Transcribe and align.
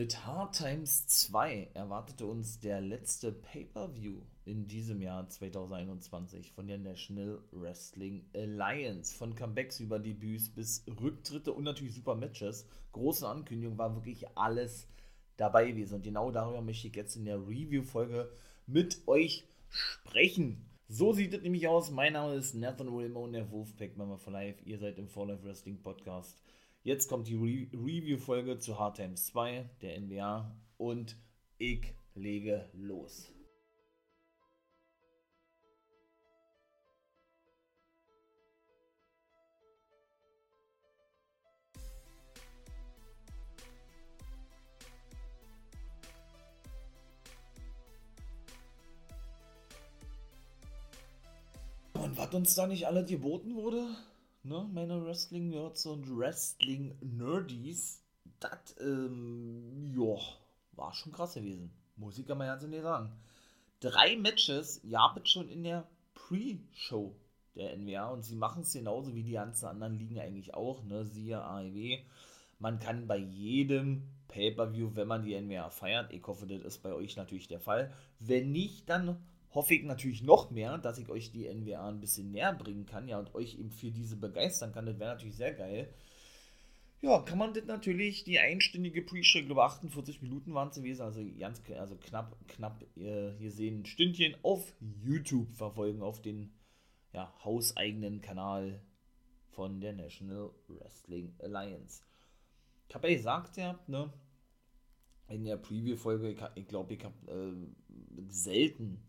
Mit 0.00 0.24
Hard 0.24 0.56
Times 0.56 1.06
2 1.08 1.72
erwartete 1.74 2.24
uns 2.24 2.58
der 2.58 2.80
letzte 2.80 3.32
Pay-Per-View 3.32 4.22
in 4.46 4.66
diesem 4.66 5.02
Jahr 5.02 5.28
2021 5.28 6.52
von 6.52 6.66
der 6.66 6.78
National 6.78 7.38
Wrestling 7.52 8.24
Alliance. 8.34 9.14
Von 9.14 9.34
Comebacks 9.34 9.78
über 9.78 9.98
Debüts 9.98 10.48
bis 10.48 10.86
Rücktritte 11.02 11.52
und 11.52 11.64
natürlich 11.64 11.94
super 11.94 12.14
Matches. 12.14 12.66
Große 12.92 13.28
Ankündigung 13.28 13.76
war 13.76 13.94
wirklich 13.94 14.26
alles 14.38 14.88
dabei 15.36 15.66
gewesen. 15.70 15.96
Und 15.96 16.02
genau 16.02 16.30
darüber 16.30 16.62
möchte 16.62 16.88
ich 16.88 16.96
jetzt 16.96 17.16
in 17.16 17.26
der 17.26 17.36
Review-Folge 17.36 18.32
mit 18.66 19.06
euch 19.06 19.44
sprechen. 19.68 20.64
So 20.88 21.12
sieht 21.12 21.34
es 21.34 21.42
nämlich 21.42 21.68
aus. 21.68 21.90
Mein 21.90 22.14
Name 22.14 22.36
ist 22.36 22.54
Nathan 22.54 22.90
Wilmon, 22.90 23.34
der 23.34 23.50
Wolfpack 23.50 23.98
Member 23.98 24.16
for 24.16 24.32
Life. 24.32 24.64
Ihr 24.64 24.78
seid 24.78 24.98
im 24.98 25.08
For 25.08 25.26
Life 25.26 25.44
Wrestling 25.44 25.82
Podcast. 25.82 26.40
Jetzt 26.82 27.08
kommt 27.08 27.28
die 27.28 27.34
Re 27.34 27.68
Review-Folge 27.74 28.58
zu 28.58 28.78
Hard 28.78 28.96
Times 28.96 29.26
2 29.26 29.68
der 29.82 30.00
NBA 30.00 30.50
und 30.78 31.14
ich 31.58 31.92
lege 32.14 32.70
los. 32.72 33.30
Und 51.92 52.16
was 52.16 52.32
uns 52.32 52.54
da 52.54 52.66
nicht 52.66 52.86
alle 52.86 53.04
geboten 53.04 53.54
wurde, 53.54 53.86
ne, 54.42 54.68
meine 54.72 55.04
Wrestling-Nerds 55.04 55.86
und 55.86 56.18
Wrestling-Nerdies, 56.18 58.02
das, 58.40 58.76
ähm, 58.80 59.92
ja, 59.94 60.16
war 60.72 60.94
schon 60.94 61.12
krass 61.12 61.34
gewesen. 61.34 61.70
Muss 61.96 62.18
ich 62.18 62.26
mal 62.28 62.46
ganz 62.46 62.62
ehrlich 62.62 62.82
sagen. 62.82 63.12
Drei 63.80 64.16
Matches 64.16 64.80
gab 64.90 65.18
es 65.18 65.30
schon 65.30 65.48
in 65.48 65.64
der 65.64 65.86
Pre-Show 66.14 67.14
der 67.54 67.76
NWA 67.76 68.08
und 68.08 68.24
sie 68.24 68.36
machen 68.36 68.62
es 68.62 68.72
genauso 68.72 69.14
wie 69.14 69.22
die 69.22 69.32
ganzen 69.32 69.66
anderen 69.66 69.98
Ligen 69.98 70.18
eigentlich 70.20 70.54
auch, 70.54 70.82
ne, 70.84 71.04
siehe 71.04 71.42
AEW. 71.42 71.98
Man 72.58 72.78
kann 72.78 73.06
bei 73.06 73.16
jedem 73.16 74.02
Pay-Per-View, 74.28 74.90
wenn 74.94 75.08
man 75.08 75.24
die 75.24 75.34
NWA 75.34 75.70
feiert, 75.70 76.12
ich 76.12 76.26
hoffe, 76.26 76.46
das 76.46 76.62
ist 76.62 76.82
bei 76.82 76.92
euch 76.92 77.16
natürlich 77.16 77.48
der 77.48 77.60
Fall. 77.60 77.92
Wenn 78.18 78.52
nicht, 78.52 78.88
dann 78.88 79.16
hoffe 79.54 79.74
ich 79.74 79.82
natürlich 79.82 80.22
noch 80.22 80.50
mehr, 80.50 80.78
dass 80.78 80.98
ich 80.98 81.08
euch 81.08 81.32
die 81.32 81.52
NWA 81.52 81.88
ein 81.88 82.00
bisschen 82.00 82.30
näher 82.30 82.52
bringen 82.52 82.86
kann, 82.86 83.08
ja, 83.08 83.18
und 83.18 83.34
euch 83.34 83.58
eben 83.58 83.70
für 83.70 83.90
diese 83.90 84.16
begeistern 84.16 84.72
kann. 84.72 84.86
Das 84.86 84.98
wäre 84.98 85.14
natürlich 85.14 85.36
sehr 85.36 85.52
geil. 85.54 85.92
Ja, 87.02 87.20
kann 87.20 87.38
man 87.38 87.54
das 87.54 87.64
natürlich, 87.64 88.24
die 88.24 88.38
einstündige 88.38 89.00
Pre-Show, 89.00 89.42
glaube 89.46 89.64
48 89.64 90.20
Minuten 90.20 90.52
waren 90.52 90.68
es 90.68 90.76
gewesen, 90.76 91.02
also 91.02 91.24
ganz, 91.38 91.62
also 91.78 91.96
knapp, 91.96 92.36
knapp, 92.46 92.84
ihr, 92.94 93.34
hier 93.38 93.50
sehen 93.50 93.80
ein 93.80 93.86
Stündchen 93.86 94.36
auf 94.42 94.74
YouTube 95.02 95.50
verfolgen, 95.54 96.02
auf 96.02 96.20
den 96.20 96.52
ja, 97.12 97.32
hauseigenen 97.42 98.20
Kanal 98.20 98.82
von 99.48 99.80
der 99.80 99.94
National 99.94 100.50
Wrestling 100.68 101.34
Alliance. 101.38 102.02
Ich 102.88 102.94
habe 102.94 103.08
ja 103.08 103.16
gesagt, 103.16 103.56
ja, 103.56 103.78
ne, 103.86 104.12
in 105.28 105.44
der 105.44 105.56
Preview-Folge, 105.56 106.36
ich 106.54 106.68
glaube, 106.68 106.94
ich 106.94 107.04
habe 107.04 107.14
äh, 107.32 108.28
selten 108.28 109.02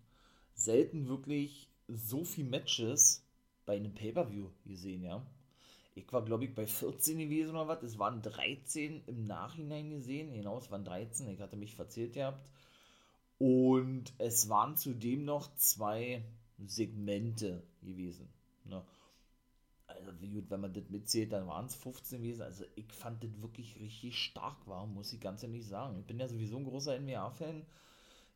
selten 0.64 1.08
wirklich 1.08 1.70
so 1.88 2.23
viele 2.23 2.50
Matches 2.50 3.26
bei 3.66 3.76
einem 3.76 3.94
Pay-Per-View 3.94 4.50
gesehen, 4.66 5.03
ja. 5.03 5.26
Ich 5.94 6.12
war, 6.14 6.23
glaube 6.23 6.45
ich, 6.45 6.56
bei 6.56 6.66
14 6.66 7.20
gewesen 7.20 7.52
oder 7.52 7.68
was. 7.68 7.84
Es 7.84 8.00
waren 8.00 8.22
13 8.22 9.03
im 9.08 9.28
Nachhinein 9.28 9.90
gesehen. 9.90 10.34
Genau, 10.34 10.58
es 10.58 10.72
waren 10.72 10.86
13. 10.86 11.30
Ich 11.30 11.42
hatte 11.42 11.58
mich 11.58 11.76
verzählt 11.76 12.14
gehabt. 12.14 12.48
Und 13.38 14.14
es 14.18 14.48
waren 14.50 14.78
zudem 14.78 15.26
noch 15.26 15.53
zwei 15.56 16.23
Segmente 16.66 17.64
gewesen. 17.81 18.30
Ne? 18.66 18.84
Also, 19.88 20.12
gut, 20.13 20.50
wenn 20.50 20.62
man 20.62 20.74
das 20.74 20.90
mitzählt, 20.90 21.34
dann 21.34 21.47
waren 21.47 21.66
es 21.66 21.75
15 21.75 22.22
gewesen. 22.22 22.44
Also, 22.44 22.63
ich 22.75 22.91
fand 22.94 23.24
das 23.24 23.41
wirklich 23.41 23.78
richtig 23.80 24.18
stark 24.18 24.66
war, 24.68 24.86
muss 24.86 25.12
ich 25.12 25.19
ganz 25.19 25.44
ehrlich 25.44 25.66
sagen. 25.66 26.00
Ich 26.00 26.06
bin 26.06 26.19
ja 26.19 26.28
sowieso 26.28 26.57
ein 26.57 26.66
großer 26.66 26.97
NBA-Fan. 27.00 27.66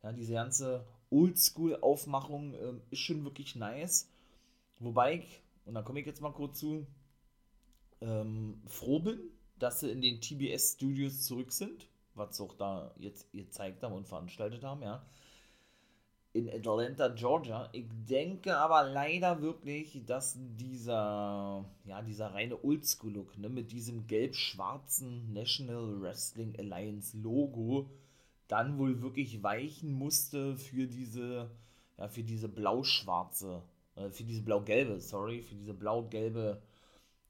Ja, 0.06 0.12
diese 0.12 0.34
ganze 0.34 0.86
Oldschool-Aufmachung 1.10 2.54
äh, 2.54 2.74
ist 2.92 3.00
schon 3.00 3.24
wirklich 3.24 3.56
nice. 3.56 4.08
Wobei 4.78 5.16
ich, 5.16 5.42
und 5.66 5.74
da 5.74 5.82
komme 5.82 6.00
ich 6.00 6.06
jetzt 6.06 6.22
mal 6.22 6.32
kurz 6.32 6.60
zu, 6.60 6.86
ähm, 8.02 8.62
froh 8.68 9.00
bin, 9.00 9.20
dass 9.58 9.80
sie 9.80 9.90
in 9.90 10.04
den 10.04 10.22
TBS-Studios 10.22 11.24
zurück 11.24 11.52
sind, 11.52 11.88
was 12.14 12.38
sie 12.38 12.44
auch 12.44 12.54
da 12.54 12.94
jetzt 13.00 13.32
gezeigt 13.32 13.82
haben 13.82 13.96
und 13.96 14.08
veranstaltet 14.08 14.64
haben, 14.64 14.84
ja. 14.84 15.04
In 16.34 16.50
Atlanta, 16.50 17.08
Georgia. 17.08 17.70
Ich 17.72 17.88
denke 18.08 18.58
aber 18.58 18.84
leider 18.84 19.42
wirklich, 19.42 20.04
dass 20.06 20.38
dieser, 20.38 21.66
ja, 21.86 22.04
dieser 22.04 22.32
reine 22.32 22.64
Oldschool-Look, 22.64 23.40
ne, 23.40 23.50
mit 23.50 23.72
diesem 23.72 24.06
gelb-schwarzen 24.06 25.34
National 25.34 26.00
Wrestling 26.00 26.54
Alliance 26.60 27.18
Logo, 27.18 27.90
dann 28.48 28.78
wohl 28.78 29.02
wirklich 29.02 29.44
weichen 29.44 29.92
musste 29.94 30.56
für 30.58 30.88
diese, 30.88 31.50
ja, 31.98 32.08
für 32.08 32.24
diese 32.24 32.50
blau-schwarze, 32.50 33.64
äh, 33.96 34.10
für 34.10 34.24
diese 34.24 34.42
blau-gelbe, 34.42 35.00
sorry, 35.00 35.42
für 35.42 35.56
diese 35.56 35.74
blau-gelbe 35.74 36.62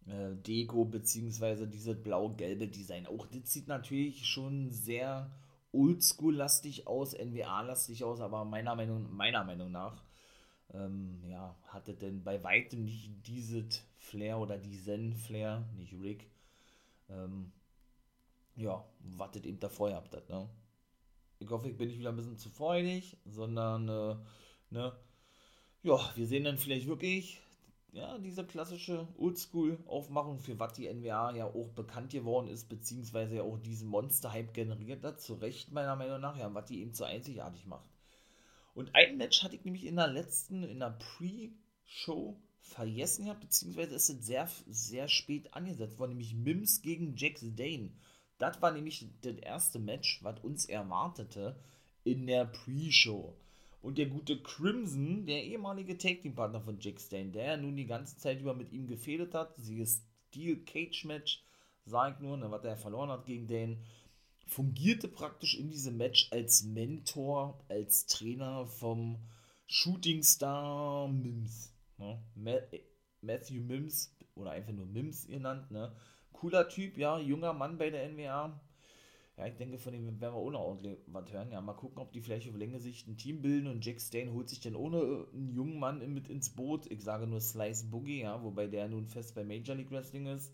äh, 0.07 0.35
Deko, 0.35 0.85
beziehungsweise 0.85 1.67
dieses 1.67 2.01
blau-gelbe 2.01 2.67
Design. 2.67 3.07
Auch 3.07 3.25
das 3.27 3.51
sieht 3.53 3.67
natürlich 3.67 4.25
schon 4.25 4.69
sehr 4.71 5.31
oldschool-lastig 5.71 6.87
aus, 6.87 7.13
NWA-lastig 7.13 8.03
aus, 8.03 8.21
aber 8.21 8.45
meiner 8.45 8.75
Meinung, 8.75 9.13
meiner 9.15 9.43
Meinung 9.43 9.71
nach, 9.71 10.03
ähm, 10.73 11.21
ja, 11.27 11.55
hatte 11.67 11.93
denn 11.93 12.23
bei 12.23 12.43
weitem 12.43 12.85
nicht 12.85 13.11
dieses 13.27 13.83
Flair 13.97 14.39
oder 14.39 14.57
diesen 14.57 15.13
Flair, 15.13 15.67
nicht 15.77 15.93
Rick, 16.01 16.29
ähm, 17.09 17.51
ja, 18.55 18.85
das 19.17 19.43
eben 19.43 19.59
davor 19.59 19.93
habt, 19.93 20.29
ne? 20.29 20.47
Ich 21.45 21.65
ich 21.65 21.77
bin 21.77 21.87
nicht 21.87 21.99
wieder 21.99 22.09
ein 22.09 22.15
bisschen 22.15 22.37
zu 22.37 22.49
freudig, 22.49 23.17
sondern, 23.25 23.87
äh, 23.87 24.15
ne, 24.69 24.93
ja, 25.83 25.99
wir 26.15 26.27
sehen 26.27 26.43
dann 26.43 26.57
vielleicht 26.57 26.87
wirklich, 26.87 27.39
ja, 27.91 28.17
diese 28.17 28.45
klassische 28.45 29.07
Oldschool-Aufmachung, 29.17 30.39
für 30.39 30.59
was 30.59 30.73
die 30.73 30.91
NWA 30.91 31.35
ja 31.35 31.45
auch 31.45 31.69
bekannt 31.69 32.11
geworden 32.11 32.47
ist, 32.47 32.67
beziehungsweise 32.67 33.35
ja 33.35 33.43
auch 33.43 33.57
diesen 33.57 33.87
Monster-Hype 33.87 34.53
generiert 34.53 35.03
hat, 35.03 35.21
zu 35.21 35.35
Recht 35.35 35.71
meiner 35.71 35.95
Meinung 35.95 36.19
nach, 36.19 36.37
ja, 36.37 36.53
was 36.53 36.65
die 36.65 36.81
eben 36.81 36.93
so 36.93 37.05
einzigartig 37.05 37.65
macht. 37.65 37.89
Und 38.73 38.93
ein 38.93 39.17
Match 39.17 39.41
hatte 39.43 39.55
ich 39.55 39.63
nämlich 39.63 39.85
in 39.85 39.95
der 39.95 40.07
letzten, 40.07 40.63
in 40.63 40.79
der 40.79 40.97
Pre-Show 40.99 42.37
vergessen 42.59 43.25
gehabt, 43.25 43.41
beziehungsweise 43.41 43.95
ist 43.95 44.09
es 44.09 44.25
sehr, 44.25 44.49
sehr 44.67 45.07
spät 45.07 45.53
angesetzt 45.53 45.99
worden, 45.99 46.11
nämlich 46.11 46.33
Mims 46.33 46.81
gegen 46.81 47.15
Jax 47.15 47.45
Dane. 47.55 47.91
Das 48.37 48.61
war 48.61 48.71
nämlich 48.71 49.07
das 49.21 49.35
erste 49.37 49.79
Match, 49.79 50.23
was 50.23 50.39
uns 50.41 50.65
erwartete 50.65 51.55
in 52.03 52.27
der 52.27 52.45
Pre-Show. 52.45 53.33
Und 53.81 53.97
der 53.97 54.07
gute 54.07 54.41
Crimson, 54.41 55.25
der 55.25 55.43
ehemalige 55.43 55.97
Tag-Team-Partner 55.97 56.59
von 56.61 56.79
Jack 56.79 56.99
Stain, 56.99 57.31
der 57.31 57.45
ja 57.45 57.57
nun 57.57 57.77
die 57.77 57.85
ganze 57.85 58.17
Zeit 58.17 58.41
über 58.41 58.53
mit 58.53 58.71
ihm 58.71 58.87
gefehlt 58.87 59.33
hat, 59.33 59.53
sie 59.57 59.85
Steel 59.85 60.57
Cage 60.65 61.05
Match, 61.05 61.43
sag 61.85 62.15
ich 62.15 62.19
nur, 62.19 62.35
ne, 62.35 62.49
was 62.49 62.63
er 62.65 62.77
verloren 62.77 63.11
hat 63.11 63.25
gegen 63.25 63.47
Dane, 63.47 63.77
fungierte 64.47 65.07
praktisch 65.07 65.57
in 65.57 65.69
diesem 65.69 65.97
Match 65.97 66.29
als 66.31 66.63
Mentor, 66.63 67.63
als 67.69 68.05
Trainer 68.07 68.65
vom 68.65 69.19
Shooting 69.67 70.23
Star 70.23 71.07
Mims. 71.07 71.71
Ne? 71.97 72.19
Matthew 73.21 73.61
Mims, 73.61 74.15
oder 74.35 74.51
einfach 74.51 74.73
nur 74.73 74.87
Mims 74.87 75.27
genannt, 75.27 75.71
ne? 75.71 75.95
Cooler 76.35 76.67
Typ, 76.69 76.97
ja, 76.97 77.19
junger 77.19 77.53
Mann 77.53 77.77
bei 77.77 77.89
der 77.89 78.09
NWA. 78.09 78.59
Ja, 79.37 79.47
ich 79.47 79.55
denke, 79.57 79.77
von 79.77 79.91
dem 79.91 80.05
werden 80.21 80.33
wir 80.33 80.41
ohne 80.41 80.59
ordentlich 80.59 80.97
was 81.07 81.31
hören. 81.31 81.51
Ja, 81.51 81.59
mal 81.59 81.73
gucken, 81.73 81.99
ob 81.99 82.13
die 82.13 82.21
vielleicht 82.21 82.47
auf 82.49 82.55
Länge 82.55 82.79
sich 82.79 83.05
ein 83.05 83.17
Team 83.17 83.41
bilden 83.41 83.67
und 83.67 83.85
Jack 83.85 83.99
Stain 83.99 84.31
holt 84.31 84.47
sich 84.47 84.61
dann 84.61 84.75
ohne 84.75 85.27
einen 85.33 85.53
jungen 85.53 85.77
Mann 85.77 86.13
mit 86.13 86.29
ins 86.29 86.49
Boot. 86.49 86.89
Ich 86.89 87.03
sage 87.03 87.27
nur 87.27 87.41
Slice 87.41 87.87
Boogie, 87.87 88.21
ja, 88.21 88.41
wobei 88.43 88.67
der 88.67 88.87
nun 88.87 89.07
fest 89.07 89.35
bei 89.35 89.43
Major 89.43 89.75
League 89.75 89.91
Wrestling 89.91 90.27
ist. 90.27 90.53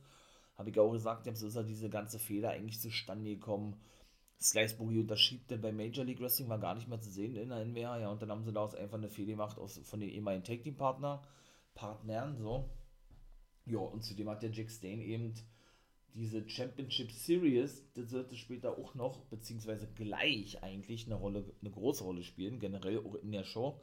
Habe 0.58 0.72
ich 0.72 0.80
auch 0.80 0.92
gesagt, 0.92 1.26
so 1.38 1.48
ist 1.48 1.56
ja 1.56 1.64
diese 1.64 1.90
ganze 1.90 2.18
Fehler 2.18 2.52
eigentlich 2.52 2.80
zustande 2.80 3.30
gekommen. 3.30 3.80
Slice 4.40 4.76
Boogie 4.76 5.00
unterschiebt 5.00 5.52
denn 5.52 5.62
bei 5.62 5.72
Major 5.72 6.04
League 6.04 6.20
Wrestling 6.20 6.50
war 6.50 6.58
gar 6.58 6.74
nicht 6.74 6.88
mehr 6.88 7.00
zu 7.00 7.12
sehen 7.12 7.36
in 7.36 7.50
der 7.50 7.64
NWA, 7.64 8.00
ja, 8.00 8.10
und 8.10 8.22
dann 8.24 8.32
haben 8.32 8.44
sie 8.44 8.52
daraus 8.52 8.74
einfach 8.74 8.98
eine 8.98 9.10
Fehler 9.10 9.34
gemacht 9.34 9.60
aus, 9.60 9.78
von 9.84 10.00
den 10.00 10.10
ehemaligen 10.10 10.44
Tag 10.44 10.64
Team 10.64 10.76
Partner, 10.76 11.22
Partnern, 11.76 12.36
so. 12.36 12.68
Ja, 13.68 13.78
und 13.78 14.04
zudem 14.04 14.30
hat 14.30 14.42
der 14.42 14.50
Jack 14.50 14.72
Stain 14.72 15.00
eben 15.00 15.36
diese 16.14 16.48
Championship 16.48 17.12
Series, 17.12 17.84
das 17.94 18.12
wird 18.12 18.36
später 18.36 18.78
auch 18.78 18.96
noch, 18.96 19.22
beziehungsweise 19.26 19.88
gleich 19.96 20.62
eigentlich 20.64 21.06
eine 21.06 21.16
Rolle, 21.16 21.46
eine 21.62 21.72
große 21.72 22.04
Rolle 22.04 22.24
spielen, 22.24 22.60
generell 22.60 23.00
auch 23.00 23.16
in 23.16 23.32
der 23.32 23.44
Show. 23.44 23.80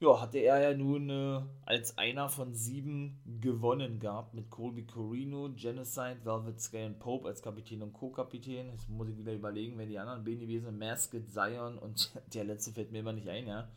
ja, 0.00 0.20
hatte 0.20 0.38
er 0.38 0.60
ja 0.60 0.76
nun 0.76 1.08
äh, 1.08 1.40
als 1.64 1.96
einer 1.98 2.28
von 2.28 2.52
sieben 2.52 3.20
gewonnen 3.40 4.00
gehabt 4.00 4.34
mit 4.34 4.50
Colby 4.50 4.84
Corino, 4.84 5.50
Genocide, 5.54 6.18
Velvet 6.24 6.60
Scale 6.60 6.86
und 6.86 6.98
Pope 6.98 7.28
als 7.28 7.42
Kapitän 7.42 7.82
und 7.82 7.92
Co-Kapitän. 7.92 8.70
Jetzt 8.70 8.88
muss 8.88 9.08
ich 9.08 9.16
wieder 9.16 9.32
überlegen, 9.32 9.78
wer 9.78 9.86
die 9.86 9.98
anderen 9.98 10.24
beiden 10.24 10.40
gewesen 10.40 10.66
sind. 10.66 10.78
Masked, 10.78 11.30
Zion 11.32 11.78
und 11.78 12.12
der 12.34 12.44
letzte 12.44 12.72
fällt 12.72 12.92
mir 12.92 13.00
immer 13.00 13.12
nicht 13.12 13.28
ein, 13.28 13.46
ja. 13.46 13.68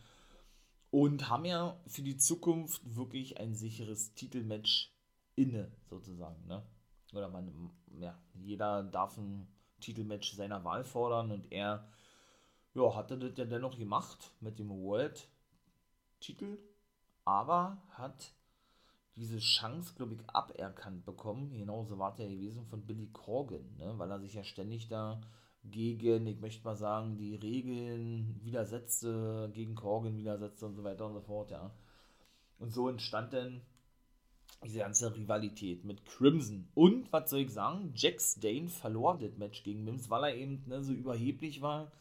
Und 0.89 1.29
haben 1.29 1.45
ja 1.45 1.79
für 1.85 2.01
die 2.01 2.17
Zukunft 2.17 2.81
wirklich 2.95 3.39
ein 3.39 3.53
sicheres 3.53 4.13
Titelmatch 4.13 4.91
inne, 5.35 5.71
sozusagen, 5.89 6.47
ne? 6.47 6.63
Oder 7.13 7.29
man, 7.29 7.71
ja, 7.99 8.17
jeder 8.33 8.83
darf 8.83 9.17
ein 9.17 9.47
Titelmatch 9.79 10.33
seiner 10.33 10.63
Wahl 10.63 10.83
fordern 10.83 11.31
und 11.31 11.51
er, 11.51 11.87
ja, 12.73 12.95
hatte 12.95 13.17
das 13.17 13.37
ja 13.37 13.45
dennoch 13.45 13.77
gemacht 13.77 14.31
mit 14.39 14.59
dem 14.59 14.69
World 14.69 15.27
Titel, 16.19 16.57
aber 17.25 17.81
hat 17.91 18.33
diese 19.15 19.39
Chance, 19.39 19.93
glaube 19.95 20.13
ich, 20.13 20.29
aberkannt 20.29 21.05
bekommen. 21.05 21.51
Genauso 21.51 21.97
war 21.97 22.15
der 22.15 22.29
gewesen 22.29 22.65
von 22.65 22.85
Billy 22.85 23.07
Corgan, 23.07 23.75
ne? 23.77 23.93
weil 23.97 24.11
er 24.11 24.19
sich 24.19 24.33
ja 24.33 24.43
ständig 24.43 24.87
da 24.87 25.19
gegen, 25.63 26.27
ich 26.27 26.39
möchte 26.39 26.63
mal 26.63 26.75
sagen, 26.75 27.17
die 27.17 27.35
Regeln 27.35 28.39
widersetzte, 28.43 29.49
gegen 29.53 29.75
Corgan 29.75 30.17
widersetzte 30.17 30.65
und 30.65 30.75
so 30.75 30.83
weiter 30.83 31.05
und 31.07 31.13
so 31.13 31.21
fort, 31.21 31.51
ja. 31.51 31.71
Und 32.59 32.71
so 32.71 32.89
entstand 32.89 33.33
dann 33.33 33.61
diese 34.63 34.79
ganze 34.79 35.15
Rivalität 35.15 35.83
mit 35.83 36.05
Crimson. 36.05 36.67
Und, 36.73 37.11
was 37.11 37.29
soll 37.29 37.39
ich 37.39 37.51
sagen, 37.51 37.91
Jack 37.95 38.21
Stain 38.21 38.69
verlor 38.69 39.17
das 39.17 39.37
Match 39.37 39.63
gegen 39.63 39.83
Mims, 39.83 40.09
weil 40.09 40.23
er 40.23 40.35
eben 40.35 40.63
ne, 40.65 40.83
so 40.83 40.93
überheblich 40.93 41.61
war 41.61 41.91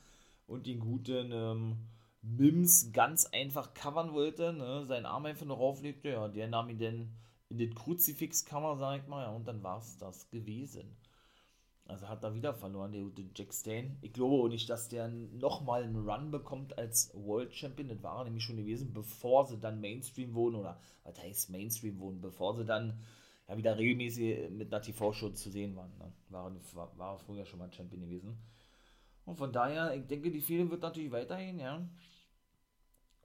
und 0.47 0.67
den 0.67 0.81
guten 0.81 1.33
ähm, 1.33 1.77
Mims 2.23 2.93
ganz 2.93 3.27
einfach 3.27 3.75
covern 3.75 4.13
wollte, 4.13 4.53
ne, 4.53 4.85
seinen 4.87 5.07
Arm 5.07 5.27
einfach 5.27 5.47
noch 5.47 5.59
auflegte, 5.59 6.11
ja, 6.11 6.29
der 6.29 6.49
nahm 6.49 6.71
ihn 6.71 6.79
dann 6.79 7.11
in 7.49 7.59
den 7.59 7.75
Kruzifixkammer, 7.75 8.77
sag 8.77 9.03
ich 9.03 9.07
mal, 9.07 9.23
ja, 9.23 9.31
und 9.31 9.47
dann 9.47 9.63
war 9.63 9.79
es 9.79 9.97
das 9.99 10.29
gewesen. 10.31 10.97
Also 11.89 12.09
hat 12.09 12.25
er 12.25 12.35
wieder 12.35 12.53
verloren, 12.53 12.93
der 12.93 13.03
gute 13.03 13.25
Jack 13.35 13.55
Stain. 13.55 13.97
Ich 14.03 14.13
glaube 14.13 14.35
auch 14.35 14.49
nicht, 14.49 14.69
dass 14.69 14.89
der 14.89 15.09
nochmal 15.09 15.85
einen 15.85 16.09
Run 16.09 16.31
bekommt 16.33 16.77
als 16.79 17.13
World 17.15 17.55
Champion. 17.55 17.89
Das 17.89 18.03
war 18.03 18.19
er 18.19 18.25
nämlich 18.25 18.43
schon 18.43 18.57
gewesen, 18.57 18.93
bevor 18.93 19.47
sie 19.47 19.59
dann 19.59 19.81
Mainstream 19.81 20.35
wurden, 20.35 20.57
oder 20.57 20.81
was 21.05 21.23
heißt 21.23 21.51
Mainstream 21.51 22.01
wurden, 22.01 22.21
bevor 22.21 22.57
sie 22.57 22.65
dann 22.65 22.99
ja 23.49 23.57
wieder 23.57 23.79
regelmäßig 23.79 24.51
mit 24.51 24.73
einer 24.73 24.83
TV-Show 24.83 25.31
zu 25.31 25.51
sehen 25.51 25.77
waren. 25.77 25.97
Ne? 25.99 26.13
War, 26.31 26.53
war, 26.75 26.99
war 26.99 27.19
früher 27.19 27.47
schon 27.47 27.61
mal 27.61 27.73
Champion 27.73 28.03
gewesen. 28.03 28.37
Und 29.25 29.37
von 29.37 29.53
daher, 29.53 29.95
ich 29.95 30.07
denke, 30.07 30.31
die 30.31 30.41
Fehde 30.41 30.71
wird 30.71 30.83
natürlich 30.83 31.13
weiterhin, 31.13 31.59
ja. 31.61 31.89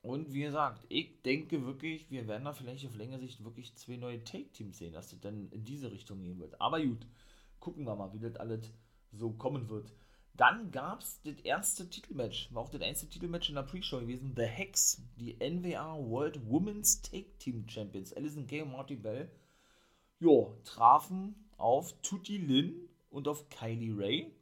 Und 0.04 0.34
wie 0.34 0.42
gesagt, 0.42 0.86
ich 0.90 1.22
denke 1.22 1.64
wirklich, 1.66 2.10
wir 2.10 2.28
werden 2.28 2.46
da 2.46 2.54
vielleicht 2.54 2.86
auf 2.88 2.96
längere 2.96 3.20
Sicht 3.20 3.44
wirklich 3.44 3.76
zwei 3.76 3.98
neue 3.98 4.24
Take-Teams 4.24 4.80
sehen, 4.80 4.94
dass 4.94 5.10
das 5.10 5.20
dann 5.20 5.50
in 5.52 5.64
diese 5.64 5.92
Richtung 5.92 6.22
gehen 6.24 6.40
wird. 6.40 6.60
Aber 6.60 6.82
gut, 6.82 7.06
gucken 7.62 7.86
wir 7.86 7.96
mal, 7.96 8.12
wie 8.12 8.20
das 8.20 8.36
alles 8.36 8.70
so 9.14 9.32
kommen 9.32 9.70
wird. 9.70 9.94
Dann 10.34 10.72
gab 10.72 11.02
es 11.02 11.22
das 11.24 11.40
erste 11.44 11.90
Titelmatch, 11.90 12.54
war 12.54 12.64
auch 12.64 12.70
das 12.70 12.82
einzige 12.82 13.12
Titelmatch 13.12 13.50
in 13.50 13.56
der 13.56 13.64
Pre-Show 13.64 14.00
gewesen. 14.00 14.34
The 14.36 14.44
Hex, 14.44 15.02
die 15.18 15.36
NWA 15.40 15.98
World 15.98 16.50
Women's 16.50 17.02
Take 17.02 17.38
Team 17.38 17.68
Champions, 17.68 18.14
Alison 18.14 18.48
Kay 18.48 18.62
und 18.62 18.72
Marty 18.72 18.96
Bell, 18.96 19.30
jo, 20.20 20.58
trafen 20.64 21.36
auf 21.58 21.94
Tutti 22.02 22.38
Lin 22.38 22.90
und 23.10 23.28
auf 23.28 23.50
Kylie 23.50 23.96
Ray. 23.96 24.34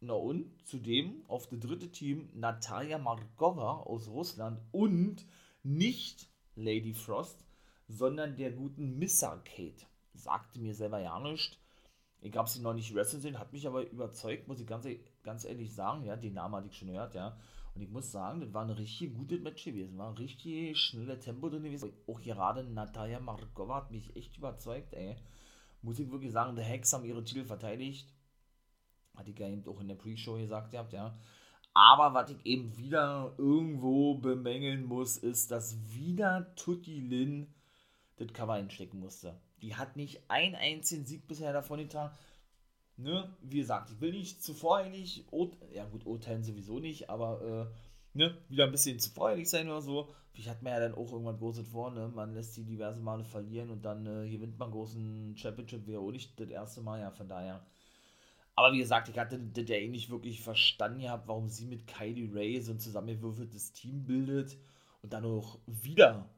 Na 0.00 0.14
und 0.14 0.50
zudem 0.64 1.24
auf 1.26 1.48
das 1.48 1.60
dritte 1.60 1.90
Team 1.90 2.28
Natalia 2.34 2.98
Markova 2.98 3.78
aus 3.78 4.08
Russland 4.08 4.60
und 4.70 5.24
nicht 5.62 6.28
Lady 6.54 6.94
Frost, 6.94 7.44
sondern 7.88 8.36
der 8.36 8.52
guten 8.52 8.98
Missa 8.98 9.36
Kate. 9.38 9.86
Sagte 10.14 10.60
mir 10.60 10.74
selber 10.74 11.00
ja 11.00 11.18
nicht. 11.20 11.58
Ich 12.20 12.36
habe 12.36 12.48
sie 12.48 12.60
noch 12.60 12.74
nicht 12.74 12.94
wrestlen 12.94 13.20
sehen, 13.20 13.38
hat 13.38 13.52
mich 13.52 13.66
aber 13.66 13.88
überzeugt, 13.88 14.48
muss 14.48 14.60
ich 14.60 14.66
ganz, 14.66 14.86
ganz 15.22 15.44
ehrlich 15.44 15.72
sagen. 15.72 16.04
Ja, 16.04 16.16
den 16.16 16.34
Namen 16.34 16.56
hatte 16.56 16.68
ich 16.68 16.76
schon 16.76 16.88
gehört, 16.88 17.14
ja. 17.14 17.36
Und 17.74 17.82
ich 17.82 17.90
muss 17.90 18.10
sagen, 18.10 18.40
das 18.40 18.52
war 18.52 18.64
ein 18.64 18.70
richtig 18.70 19.14
gutes 19.14 19.40
Match 19.40 19.64
gewesen. 19.64 19.98
War 19.98 20.08
ein 20.08 20.16
richtig 20.16 20.76
schnelles 20.76 21.20
Tempo 21.20 21.48
drin 21.48 21.62
gewesen. 21.62 21.92
Auch 22.08 22.20
gerade 22.20 22.64
Natalia 22.64 23.20
Markova 23.20 23.76
hat 23.76 23.90
mich 23.92 24.16
echt 24.16 24.36
überzeugt, 24.36 24.94
ey. 24.94 25.16
Muss 25.82 26.00
ich 26.00 26.10
wirklich 26.10 26.32
sagen, 26.32 26.56
die 26.56 26.64
Hacks 26.64 26.92
haben 26.92 27.04
ihre 27.04 27.22
Titel 27.22 27.44
verteidigt 27.44 28.12
hatte 29.18 29.30
ich 29.30 29.38
ja 29.38 29.48
eben 29.48 29.66
auch 29.66 29.80
in 29.80 29.88
der 29.88 29.96
Pre-Show 29.96 30.38
gesagt 30.38 30.70
gehabt, 30.70 30.92
ja. 30.92 31.18
Aber 31.74 32.14
was 32.14 32.30
ich 32.30 32.44
eben 32.46 32.76
wieder 32.76 33.34
irgendwo 33.36 34.14
bemängeln 34.14 34.84
muss, 34.84 35.16
ist, 35.16 35.50
dass 35.50 35.76
wieder 35.92 36.54
Tutti 36.54 37.00
Lin 37.00 37.52
das 38.16 38.32
Cover 38.32 38.54
einstecken 38.54 39.00
musste. 39.00 39.38
Die 39.62 39.76
hat 39.76 39.96
nicht 39.96 40.22
einen 40.28 40.54
einzigen 40.54 41.06
Sieg 41.06 41.26
bisher 41.26 41.52
davon 41.52 41.78
getan. 41.78 42.10
Ne, 42.96 43.32
wie 43.42 43.58
gesagt, 43.58 43.90
ich 43.90 44.00
will 44.00 44.10
nicht 44.12 44.42
zu 44.42 44.54
voreilig, 44.54 45.24
ja 45.72 45.84
gut, 45.84 46.04
urteilen 46.04 46.42
sowieso 46.42 46.80
nicht, 46.80 47.08
aber 47.08 47.70
äh, 47.70 48.18
ne, 48.18 48.36
wieder 48.48 48.64
ein 48.64 48.72
bisschen 48.72 48.98
zu 48.98 49.10
voreilig 49.10 49.48
sein 49.48 49.68
oder 49.68 49.80
so. 49.80 50.08
Vielleicht 50.32 50.50
hat 50.50 50.62
man 50.62 50.72
ja 50.72 50.80
dann 50.80 50.94
auch 50.94 51.12
irgendwann 51.12 51.38
großes 51.38 51.68
vor, 51.68 51.92
ne? 51.92 52.08
Man 52.08 52.34
lässt 52.34 52.54
sie 52.54 52.64
diverse 52.64 53.00
Male 53.00 53.24
verlieren 53.24 53.70
und 53.70 53.84
dann 53.84 54.04
äh, 54.06 54.28
gewinnt 54.28 54.58
man 54.58 54.72
großen 54.72 55.36
Championship, 55.36 55.86
wäre 55.86 56.00
auch 56.00 56.10
nicht 56.10 56.38
das 56.40 56.48
erste 56.48 56.80
Mal, 56.80 57.00
ja, 57.00 57.10
von 57.12 57.28
daher 57.28 57.64
aber 58.58 58.72
wie 58.72 58.78
gesagt, 58.78 59.08
ich 59.08 59.16
hatte 59.16 59.38
das 59.38 59.68
ja 59.68 59.76
eh 59.76 59.86
nicht 59.86 60.10
wirklich 60.10 60.40
verstanden 60.40 61.02
gehabt, 61.02 61.28
warum 61.28 61.48
sie 61.48 61.64
mit 61.64 61.86
Kylie 61.86 62.34
Ray 62.34 62.60
so 62.60 62.72
ein 62.72 62.80
zusammengewürfeltes 62.80 63.72
Team 63.72 64.04
bildet 64.04 64.56
und 65.00 65.12
dann 65.12 65.24
auch 65.24 65.60
wieder, 65.66 66.28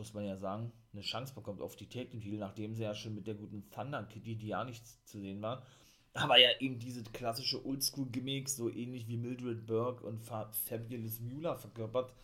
muss 0.00 0.14
man 0.14 0.24
ja 0.24 0.38
sagen, 0.38 0.72
eine 0.94 1.02
Chance 1.02 1.34
bekommt 1.34 1.60
auf 1.60 1.76
die 1.76 1.86
Tag 1.86 2.10
Team 2.10 2.38
nachdem 2.38 2.74
sie 2.74 2.82
ja 2.82 2.94
schon 2.94 3.14
mit 3.14 3.26
der 3.26 3.34
guten 3.34 3.68
Thunder 3.70 4.02
Kitty, 4.04 4.34
die 4.34 4.48
ja 4.48 4.64
nicht 4.64 4.86
zu 5.06 5.20
sehen 5.20 5.42
war, 5.42 5.62
aber 6.14 6.38
ja 6.38 6.48
eben 6.58 6.78
diese 6.78 7.04
klassische 7.04 7.64
Oldschool-Gimmick, 7.64 8.48
so 8.48 8.70
ähnlich 8.70 9.06
wie 9.08 9.18
Mildred 9.18 9.66
Burke 9.66 10.06
und 10.06 10.22
Fabulous 10.22 11.20
Mueller 11.20 11.54
verkörpert, 11.54 12.14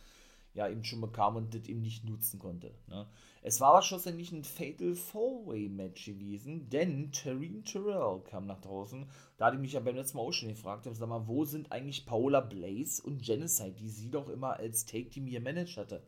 ja 0.55 0.67
eben 0.67 0.83
schon 0.83 1.01
bekam 1.01 1.35
und 1.35 1.53
das 1.53 1.67
eben 1.67 1.81
nicht 1.81 2.03
nutzen 2.03 2.39
konnte. 2.39 2.73
Ne? 2.87 3.07
Es 3.43 3.61
war 3.61 3.69
aber 3.69 3.83
schlussendlich 3.83 4.31
ein 4.31 4.43
Fatal 4.43 4.95
Four-Way-Match 4.95 6.05
gewesen, 6.05 6.67
denn 6.69 7.11
Tareen 7.11 7.63
Terrell 7.63 8.21
kam 8.23 8.47
nach 8.47 8.59
draußen. 8.59 9.05
Da 9.37 9.45
hatte 9.45 9.57
ich 9.57 9.61
mich 9.61 9.73
ja 9.73 9.81
beim 9.81 9.95
letzten 9.95 10.17
Mal 10.17 10.23
auch 10.23 10.31
schon 10.31 10.49
gefragt, 10.49 10.87
sag 10.91 11.07
mal, 11.07 11.27
wo 11.27 11.45
sind 11.45 11.71
eigentlich 11.71 12.07
Paula 12.07 12.41
Blaze 12.41 13.03
und 13.03 13.21
Genocide, 13.21 13.75
die 13.79 13.89
sie 13.89 14.09
doch 14.09 14.29
immer 14.29 14.57
als 14.57 14.85
Take-Team 14.85 15.27
hier 15.27 15.41
managed 15.41 15.77
hatte. 15.77 16.01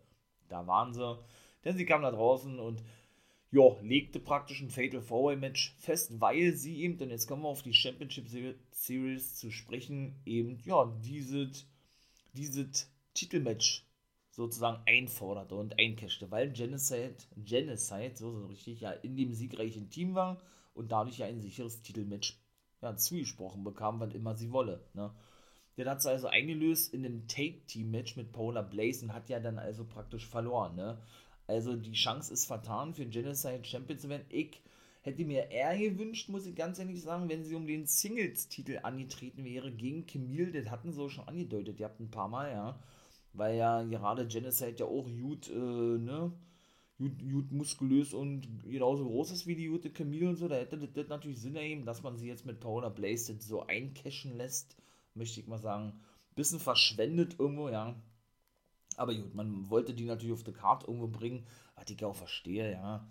Da 0.50 0.66
waren 0.66 0.94
sie, 0.94 1.19
denn 1.65 1.77
sie 1.77 1.85
kam 1.85 2.01
nach 2.01 2.13
draußen 2.13 2.59
und 2.59 2.83
ja, 3.51 3.75
legte 3.81 4.19
praktisch 4.19 4.61
ein 4.61 4.69
Fatal 4.69 5.01
Four-Way-Match 5.01 5.75
fest, 5.79 6.21
weil 6.21 6.53
sie 6.53 6.81
eben, 6.81 7.00
und 7.00 7.09
jetzt 7.09 7.27
kommen 7.27 7.41
wir 7.41 7.50
auf 7.50 7.63
die 7.63 7.73
Championship 7.73 8.27
Series 8.71 9.35
zu 9.35 9.50
sprechen, 9.51 10.21
eben, 10.25 10.59
ja, 10.65 10.85
dieses, 11.03 11.65
dieses 12.33 12.92
Titelmatch 13.16 13.85
sozusagen 14.31 14.81
einforderte 14.85 15.56
und 15.56 15.80
eincashte, 15.80 16.30
weil 16.31 16.51
Genocide, 16.51 17.18
Genocide, 17.35 18.13
so, 18.16 18.31
so 18.31 18.45
richtig, 18.45 18.81
ja, 18.81 18.92
in 18.92 19.18
dem 19.18 19.33
siegreichen 19.33 19.89
Team 19.89 20.13
war 20.13 20.42
und 20.73 20.92
dadurch 20.92 21.18
ja 21.18 21.25
ein 21.25 21.42
sicheres 21.42 21.81
Titelmatch 21.81 22.39
ja, 22.81 22.95
zugesprochen 22.95 23.63
bekam, 23.63 23.99
wann 23.99 24.11
immer 24.11 24.35
sie 24.35 24.51
wolle. 24.51 24.87
Ne? 24.94 25.13
Der 25.78 25.89
hat 25.89 25.99
es 25.99 26.06
also 26.06 26.28
eingelöst 26.28 26.94
in 26.94 27.06
einem 27.06 27.28
Take-Team-Match 27.28 28.16
mit 28.16 28.31
Paula 28.31 28.61
Blaze 28.61 29.06
und 29.06 29.13
hat 29.13 29.30
ja 29.30 29.39
dann 29.39 29.57
also 29.57 29.85
praktisch 29.85 30.25
verloren. 30.28 30.75
Ne? 30.75 31.01
Also 31.49 31.75
die 31.75 31.94
Chance 31.94 32.33
ist 32.33 32.45
vertan, 32.45 32.94
für 32.94 33.06
Genocide 33.06 33.63
Champion 33.63 33.99
zu 33.99 34.09
werden. 34.09 34.25
Ich 34.29 34.61
hätte 35.01 35.25
mir 35.25 35.49
eher 35.49 35.77
gewünscht, 35.77 36.29
muss 36.29 36.45
ich 36.45 36.56
ganz 36.56 36.79
ehrlich 36.79 37.01
sagen, 37.01 37.29
wenn 37.29 37.44
sie 37.44 37.56
um 37.56 37.68
den 37.68 37.85
Singles-Titel 37.87 38.79
angetreten 38.83 39.44
wäre 39.44 39.71
gegen 39.71 40.06
Camille. 40.06 40.51
Das 40.51 40.71
hatten 40.71 40.91
sie 40.91 41.01
auch 41.01 41.09
schon 41.09 41.27
angedeutet, 41.27 41.79
ihr 41.79 41.85
habt 41.85 41.99
ein 41.99 42.11
paar 42.11 42.27
Mal, 42.27 42.51
ja 42.51 42.79
weil 43.33 43.57
ja 43.57 43.83
gerade 43.83 44.27
Genocide 44.27 44.75
ja 44.77 44.85
auch 44.85 45.06
gut, 45.06 45.49
äh, 45.49 45.53
ne, 45.53 46.31
gut, 46.97 47.19
gut 47.19 47.51
muskulös 47.51 48.13
und 48.13 48.63
genauso 48.63 49.06
groß 49.06 49.31
ist 49.31 49.47
wie 49.47 49.56
die 49.56 49.68
gute 49.68 49.91
Camille 49.91 50.29
und 50.29 50.35
so, 50.35 50.47
da 50.47 50.56
hätte 50.56 50.77
das, 50.77 51.07
natürlich 51.07 51.39
Sinn 51.39 51.56
ergeben, 51.56 51.85
dass 51.85 52.03
man 52.03 52.18
sie 52.18 52.27
jetzt 52.27 52.45
mit 52.45 52.59
Paula 52.59 52.89
Blaze 52.89 53.37
so 53.39 53.65
eincashen 53.65 54.35
lässt, 54.37 54.77
möchte 55.15 55.39
ich 55.39 55.47
mal 55.47 55.59
sagen. 55.59 55.94
Bisschen 56.35 56.59
verschwendet 56.59 57.35
irgendwo, 57.39 57.69
ja. 57.69 57.95
Aber 58.99 59.15
gut, 59.15 59.33
man 59.33 59.69
wollte 59.69 59.94
die 59.94 60.06
natürlich 60.06 60.33
auf 60.33 60.44
die 60.44 60.51
Karte 60.51 60.87
irgendwo 60.87 61.07
bringen, 61.07 61.45
was 61.75 61.89
ich 61.89 62.03
auch 62.03 62.15
verstehe, 62.15 62.73
ja. 62.73 63.07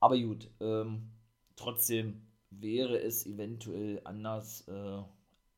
Aber 0.00 0.16
gut, 0.16 0.48
ähm, 0.60 1.10
trotzdem 1.56 2.22
wäre 2.50 3.00
es 3.00 3.26
eventuell 3.26 4.00
anders, 4.04 4.66
äh, 4.68 5.02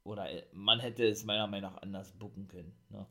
oder 0.03 0.31
äh, 0.31 0.45
man 0.53 0.81
hätte 0.81 1.05
es 1.05 1.25
meiner 1.25 1.47
Meinung 1.47 1.73
nach 1.73 1.83
anders 1.83 2.13
bucken 2.13 2.49
können, 2.49 2.73
ne. 2.89 3.07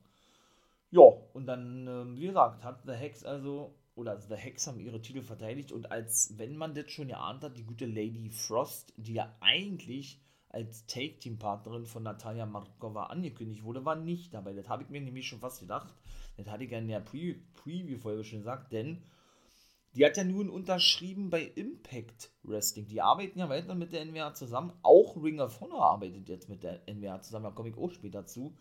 Ja, 0.91 1.03
und 1.33 1.45
dann, 1.45 1.87
ähm, 1.87 2.17
wie 2.17 2.25
gesagt, 2.25 2.63
hat 2.63 2.81
The 2.83 2.93
Hex 2.93 3.23
also, 3.23 3.75
oder 3.93 4.19
The 4.19 4.35
Hex 4.35 4.65
haben 4.65 4.79
ihre 4.79 5.01
Titel 5.03 5.21
verteidigt 5.21 5.71
und 5.71 5.91
als 5.91 6.33
wenn 6.39 6.57
man 6.57 6.73
das 6.73 6.89
schon 6.89 7.09
geahnt 7.09 7.43
hat, 7.43 7.59
die 7.59 7.63
gute 7.63 7.85
Lady 7.85 8.31
Frost, 8.31 8.91
die 8.97 9.13
ja 9.13 9.31
eigentlich 9.39 10.19
als 10.49 10.87
Take-Team-Partnerin 10.87 11.85
von 11.85 12.01
Natalia 12.01 12.47
Markova 12.47 13.03
angekündigt 13.05 13.63
wurde, 13.63 13.85
war 13.85 13.95
nicht 13.95 14.33
dabei. 14.33 14.53
Das 14.53 14.67
habe 14.67 14.81
ich 14.81 14.89
mir 14.89 14.99
nämlich 14.99 15.27
schon 15.27 15.39
fast 15.39 15.59
gedacht. 15.59 15.93
Das 16.39 16.51
hatte 16.51 16.63
ich 16.63 16.71
ja 16.71 16.79
in 16.79 16.87
der 16.87 16.99
Pre 16.99 17.35
Preview-Folge 17.55 18.23
schon 18.23 18.39
gesagt, 18.39 18.71
denn 18.71 19.03
die 19.95 20.05
hat 20.05 20.17
ja 20.17 20.23
nun 20.23 20.49
unterschrieben 20.49 21.29
bei 21.29 21.43
Impact 21.43 22.31
Wrestling. 22.43 22.87
Die 22.87 23.01
arbeiten 23.01 23.39
ja 23.39 23.49
weiter 23.49 23.75
mit 23.75 23.91
der 23.91 24.05
NWA 24.05 24.33
zusammen. 24.33 24.71
Auch 24.83 25.21
Ring 25.21 25.39
of 25.39 25.59
Honor 25.59 25.83
arbeitet 25.83 26.29
jetzt 26.29 26.47
mit 26.47 26.63
der 26.63 26.81
NWA 26.87 27.21
zusammen. 27.21 27.45
Da 27.45 27.51
komme 27.51 27.69
ich 27.69 27.77
auch 27.77 27.91
später 27.91 28.25
zu. 28.25 28.55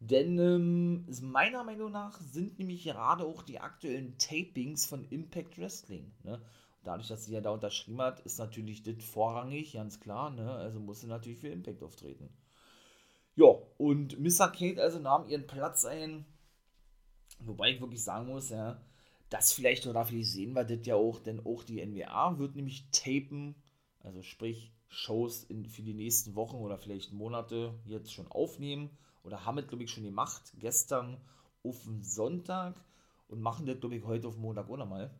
Denn 0.00 0.38
ähm, 0.38 1.06
meiner 1.22 1.62
Meinung 1.62 1.92
nach 1.92 2.20
sind 2.20 2.58
nämlich 2.58 2.84
gerade 2.84 3.24
auch 3.24 3.42
die 3.42 3.60
aktuellen 3.60 4.16
Tapings 4.18 4.86
von 4.86 5.04
Impact 5.10 5.58
Wrestling. 5.58 6.12
Ne? 6.22 6.40
Dadurch, 6.84 7.08
dass 7.08 7.24
sie 7.24 7.34
ja 7.34 7.40
da 7.40 7.50
unterschrieben 7.50 8.00
hat, 8.00 8.20
ist 8.20 8.38
natürlich 8.38 8.82
das 8.82 9.04
vorrangig, 9.04 9.72
ganz 9.72 10.00
klar. 10.00 10.30
Ne? 10.30 10.50
Also 10.50 10.80
muss 10.80 11.00
sie 11.00 11.06
natürlich 11.06 11.38
für 11.38 11.48
Impact 11.48 11.82
auftreten. 11.82 12.30
Ja, 13.36 13.54
und 13.76 14.18
Mr. 14.18 14.48
Kate 14.48 14.82
also 14.82 14.98
nahm 14.98 15.28
ihren 15.28 15.46
Platz 15.46 15.84
ein. 15.84 16.24
Wobei 17.38 17.70
ich 17.70 17.80
wirklich 17.80 18.02
sagen 18.02 18.28
muss, 18.28 18.50
ja, 18.50 18.80
das 19.30 19.52
vielleicht 19.52 19.86
oder 19.86 20.04
vielleicht 20.04 20.30
sehen 20.30 20.52
wir 20.54 20.64
das 20.64 20.86
ja 20.86 20.94
auch, 20.94 21.18
denn 21.20 21.44
auch 21.44 21.64
die 21.64 21.84
NWA 21.84 22.38
wird 22.38 22.56
nämlich 22.56 22.88
tapen, 22.90 23.54
also 24.00 24.22
sprich 24.22 24.72
Shows 24.88 25.44
in, 25.44 25.66
für 25.66 25.82
die 25.82 25.94
nächsten 25.94 26.34
Wochen 26.34 26.56
oder 26.56 26.78
vielleicht 26.78 27.12
Monate 27.12 27.74
jetzt 27.84 28.12
schon 28.12 28.28
aufnehmen. 28.28 28.90
Oder 29.24 29.44
haben 29.44 29.58
es, 29.58 29.66
glaube 29.66 29.84
ich, 29.84 29.90
schon 29.90 30.04
gemacht, 30.04 30.52
gestern 30.58 31.16
auf 31.64 31.82
den 31.82 32.02
Sonntag. 32.02 32.80
Und 33.28 33.40
machen 33.40 33.66
das, 33.66 33.80
glaube 33.80 33.96
ich, 33.96 34.04
heute 34.04 34.28
auf 34.28 34.36
Montag 34.36 34.70
auch 34.70 34.76
nochmal. 34.76 35.10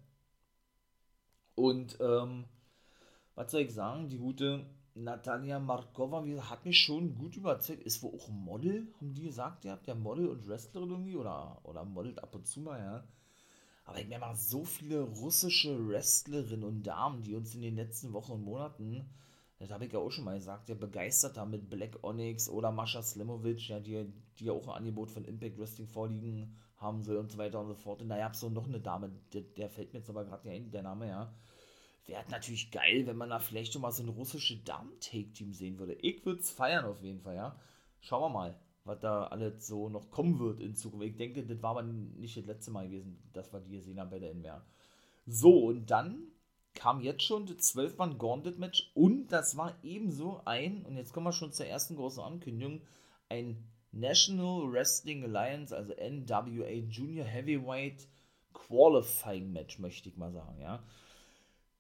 Und, 1.56 1.98
ähm, 2.00 2.44
was 3.34 3.50
soll 3.50 3.62
ich 3.62 3.74
sagen, 3.74 4.08
die 4.08 4.18
gute 4.18 4.64
Natalia 4.96 5.58
Markova 5.58 6.24
hat 6.50 6.64
mich 6.64 6.78
schon 6.78 7.14
gut 7.14 7.36
überzeugt. 7.36 7.82
Ist 7.82 8.02
wohl 8.02 8.14
auch 8.14 8.28
Model, 8.28 8.88
haben 9.00 9.14
die 9.14 9.24
gesagt, 9.24 9.64
ihr 9.64 9.72
habt 9.72 9.86
ja 9.86 9.94
Model 9.94 10.28
und 10.28 10.48
Wrestlerin 10.48 10.90
irgendwie 10.90 11.16
oder, 11.16 11.60
oder 11.64 11.84
modelt 11.84 12.22
ab 12.22 12.34
und 12.34 12.46
zu 12.46 12.60
mal, 12.60 12.78
ja. 12.78 13.04
Aber 13.84 14.00
ich 14.00 14.08
merke 14.08 14.26
mal, 14.26 14.34
so 14.34 14.64
viele 14.64 15.02
russische 15.02 15.88
Wrestlerinnen 15.88 16.64
und 16.64 16.82
Damen, 16.82 17.22
die 17.22 17.34
uns 17.34 17.54
in 17.54 17.60
den 17.62 17.76
letzten 17.76 18.12
Wochen 18.12 18.32
und 18.32 18.44
Monaten 18.44 19.06
das 19.58 19.70
habe 19.70 19.86
ich 19.86 19.92
ja 19.92 19.98
auch 19.98 20.10
schon 20.10 20.24
mal 20.24 20.36
gesagt, 20.36 20.68
der 20.68 20.74
begeistert 20.74 21.36
da 21.36 21.46
mit 21.46 21.70
Black 21.70 21.98
Onyx 22.02 22.48
oder 22.48 22.70
Mascha 22.70 23.02
Slimovic, 23.02 23.68
ja, 23.68 23.80
die, 23.80 24.06
die 24.38 24.44
ja 24.46 24.52
auch 24.52 24.68
ein 24.68 24.74
Angebot 24.74 25.10
von 25.10 25.24
Impact 25.24 25.58
Wrestling 25.58 25.88
vorliegen 25.88 26.54
haben 26.76 27.02
soll 27.02 27.16
und 27.16 27.32
so 27.32 27.38
weiter 27.38 27.60
und 27.60 27.68
so 27.68 27.74
fort. 27.74 28.02
Und 28.02 28.10
da 28.10 28.18
gab 28.18 28.34
es 28.34 28.40
so 28.40 28.50
noch 28.50 28.66
eine 28.66 28.80
Dame, 28.80 29.10
der, 29.32 29.40
der 29.40 29.70
fällt 29.70 29.94
mir 29.94 30.00
jetzt 30.00 30.10
aber 30.10 30.24
gerade 30.24 30.46
nicht 30.46 30.56
ein, 30.56 30.70
der 30.70 30.82
Name, 30.82 31.08
ja. 31.08 31.32
Wäre 32.06 32.24
natürlich 32.30 32.70
geil, 32.70 33.06
wenn 33.06 33.16
man 33.16 33.30
da 33.30 33.40
vielleicht 33.40 33.72
schon 33.72 33.82
mal 33.82 33.90
so 33.90 34.02
ein 34.02 34.08
russisches 34.08 34.62
Damen-Take-Team 34.64 35.52
sehen 35.52 35.78
würde. 35.78 35.94
Ich 35.94 36.24
würde 36.24 36.40
es 36.40 36.50
feiern 36.50 36.84
auf 36.84 37.02
jeden 37.02 37.20
Fall, 37.20 37.34
ja. 37.34 37.56
Schauen 38.00 38.22
wir 38.22 38.28
mal, 38.28 38.60
was 38.84 39.00
da 39.00 39.24
alles 39.24 39.66
so 39.66 39.88
noch 39.88 40.10
kommen 40.10 40.38
wird 40.38 40.60
in 40.60 40.76
Zukunft. 40.76 41.06
Ich 41.06 41.16
denke, 41.16 41.44
das 41.44 41.60
war 41.62 41.70
aber 41.70 41.82
nicht 41.82 42.36
das 42.36 42.46
letzte 42.46 42.70
Mal 42.70 42.88
gewesen, 42.88 43.18
dass 43.32 43.52
wir 43.52 43.60
die 43.60 43.72
gesehen 43.72 43.98
haben 43.98 44.10
bei 44.10 44.20
der 44.20 44.30
NWR. 44.30 44.64
So, 45.26 45.66
und 45.66 45.90
dann 45.90 46.28
kam 46.74 47.00
jetzt 47.00 47.24
schon 47.24 47.46
das 47.46 47.74
12-Mann 47.74 48.18
Gauntlet 48.18 48.58
Match 48.58 48.92
und 48.94 49.28
das 49.28 49.56
war 49.56 49.74
ebenso 49.82 50.42
ein, 50.44 50.84
und 50.84 50.96
jetzt 50.96 51.12
kommen 51.12 51.26
wir 51.26 51.32
schon 51.32 51.52
zur 51.52 51.66
ersten 51.66 51.96
großen 51.96 52.22
Ankündigung, 52.22 52.82
ein 53.28 53.64
National 53.90 54.70
Wrestling 54.70 55.24
Alliance, 55.24 55.74
also 55.74 55.92
NWA 55.94 56.70
Junior 56.88 57.26
Heavyweight 57.26 58.06
Qualifying 58.52 59.52
Match, 59.52 59.80
möchte 59.80 60.08
ich 60.08 60.16
mal 60.16 60.32
sagen, 60.32 60.60
ja. 60.60 60.84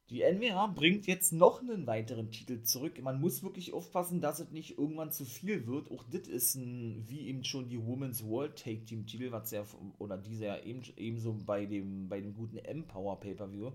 Die 0.08 0.22
NWA 0.22 0.68
bringt 0.68 1.08
jetzt 1.08 1.32
noch 1.32 1.60
einen 1.60 1.88
weiteren 1.88 2.30
Titel 2.30 2.62
zurück. 2.62 3.02
Man 3.02 3.20
muss 3.20 3.42
wirklich 3.42 3.72
aufpassen, 3.72 4.20
dass 4.20 4.38
es 4.38 4.52
nicht 4.52 4.78
irgendwann 4.78 5.10
zu 5.10 5.24
viel 5.24 5.66
wird. 5.66 5.90
Auch 5.90 6.04
das 6.04 6.28
ist 6.28 6.54
ein, 6.54 7.02
wie 7.08 7.26
eben 7.26 7.42
schon 7.42 7.68
die 7.68 7.84
Women's 7.84 8.24
World 8.24 8.56
Take 8.56 8.84
Team 8.84 9.06
Titel, 9.06 9.32
was 9.32 9.50
ja, 9.50 9.64
oder 9.98 10.16
dieser 10.16 10.46
ja 10.46 10.62
eben, 10.62 10.82
ebenso 10.96 11.32
bei 11.32 11.66
dem, 11.66 12.08
bei 12.08 12.20
dem 12.20 12.34
guten 12.34 12.58
Empower 12.58 13.18
Pay-Per-View 13.18 13.72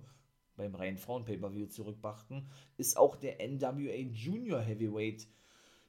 beim 0.55 0.75
reinen 0.75 0.97
Frauen-Pay-Per-View 0.97 1.67
zurückbrachten, 1.67 2.47
ist 2.77 2.95
auch 2.95 3.15
der 3.15 3.37
NWA 3.45 3.95
Junior 4.11 4.61
Heavyweight 4.61 5.27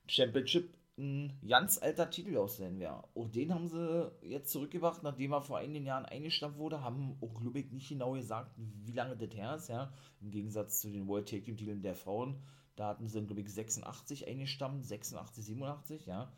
Championship 0.06 0.76
ein 0.99 1.38
ganz 1.46 1.78
alter 1.78 2.11
Titel 2.11 2.37
aus 2.37 2.58
NWA. 2.58 3.08
Auch 3.14 3.28
den 3.28 3.54
haben 3.54 3.66
sie 3.66 4.12
jetzt 4.22 4.52
zurückgebracht, 4.52 5.02
nachdem 5.02 5.32
er 5.32 5.40
vor 5.40 5.58
einigen 5.58 5.87
Jahren 5.87 6.04
eingestampft 6.04 6.58
wurde, 6.58 6.82
haben 6.82 7.16
auch 7.22 7.40
Lübeck 7.40 7.72
nicht 7.72 7.88
genau 7.88 8.12
gesagt, 8.12 8.52
wie 8.56 8.92
lange 8.92 9.16
das 9.16 9.34
her 9.34 9.54
ist, 9.56 9.68
ja. 9.68 9.92
Im 10.20 10.30
Gegensatz 10.30 10.80
zu 10.80 10.90
den 10.90 11.08
World 11.08 11.28
Tag 11.28 11.44
Team 11.44 11.56
Titeln 11.56 11.82
der 11.82 11.94
Frauen, 11.94 12.42
da 12.76 12.88
hatten 12.88 13.08
sie, 13.08 13.25
glaube 13.25 13.40
ich, 13.40 13.52
86 13.52 14.28
eingestammt, 14.28 14.84
86, 14.84 15.44
87, 15.44 16.06
ja. 16.06 16.32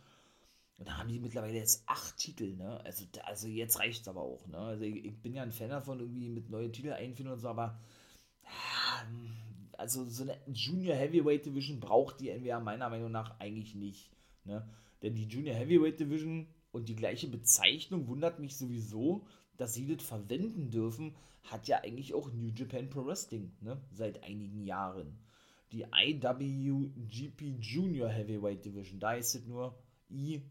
Und 0.79 0.89
da 0.89 0.99
haben 0.99 1.09
die 1.09 1.21
mittlerweile 1.21 1.57
jetzt 1.57 1.85
acht 1.87 2.17
Titel, 2.17 2.57
ne? 2.57 2.81
Also, 2.85 3.05
also 3.25 3.49
jetzt 3.49 3.79
reicht 3.79 4.03
es 4.03 4.09
aber 4.09 4.23
auch, 4.23 4.47
ne? 4.49 4.59
Also 4.59 4.85
ich, 4.85 5.05
ich, 5.05 5.23
bin 5.23 5.35
ja 5.35 5.43
ein 5.43 5.53
Fan 5.53 5.71
davon, 5.71 6.01
irgendwie 6.01 6.29
mit 6.29 6.51
neuen 6.51 6.73
Titel 6.73 6.93
einführen 6.93 7.33
und 7.33 7.39
so, 7.39 7.49
aber 7.49 7.79
also 9.79 10.05
so 10.05 10.25
eine 10.25 10.37
Junior 10.47 10.97
Heavyweight 10.97 11.47
Division 11.47 11.81
braucht 11.81 12.21
die 12.21 12.31
NWA 12.31 12.61
meiner 12.61 12.89
Meinung 12.89 13.11
nach 13.11 13.39
eigentlich 13.41 13.75
nicht. 13.75 14.14
Ne? 14.45 14.69
Denn 15.03 15.15
die 15.15 15.27
Junior 15.27 15.55
Heavyweight 15.55 16.01
Division 16.01 16.47
und 16.73 16.89
die 16.89 16.97
gleiche 16.97 17.29
Bezeichnung 17.29 18.09
wundert 18.09 18.39
mich 18.39 18.57
sowieso, 18.57 19.27
dass 19.57 19.75
sie 19.75 19.87
das 19.87 20.05
verwenden 20.05 20.71
dürfen, 20.71 21.15
hat 21.43 21.69
ja 21.69 21.81
eigentlich 21.83 22.15
auch 22.15 22.33
New 22.33 22.49
Japan 22.49 22.89
Pro 22.91 23.07
Wrestling 23.07 23.53
ne? 23.61 23.81
seit 23.93 24.23
einigen 24.23 24.65
Jahren. 24.65 25.19
Die 25.73 25.85
IWGP 25.93 27.59
Junior 27.61 28.09
Heavyweight 28.09 28.65
Division, 28.65 29.01
da 29.01 29.15
ist 29.15 29.35
es 29.35 29.47
nur 29.47 29.79
I 30.11 30.43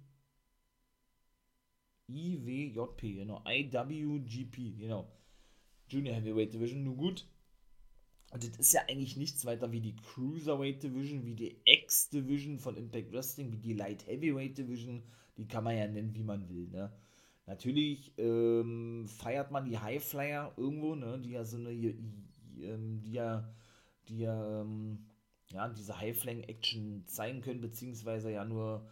IWJP, 2.09 3.01
genau, 3.15 3.41
IWGP, 3.47 4.77
genau. 4.77 5.09
Junior 5.87 6.15
Heavyweight 6.15 6.53
Division, 6.53 6.83
nur 6.83 6.97
gut, 6.97 7.25
und 8.33 8.43
das 8.43 8.57
ist 8.57 8.73
ja 8.73 8.81
eigentlich 8.89 9.15
nichts 9.15 9.45
weiter 9.45 9.71
wie 9.71 9.79
die 9.79 9.95
Cruiserweight 9.95 10.81
Division, 10.81 11.23
wie 11.23 11.35
die 11.35 11.55
X-Division 11.93 12.57
von 12.57 12.75
Impact 12.75 13.13
Wrestling, 13.13 13.51
wie 13.51 13.57
die 13.57 13.73
Light 13.73 14.07
Heavyweight 14.07 14.57
Division. 14.57 15.03
Die 15.37 15.47
kann 15.47 15.63
man 15.63 15.77
ja 15.77 15.87
nennen, 15.87 16.15
wie 16.15 16.23
man 16.23 16.49
will. 16.49 16.67
Ne? 16.69 16.91
Natürlich 17.45 18.11
ähm, 18.17 19.05
feiert 19.07 19.51
man 19.51 19.65
die 19.65 19.77
Highflyer 19.77 20.53
irgendwo, 20.57 20.95
ne? 20.95 21.19
die 21.19 21.31
ja 21.31 21.45
so 21.45 21.57
eine, 21.57 21.71
ähm, 21.71 23.01
die 23.03 23.13
ja, 23.13 23.47
die 24.07 24.19
ja, 24.19 24.61
ähm, 24.61 25.05
ja 25.51 25.69
diese 25.69 25.99
Highflying-Action 25.99 27.03
zeigen 27.05 27.41
können, 27.41 27.61
beziehungsweise 27.61 28.31
ja 28.31 28.43
nur 28.43 28.87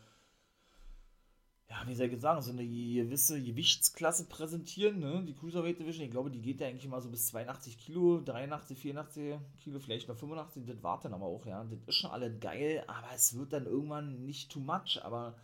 ja, 1.71 1.87
wie 1.87 1.95
soll 1.95 2.07
ich 2.07 2.19
sagen, 2.19 2.41
so 2.41 2.51
eine 2.51 2.67
gewisse 2.67 3.41
Gewichtsklasse 3.41 4.25
präsentieren, 4.25 4.99
ne? 4.99 5.23
Die 5.25 5.33
Cruiserweight 5.33 5.79
Division, 5.79 6.03
ich 6.03 6.11
glaube, 6.11 6.29
die 6.29 6.41
geht 6.41 6.59
ja 6.59 6.67
eigentlich 6.67 6.83
immer 6.83 6.99
so 6.99 7.09
bis 7.09 7.27
82 7.27 7.77
Kilo, 7.77 8.19
83, 8.19 8.77
84 8.77 9.39
Kilo, 9.63 9.79
vielleicht 9.79 10.09
noch 10.09 10.17
85, 10.17 10.65
das 10.65 10.83
war 10.83 10.99
dann 10.99 11.13
aber 11.13 11.27
auch, 11.27 11.45
ja. 11.45 11.63
Das 11.63 11.79
ist 11.87 11.95
schon 11.95 12.11
alle 12.11 12.37
geil, 12.37 12.83
aber 12.87 13.07
es 13.15 13.37
wird 13.37 13.53
dann 13.53 13.67
irgendwann 13.67 14.25
nicht 14.25 14.51
too 14.51 14.59
much, 14.59 14.99
aber 15.01 15.37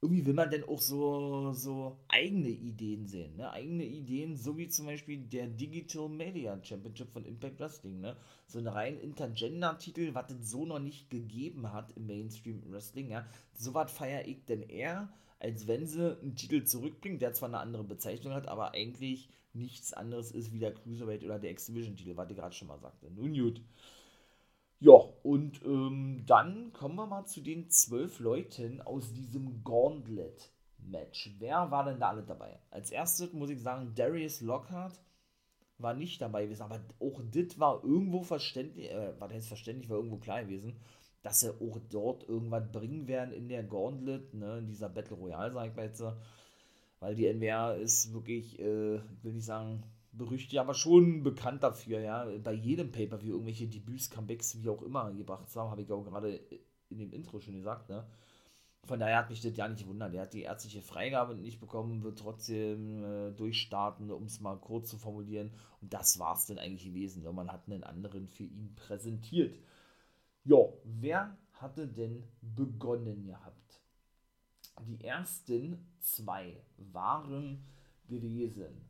irgendwie 0.00 0.24
will 0.24 0.34
man 0.34 0.52
dann 0.52 0.62
auch 0.68 0.80
so, 0.80 1.52
so 1.52 1.98
eigene 2.08 2.50
Ideen 2.50 3.08
sehen, 3.08 3.34
ne? 3.34 3.50
Eigene 3.50 3.84
Ideen, 3.84 4.36
so 4.36 4.56
wie 4.56 4.68
zum 4.68 4.86
Beispiel 4.86 5.18
der 5.18 5.48
Digital 5.48 6.08
Media 6.08 6.56
Championship 6.62 7.12
von 7.12 7.24
Impact 7.24 7.58
Wrestling, 7.58 8.00
ne? 8.00 8.16
So 8.46 8.60
ein 8.60 8.68
rein 8.68 9.00
Intergender-Titel, 9.00 10.14
was 10.14 10.30
es 10.30 10.48
so 10.48 10.64
noch 10.64 10.78
nicht 10.78 11.10
gegeben 11.10 11.72
hat 11.72 11.90
im 11.96 12.06
Mainstream 12.06 12.62
Wrestling, 12.70 13.10
ja. 13.10 13.26
So 13.54 13.74
was 13.74 13.90
feiere 13.90 14.28
ich 14.28 14.44
denn 14.44 14.62
eher 14.62 15.12
als 15.42 15.66
wenn 15.66 15.86
sie 15.86 16.16
einen 16.20 16.36
Titel 16.36 16.62
zurückbringen, 16.62 17.18
der 17.18 17.32
zwar 17.32 17.48
eine 17.48 17.58
andere 17.58 17.82
Bezeichnung 17.82 18.32
hat, 18.32 18.46
aber 18.46 18.74
eigentlich 18.74 19.28
nichts 19.54 19.92
anderes 19.92 20.30
ist 20.30 20.52
wie 20.52 20.60
der 20.60 20.72
Cruiserweight 20.72 21.24
oder 21.24 21.40
der 21.40 21.50
X-Division-Titel, 21.50 22.16
was 22.16 22.30
ich 22.30 22.36
gerade 22.36 22.54
schon 22.54 22.68
mal 22.68 22.78
sagte. 22.78 23.10
Nun 23.10 23.34
gut. 23.34 23.60
Ja, 24.78 24.92
und 25.24 25.60
ähm, 25.64 26.22
dann 26.26 26.72
kommen 26.72 26.94
wir 26.94 27.06
mal 27.06 27.26
zu 27.26 27.40
den 27.40 27.68
zwölf 27.70 28.20
Leuten 28.20 28.80
aus 28.82 29.12
diesem 29.12 29.64
Gauntlet-Match. 29.64 31.34
Wer 31.40 31.70
war 31.72 31.84
denn 31.86 31.98
da 31.98 32.10
alle 32.10 32.22
dabei? 32.22 32.60
Als 32.70 32.92
erstes 32.92 33.32
muss 33.32 33.50
ich 33.50 33.60
sagen, 33.60 33.92
Darius 33.96 34.42
Lockhart 34.42 35.00
war 35.78 35.94
nicht 35.94 36.20
dabei 36.20 36.44
gewesen, 36.44 36.62
aber 36.62 36.80
auch 37.00 37.20
das 37.32 37.58
war 37.58 37.82
irgendwo 37.82 38.22
verständlich, 38.22 38.92
äh, 38.92 39.12
was 39.18 39.32
heißt 39.32 39.48
verständlich, 39.48 39.90
war 39.90 39.96
irgendwo 39.96 40.18
klar 40.18 40.44
gewesen 40.44 40.76
dass 41.22 41.40
sie 41.40 41.50
auch 41.50 41.78
dort 41.90 42.28
irgendwas 42.28 42.70
bringen 42.72 43.06
werden 43.06 43.32
in 43.32 43.48
der 43.48 43.62
Gauntlet, 43.62 44.34
ne, 44.34 44.58
in 44.58 44.66
dieser 44.66 44.88
Battle 44.88 45.16
Royale, 45.16 45.52
sag 45.52 45.68
ich 45.68 45.76
mal 45.76 45.86
jetzt. 45.86 46.04
Weil 47.00 47.14
die 47.14 47.26
NWR 47.26 47.76
ist 47.76 48.12
wirklich, 48.12 48.58
äh, 48.60 48.96
ich 48.96 49.24
will 49.24 49.32
nicht 49.32 49.44
sagen, 49.44 49.82
berüchtigt, 50.12 50.58
aber 50.58 50.74
schon 50.74 51.22
bekannt 51.22 51.62
dafür, 51.62 52.00
ja. 52.00 52.26
Bei 52.42 52.52
jedem 52.52 52.92
Pay-Per-View 52.92 53.32
irgendwelche 53.32 53.66
Debüts, 53.66 54.10
Comebacks, 54.10 54.60
wie 54.62 54.68
auch 54.68 54.82
immer 54.82 55.12
gebracht 55.12 55.46
haben, 55.56 55.70
habe 55.70 55.82
ich 55.82 55.90
auch 55.90 56.04
gerade 56.04 56.40
in 56.90 56.98
dem 56.98 57.12
Intro 57.12 57.40
schon 57.40 57.54
gesagt, 57.54 57.88
ne. 57.88 58.06
Von 58.84 58.98
daher 58.98 59.18
hat 59.18 59.30
mich 59.30 59.40
das 59.40 59.56
ja 59.56 59.68
nicht 59.68 59.84
gewundert. 59.84 60.12
Er 60.12 60.22
hat 60.22 60.34
die 60.34 60.42
ärztliche 60.42 60.82
Freigabe 60.82 61.36
nicht 61.36 61.60
bekommen, 61.60 62.02
wird 62.02 62.18
trotzdem 62.18 63.04
äh, 63.04 63.30
durchstarten, 63.30 64.10
um 64.10 64.24
es 64.24 64.40
mal 64.40 64.56
kurz 64.56 64.90
zu 64.90 64.98
formulieren. 64.98 65.52
Und 65.80 65.94
das 65.94 66.18
war 66.18 66.34
es 66.34 66.46
dann 66.46 66.58
eigentlich 66.58 66.86
gewesen. 66.86 67.22
Man 67.32 67.52
hat 67.52 67.68
einen 67.68 67.84
anderen 67.84 68.26
für 68.26 68.42
ihn 68.42 68.74
präsentiert. 68.74 69.56
Ja, 70.44 70.56
wer 70.82 71.38
hatte 71.52 71.86
denn 71.86 72.24
begonnen 72.40 73.26
gehabt? 73.26 73.80
Die 74.80 75.04
ersten 75.04 75.94
zwei 76.00 76.60
waren 76.76 77.64
gewesen. 78.08 78.88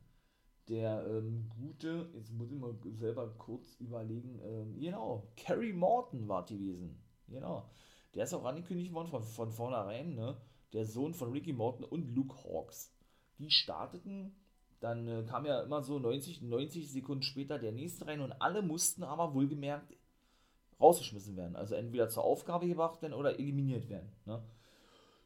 Der 0.67 1.05
ähm, 1.05 1.47
gute, 1.49 2.09
jetzt 2.15 2.31
muss 2.31 2.51
ich 2.51 2.57
mal 2.57 2.75
selber 2.93 3.29
kurz 3.37 3.75
überlegen, 3.79 4.39
ähm, 4.43 4.79
genau, 4.79 5.27
Carrie 5.35 5.73
Morton 5.73 6.27
war 6.27 6.43
gewesen. 6.45 6.97
Genau. 7.27 7.69
Der 8.15 8.23
ist 8.23 8.33
auch 8.33 8.45
angekündigt 8.45 8.91
worden 8.93 9.09
von, 9.09 9.23
von 9.23 9.51
vornherein, 9.51 10.15
ne? 10.15 10.37
Der 10.71 10.85
Sohn 10.85 11.13
von 11.13 11.31
Ricky 11.31 11.53
Morton 11.53 11.85
und 11.85 12.15
Luke 12.15 12.35
Hawks. 12.43 12.95
Die 13.37 13.51
starteten, 13.51 14.35
dann 14.79 15.07
äh, 15.07 15.23
kam 15.23 15.45
ja 15.45 15.61
immer 15.61 15.83
so 15.83 15.99
90, 15.99 16.41
90 16.41 16.91
Sekunden 16.91 17.23
später 17.23 17.59
der 17.59 17.73
nächste 17.73 18.07
rein 18.07 18.21
und 18.21 18.31
alle 18.41 18.63
mussten 18.63 19.03
aber 19.03 19.35
wohlgemerkt 19.35 19.93
rausgeschmissen 20.83 21.35
werden. 21.37 21.55
Also 21.55 21.75
entweder 21.75 22.09
zur 22.09 22.23
Aufgabe 22.23 22.67
gebracht 22.67 23.01
werden 23.01 23.13
oder 23.13 23.39
eliminiert 23.39 23.89
werden. 23.89 24.11
Ne? 24.25 24.43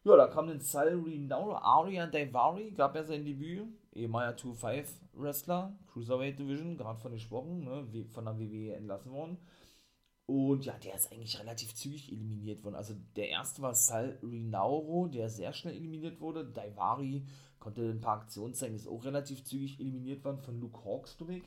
Ja, 0.03 0.15
da 0.15 0.27
kam 0.27 0.47
dann 0.47 0.61
Salary 0.61 1.17
Now, 1.17 1.55
Aria 1.55 2.07
Daivari, 2.07 2.71
gab 2.71 2.95
ja 2.95 3.03
sein 3.03 3.25
Debüt, 3.25 3.67
ehemaliger 3.93 4.37
2-5 4.37 4.85
Wrestler, 5.13 5.77
Cruiserweight 5.91 6.39
Division, 6.39 6.77
gerade 6.77 6.99
von 6.99 7.11
gesprochen, 7.11 7.65
ne, 7.65 8.05
von 8.13 8.23
der 8.23 8.39
WWE 8.39 8.75
entlassen 8.75 9.11
worden. 9.11 9.37
Und 10.25 10.65
ja, 10.65 10.77
der 10.77 10.95
ist 10.95 11.11
eigentlich 11.11 11.39
relativ 11.39 11.73
zügig 11.73 12.11
eliminiert 12.11 12.63
worden. 12.63 12.75
Also 12.75 12.93
der 13.15 13.29
erste 13.29 13.61
war 13.61 13.73
Sal 13.73 14.19
Rinauro, 14.21 15.07
der 15.07 15.29
sehr 15.29 15.53
schnell 15.53 15.75
eliminiert 15.75 16.19
wurde. 16.19 16.45
Daivari 16.45 17.25
konnte 17.59 17.81
ein 17.81 18.01
paar 18.01 18.21
Aktionen 18.21 18.53
zeigen, 18.53 18.75
ist 18.75 18.87
auch 18.87 19.03
relativ 19.05 19.43
zügig 19.43 19.79
eliminiert 19.79 20.23
worden 20.23 20.39
von 20.39 20.59
Luke 20.59 20.83
Hawks, 20.83 21.17
glaube 21.17 21.41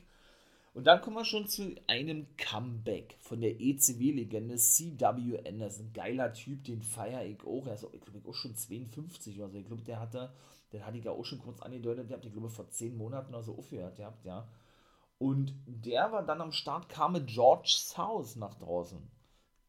Und 0.73 0.85
dann 0.85 1.01
kommen 1.01 1.17
wir 1.17 1.25
schon 1.25 1.47
zu 1.47 1.75
einem 1.87 2.27
Comeback 2.37 3.17
von 3.19 3.41
der 3.41 3.59
ECW-Legende 3.59 4.53
ist 4.53 4.79
ein 4.79 5.91
geiler 5.93 6.33
Typ, 6.33 6.63
den 6.63 6.81
feiere 6.81 7.25
ich 7.25 7.43
auch. 7.43 7.67
Er 7.67 7.73
ist, 7.73 7.85
ich 7.91 8.01
glaube, 8.01 8.29
auch 8.29 8.33
schon 8.33 8.55
52 8.55 9.37
oder 9.37 9.49
so. 9.49 9.57
Ich 9.57 9.65
glaube, 9.65 9.83
der 9.83 9.99
hatte, 9.99 10.31
den 10.71 10.85
hatte 10.85 10.97
ich 10.97 11.03
ja 11.03 11.11
auch 11.11 11.25
schon 11.25 11.39
kurz 11.39 11.61
angedeutet. 11.61 12.09
Der 12.09 12.17
hat, 12.17 12.25
ich 12.25 12.31
glaube, 12.31 12.49
vor 12.49 12.69
10 12.69 12.95
Monaten 12.95 13.33
oder 13.33 13.43
so 13.43 13.57
aufgehört 13.57 13.97
gehabt, 13.97 14.23
ja. 14.23 14.47
Und 15.17 15.53
der 15.65 16.11
war 16.11 16.25
dann 16.25 16.41
am 16.41 16.53
Start, 16.53 16.87
kam 16.87 17.13
mit 17.13 17.27
George 17.27 17.75
South 17.77 18.37
nach 18.37 18.55
draußen. 18.55 18.97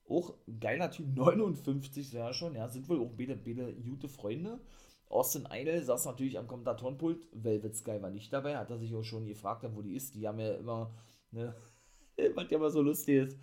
Auch 0.09 0.35
geiler 0.61 0.91
Typ, 0.91 1.15
59 1.15 2.13
ja 2.13 2.33
schon, 2.33 2.55
ja, 2.55 2.69
sind 2.69 2.89
wohl 2.89 3.01
auch 3.01 3.11
beide, 3.11 3.37
beide 3.37 3.75
gute 3.75 4.09
Freunde. 4.09 4.61
Austin 5.13 5.49
Idol 5.51 5.83
saß 5.83 6.07
natürlich 6.07 6.39
am 6.39 6.47
Kommentatorenpult, 6.47 7.29
Velvet 7.33 7.77
Sky 7.77 8.01
war 8.01 8.11
nicht 8.11 8.33
dabei, 8.33 8.57
hat 8.57 8.71
er 8.71 8.79
sich 8.79 8.95
auch 8.95 9.03
schon 9.03 9.27
gefragt, 9.27 9.65
wo 9.75 9.83
die 9.83 9.95
ist. 9.95 10.15
Die 10.15 10.27
haben 10.27 10.39
ja 10.39 10.55
immer, 10.55 10.95
ne, 11.31 11.55
was 12.35 12.51
ja 12.51 12.57
immer 12.57 12.71
so 12.71 12.83
lustig 12.83 13.17
ist, 13.17 13.39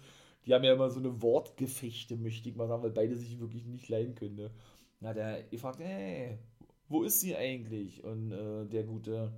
die 0.45 0.53
haben 0.53 0.63
ja 0.63 0.73
immer 0.73 0.89
so 0.89 0.99
eine 0.99 1.21
Wortgefechte, 1.21 2.17
möchte 2.17 2.49
ich 2.49 2.55
mal 2.55 2.67
sagen, 2.67 2.83
weil 2.83 2.91
beide 2.91 3.15
sich 3.15 3.39
wirklich 3.39 3.65
nicht 3.65 3.89
leiden 3.89 4.15
können. 4.15 4.35
Ne. 4.35 4.51
Da 4.99 5.09
hat 5.09 5.17
er 5.17 5.43
gefragt, 5.43 5.79
hey, 5.79 6.39
wo 6.87 7.03
ist 7.03 7.21
sie 7.21 7.35
eigentlich? 7.35 8.03
Und 8.03 8.31
äh, 8.31 8.65
der 8.65 8.83
gute 8.83 9.31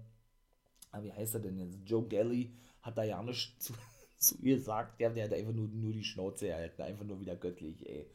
ah, 0.91 1.01
wie 1.01 1.11
heißt 1.11 1.35
er 1.35 1.41
denn 1.41 1.57
jetzt? 1.57 1.79
Joe 1.85 2.07
Gelly 2.07 2.51
hat 2.81 2.97
da 2.97 3.03
ja 3.03 3.21
nichts 3.21 3.59
zu, 3.59 3.73
zu 4.17 4.37
ihr 4.41 4.55
gesagt. 4.55 4.99
Der, 4.99 5.09
der 5.09 5.25
hat 5.25 5.33
einfach 5.33 5.53
nur, 5.53 5.67
nur 5.67 5.93
die 5.93 6.03
Schnauze 6.03 6.49
erhalten, 6.49 6.81
einfach 6.81 7.05
nur 7.05 7.19
wieder 7.19 7.35
göttlich, 7.35 7.87
ey. 7.87 8.05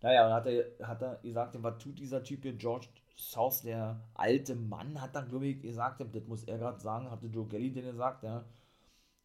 Naja, 0.00 0.26
und 0.26 0.32
hat 0.32 0.46
er, 0.46 0.86
hat 0.86 1.02
er 1.02 1.16
gesagt, 1.22 1.60
was 1.60 1.78
tut 1.78 1.98
dieser 1.98 2.22
Typ 2.22 2.42
hier, 2.42 2.52
George 2.52 2.86
South, 3.18 3.62
der 3.62 4.00
alte 4.14 4.54
Mann, 4.54 5.00
hat 5.00 5.14
dann, 5.16 5.28
glaube 5.28 5.48
ich, 5.48 5.60
gesagt, 5.60 6.00
das 6.00 6.26
muss 6.26 6.44
er 6.44 6.58
gerade 6.58 6.80
sagen, 6.80 7.10
hatte 7.10 7.26
Joe 7.26 7.48
Gelly 7.48 7.72
denn 7.72 7.86
gesagt, 7.86 8.22
ja, 8.22 8.44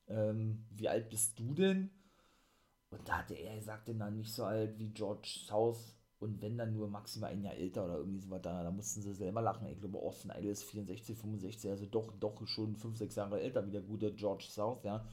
ähm, 0.08 0.66
wie 0.72 0.90
alt 0.90 1.10
bist 1.10 1.40
du 1.40 1.54
denn? 1.54 1.92
Und 2.90 3.08
da 3.08 3.20
hatte 3.20 3.36
er 3.36 3.56
gesagt, 3.56 3.88
denn 3.88 4.00
dann 4.00 4.18
nicht 4.18 4.34
so 4.34 4.46
alt 4.46 4.78
wie 4.80 4.90
George 4.90 5.42
South 5.48 5.96
und 6.20 6.42
wenn 6.42 6.58
dann 6.58 6.74
nur 6.74 6.88
maximal 6.88 7.32
ein 7.32 7.44
Jahr 7.44 7.54
älter 7.54 7.86
oder 7.86 7.98
irgendwie 7.98 8.20
so 8.20 8.30
was, 8.30 8.42
da, 8.42 8.72
mussten 8.72 9.02
sie 9.02 9.14
selber 9.14 9.42
lachen. 9.42 9.68
Ich 9.68 9.80
glaube, 9.80 10.00
Austin 10.00 10.32
Idol 10.32 10.52
ist 10.52 10.64
64, 10.64 11.18
65, 11.18 11.70
also 11.70 11.86
doch, 11.86 12.14
doch 12.20 12.48
schon 12.48 12.76
5, 12.76 12.98
6 12.98 13.16
Jahre 13.16 13.42
älter 13.42 13.66
wie 13.68 13.72
der 13.72 13.82
gute 13.82 14.14
George 14.14 14.46
South, 14.50 14.84
ja. 14.84 15.06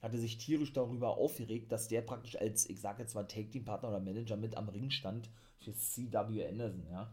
Hatte 0.00 0.18
sich 0.18 0.38
tierisch 0.38 0.72
darüber 0.72 1.16
aufgeregt, 1.16 1.72
dass 1.72 1.88
der 1.88 2.02
praktisch 2.02 2.36
als, 2.36 2.68
ich 2.70 2.80
sage 2.80 3.02
jetzt 3.02 3.14
mal, 3.14 3.24
Take-Team-Partner 3.24 3.88
oder 3.88 4.00
Manager 4.00 4.36
mit 4.36 4.56
am 4.56 4.68
Ring 4.68 4.90
stand 4.90 5.28
für 5.58 5.74
CW 5.74 6.46
Anderson, 6.46 6.86
ja. 6.90 7.10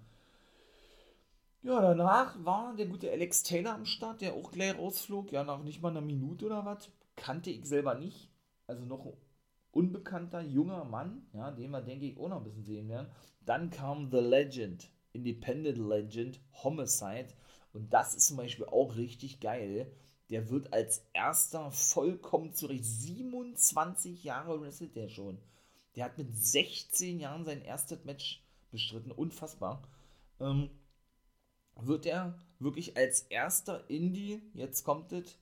Ja, 1.65 1.81
danach 1.81 2.35
war 2.45 2.75
der 2.75 2.85
gute 2.85 3.11
Alex 3.11 3.41
Taylor 3.41 3.73
am 3.73 3.87
Start, 3.87 4.21
der 4.21 4.35
auch 4.35 4.51
gleich 4.51 4.77
rausflog, 4.77 5.31
ja, 5.31 5.43
nach 5.43 5.63
nicht 5.63 5.81
mal 5.81 5.89
einer 5.89 6.01
Minute 6.01 6.45
oder 6.45 6.63
was. 6.63 6.91
Kannte 7.15 7.49
ich 7.49 7.65
selber 7.65 7.95
nicht. 7.95 8.29
Also 8.67 8.85
noch 8.85 9.17
unbekannter 9.71 10.41
junger 10.41 10.83
Mann, 10.83 11.25
ja, 11.33 11.49
den 11.49 11.71
wir, 11.71 11.81
denke 11.81 12.05
ich, 12.05 12.19
auch 12.19 12.29
noch 12.29 12.37
ein 12.37 12.43
bisschen 12.43 12.65
sehen 12.65 12.87
werden. 12.87 13.07
Dann 13.47 13.71
kam 13.71 14.11
The 14.11 14.19
Legend, 14.19 14.91
Independent 15.11 15.79
Legend, 15.79 16.39
Homicide. 16.63 17.29
Und 17.73 17.91
das 17.91 18.13
ist 18.13 18.27
zum 18.27 18.37
Beispiel 18.37 18.65
auch 18.67 18.95
richtig 18.95 19.39
geil. 19.39 19.91
Der 20.29 20.51
wird 20.51 20.71
als 20.71 21.03
erster 21.13 21.71
vollkommen 21.71 22.53
zurecht. 22.53 22.85
27 22.85 24.23
Jahre 24.23 24.61
wrestelt 24.61 24.95
der 24.95 25.09
schon. 25.09 25.39
Der 25.95 26.05
hat 26.05 26.19
mit 26.19 26.31
16 26.31 27.19
Jahren 27.19 27.43
sein 27.43 27.63
erstes 27.63 28.05
Match 28.05 28.43
bestritten. 28.69 29.11
Unfassbar. 29.11 29.81
Ähm, 30.39 30.69
wird 31.81 32.05
er 32.05 32.37
wirklich 32.59 32.97
als 32.97 33.21
erster 33.23 33.89
Indie, 33.89 34.41
jetzt 34.53 34.83
kommt 34.83 35.11
es, 35.11 35.37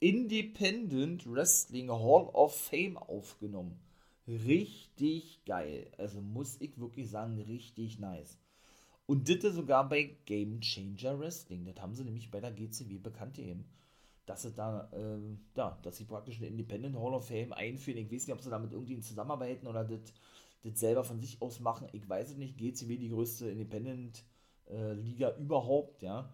Independent 0.00 1.30
Wrestling 1.30 1.90
Hall 1.90 2.28
of 2.32 2.54
Fame 2.54 2.96
aufgenommen. 2.98 3.80
Richtig 4.26 5.44
geil. 5.44 5.90
Also 5.98 6.20
muss 6.20 6.60
ich 6.60 6.78
wirklich 6.78 7.10
sagen, 7.10 7.40
richtig 7.40 7.98
nice. 7.98 8.38
Und 9.06 9.28
das 9.28 9.54
sogar 9.54 9.88
bei 9.88 10.16
Game 10.24 10.60
Changer 10.60 11.18
Wrestling. 11.18 11.64
Das 11.66 11.80
haben 11.80 11.94
sie 11.94 12.04
nämlich 12.04 12.30
bei 12.30 12.40
der 12.40 12.52
GCW 12.52 12.98
bekannt 12.98 13.38
eben. 13.38 13.64
Dass 14.26 14.42
sie 14.42 14.52
da, 14.52 14.90
äh, 14.92 15.18
ja, 15.56 15.78
dass 15.82 15.98
sie 15.98 16.04
praktisch 16.04 16.38
eine 16.38 16.46
Independent 16.46 16.96
Hall 16.96 17.12
of 17.12 17.28
Fame 17.28 17.52
einführen. 17.52 17.98
Ich 17.98 18.10
weiß 18.10 18.26
nicht, 18.26 18.34
ob 18.34 18.40
sie 18.40 18.48
damit 18.48 18.72
irgendwie 18.72 18.98
zusammenarbeiten 19.00 19.66
oder 19.66 19.84
das, 19.84 20.00
das 20.62 20.80
selber 20.80 21.04
von 21.04 21.20
sich 21.20 21.42
aus 21.42 21.60
machen. 21.60 21.88
Ich 21.92 22.08
weiß 22.08 22.30
es 22.30 22.36
nicht. 22.38 22.56
GCW 22.56 22.96
die 22.96 23.10
größte 23.10 23.50
Independent 23.50 24.24
äh, 24.70 24.92
Liga 24.92 25.36
überhaupt, 25.36 26.02
ja. 26.02 26.32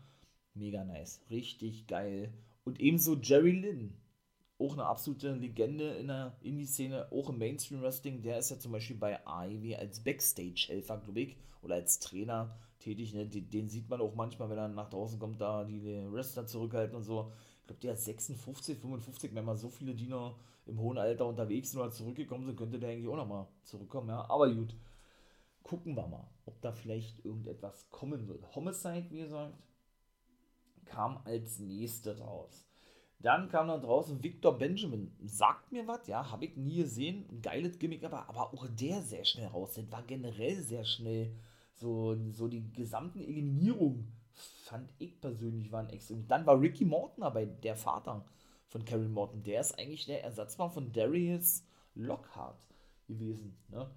Mega 0.54 0.84
nice. 0.84 1.20
Richtig 1.30 1.86
geil. 1.86 2.32
Und 2.64 2.80
ebenso 2.80 3.16
Jerry 3.16 3.52
Lynn, 3.52 3.96
auch 4.58 4.74
eine 4.74 4.84
absolute 4.84 5.32
Legende 5.32 5.94
in 5.94 6.08
der 6.08 6.36
Indie-Szene, 6.42 7.10
auch 7.12 7.30
im 7.30 7.38
Mainstream-Wrestling. 7.38 8.22
Der 8.22 8.38
ist 8.38 8.50
ja 8.50 8.58
zum 8.58 8.72
Beispiel 8.72 8.96
bei 8.96 9.26
AEW 9.26 9.76
als 9.76 10.00
Backstage-Helfer, 10.00 10.98
glaube 10.98 11.20
ich, 11.20 11.36
oder 11.62 11.76
als 11.76 11.98
Trainer 11.98 12.58
tätig. 12.78 13.14
Ne? 13.14 13.26
Den, 13.26 13.48
den, 13.48 13.68
sieht 13.68 13.88
man 13.88 14.00
auch 14.00 14.14
manchmal, 14.14 14.50
wenn 14.50 14.58
er 14.58 14.68
nach 14.68 14.90
draußen 14.90 15.18
kommt, 15.18 15.40
da 15.40 15.64
die 15.64 15.82
Wrestler 16.10 16.46
zurückhalten 16.46 16.96
und 16.96 17.04
so. 17.04 17.32
Ich 17.60 17.66
glaube, 17.68 17.80
der 17.80 17.94
ist 17.94 18.04
56, 18.04 18.78
55, 18.78 19.34
wenn 19.34 19.44
mal 19.44 19.56
so 19.56 19.70
viele 19.70 19.94
Diener 19.94 20.34
im 20.66 20.78
hohen 20.78 20.98
Alter 20.98 21.26
unterwegs 21.26 21.70
sind 21.70 21.80
oder 21.80 21.90
zurückgekommen 21.90 22.44
sind, 22.44 22.56
könnte 22.56 22.78
der 22.78 22.90
eigentlich 22.90 23.08
auch 23.08 23.16
nochmal 23.16 23.46
zurückkommen, 23.62 24.08
ja. 24.08 24.28
Aber 24.28 24.52
gut, 24.52 24.74
gucken 25.62 25.96
wir 25.96 26.06
mal, 26.06 26.28
ob 26.46 26.60
da 26.60 26.72
vielleicht 26.72 27.24
irgendetwas 27.24 27.88
kommen 27.90 28.28
wird. 28.28 28.54
Homicide, 28.54 29.06
wie 29.10 29.20
gesagt, 29.20 29.54
kam 30.84 31.20
als 31.24 31.58
nächste 31.58 32.18
raus. 32.18 32.66
Dann 33.20 33.48
kam 33.50 33.68
da 33.68 33.78
draußen 33.78 34.22
Victor 34.22 34.56
Benjamin. 34.56 35.14
Sagt 35.22 35.72
mir 35.72 35.86
was, 35.86 36.06
ja, 36.06 36.30
habe 36.30 36.46
ich 36.46 36.56
nie 36.56 36.76
gesehen. 36.76 37.42
Geiles 37.42 37.78
Gimmick, 37.78 38.02
aber, 38.02 38.28
aber 38.28 38.54
auch 38.54 38.66
der 38.68 39.02
sehr 39.02 39.24
schnell 39.24 39.48
raus. 39.48 39.74
Das 39.74 39.90
war 39.92 40.02
generell 40.02 40.56
sehr 40.56 40.84
schnell. 40.84 41.36
So, 41.74 42.16
so 42.32 42.48
die 42.48 42.72
gesamten 42.72 43.20
Eliminierungen 43.20 44.10
fand 44.32 44.90
ich 44.98 45.20
persönlich 45.20 45.70
waren 45.70 45.90
extrem. 45.90 46.26
Dann 46.28 46.46
war 46.46 46.60
Ricky 46.60 46.84
Morton 46.84 47.22
dabei, 47.22 47.44
der 47.44 47.76
Vater 47.76 48.24
von 48.68 48.84
Karen 48.84 49.12
Morton. 49.12 49.42
Der 49.42 49.60
ist 49.60 49.78
eigentlich 49.78 50.06
der 50.06 50.24
Ersatzmann 50.24 50.70
von 50.70 50.92
Darius 50.92 51.64
Lockhart 51.94 52.58
gewesen. 53.06 53.56
Ne? 53.68 53.90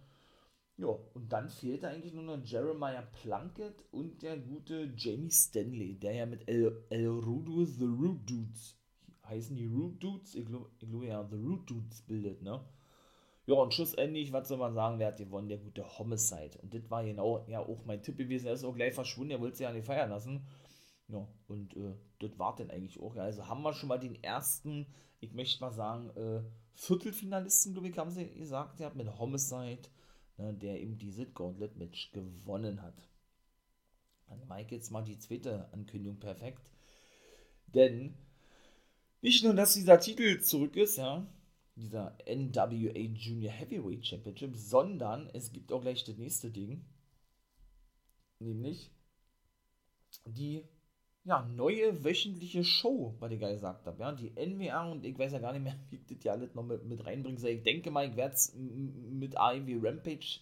Ja, 0.77 0.88
und 0.88 1.31
dann 1.31 1.49
fehlte 1.49 1.88
eigentlich 1.88 2.13
nur 2.13 2.23
noch 2.23 2.43
Jeremiah 2.43 3.03
Plunkett 3.21 3.83
und 3.91 4.23
der 4.23 4.38
gute 4.38 4.91
Jamie 4.97 5.29
Stanley, 5.29 5.99
der 5.99 6.13
ja 6.13 6.25
mit 6.25 6.47
El, 6.49 6.83
El 6.89 7.07
Rudo 7.07 7.63
The 7.63 7.86
Root 7.86 8.27
Dudes, 8.27 8.75
heißen 9.25 9.55
die 9.55 9.67
Root 9.67 10.01
Dudes? 10.03 10.33
Ich 10.33 10.45
glaube 10.45 10.69
glaub, 10.79 11.03
ja, 11.03 11.23
The 11.29 11.36
Root 11.36 11.69
Dudes 11.69 12.01
bildet, 12.01 12.41
ne? 12.41 12.59
Ja, 13.45 13.55
und 13.55 13.73
schlussendlich, 13.73 14.31
was 14.31 14.47
soll 14.47 14.57
man 14.57 14.73
sagen, 14.73 14.99
wer 14.99 15.07
hat 15.07 15.17
gewonnen? 15.17 15.49
Der 15.49 15.57
gute 15.57 15.86
Homicide. 15.99 16.57
Und 16.62 16.73
das 16.73 16.89
war 16.89 17.03
genau 17.03 17.45
ja 17.47 17.59
auch 17.59 17.86
mein 17.86 18.01
Tipp 18.01 18.17
gewesen. 18.17 18.47
Er 18.47 18.53
ist 18.53 18.63
auch 18.63 18.73
gleich 18.73 18.93
verschwunden, 18.93 19.31
er 19.31 19.41
wollte 19.41 19.57
sich 19.57 19.65
ja 19.65 19.73
nicht 19.73 19.86
feiern 19.86 20.09
lassen. 20.09 20.47
Ja, 21.09 21.27
und 21.47 21.75
äh, 21.75 21.93
das 22.19 22.39
war 22.39 22.55
dann 22.55 22.71
eigentlich 22.71 22.99
auch. 23.01 23.15
Ja. 23.15 23.23
Also 23.23 23.47
haben 23.47 23.62
wir 23.62 23.73
schon 23.73 23.89
mal 23.89 23.99
den 23.99 24.23
ersten, 24.23 24.88
ich 25.19 25.33
möchte 25.33 25.62
mal 25.62 25.71
sagen, 25.71 26.09
äh, 26.12 26.41
Viertelfinalisten, 26.75 27.73
glaube 27.73 27.89
ich, 27.89 27.97
haben 27.97 28.09
sie 28.09 28.27
gesagt, 28.27 28.79
hat 28.79 28.95
mit 28.95 29.19
Homicide 29.19 29.89
ne, 30.37 30.53
der 30.53 30.81
eben 30.81 30.97
dieses 30.97 31.33
Gauntlet 31.33 31.75
Match 31.77 32.11
gewonnen 32.11 32.81
hat. 32.81 32.95
Dann 34.27 34.47
Mike 34.47 34.75
jetzt 34.75 34.91
mal 34.91 35.03
die 35.03 35.19
zweite 35.19 35.71
Ankündigung 35.73 36.19
perfekt. 36.19 36.69
Denn 37.67 38.15
nicht 39.21 39.43
nur, 39.43 39.53
dass 39.53 39.73
dieser 39.73 39.99
Titel 39.99 40.41
zurück 40.41 40.75
ist, 40.75 40.97
ja, 40.97 41.25
dieser 41.75 42.17
NWA 42.27 42.97
Junior 42.97 43.51
Heavyweight 43.51 44.05
Championship, 44.05 44.55
sondern 44.55 45.29
es 45.33 45.51
gibt 45.51 45.71
auch 45.71 45.81
gleich 45.81 46.03
das 46.03 46.17
nächste 46.17 46.51
Ding, 46.51 46.85
nämlich 48.39 48.91
die 50.25 50.63
ja, 51.25 51.47
neue 51.55 52.03
wöchentliche 52.03 52.63
Show, 52.63 53.15
was 53.19 53.31
ich 53.31 53.39
gerade 53.39 53.53
gesagt 53.53 53.86
habe. 53.86 54.01
Ja, 54.01 54.12
die 54.12 54.31
NWA 54.31 54.91
und 54.91 55.05
ich 55.05 55.17
weiß 55.17 55.31
ja 55.31 55.39
gar 55.39 55.53
nicht 55.53 55.63
mehr, 55.63 55.75
wie 55.89 55.95
ich 55.95 56.05
das 56.05 56.23
ja 56.23 56.33
alles 56.33 56.53
noch 56.53 56.63
mit, 56.63 56.86
mit 56.86 57.05
reinbringen 57.05 57.39
soll. 57.39 57.51
Ich 57.51 57.63
denke 57.63 57.91
mal, 57.91 58.07
ich 58.09 58.15
werde 58.15 58.33
es 58.33 58.53
mit 58.55 59.38
AEW 59.38 59.79
Rampage 59.81 60.39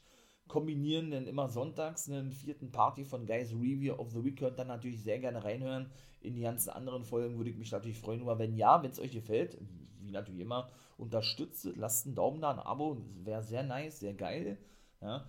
kombinieren, 0.48 1.12
denn 1.12 1.28
immer 1.28 1.48
sonntags 1.50 2.10
einen 2.10 2.32
vierten 2.32 2.72
Party 2.72 3.06
von 3.06 3.26
Guys 3.26 3.54
Review 3.54 3.94
of 3.94 4.12
the 4.12 4.24
Week 4.24 4.38
könnt 4.38 4.60
dann 4.60 4.67
natürlich 4.67 5.02
sehr 5.02 5.20
gerne 5.20 5.44
reinhören. 5.44 5.91
In 6.20 6.36
die 6.36 6.41
ganzen 6.41 6.72
anderen 6.72 7.04
Folgen 7.04 7.38
würde 7.38 7.50
ich 7.50 7.58
mich 7.58 7.72
natürlich 7.72 8.00
freuen. 8.00 8.22
Aber 8.22 8.38
wenn 8.38 8.56
ja, 8.56 8.84
wenn 8.84 8.91
es 8.91 9.00
euch 9.00 9.12
gefällt, 9.12 9.58
wie 10.02 10.12
natürlich 10.12 10.41
immer, 10.41 10.70
unterstützt, 10.98 11.70
lasst 11.76 12.06
einen 12.06 12.15
Daumen 12.15 12.41
da, 12.41 12.52
ein 12.52 12.60
Abo, 12.60 12.98
wäre 13.24 13.44
sehr 13.44 13.63
nice, 13.63 14.00
sehr 14.00 14.13
geil. 14.13 14.58
Ja. 15.02 15.26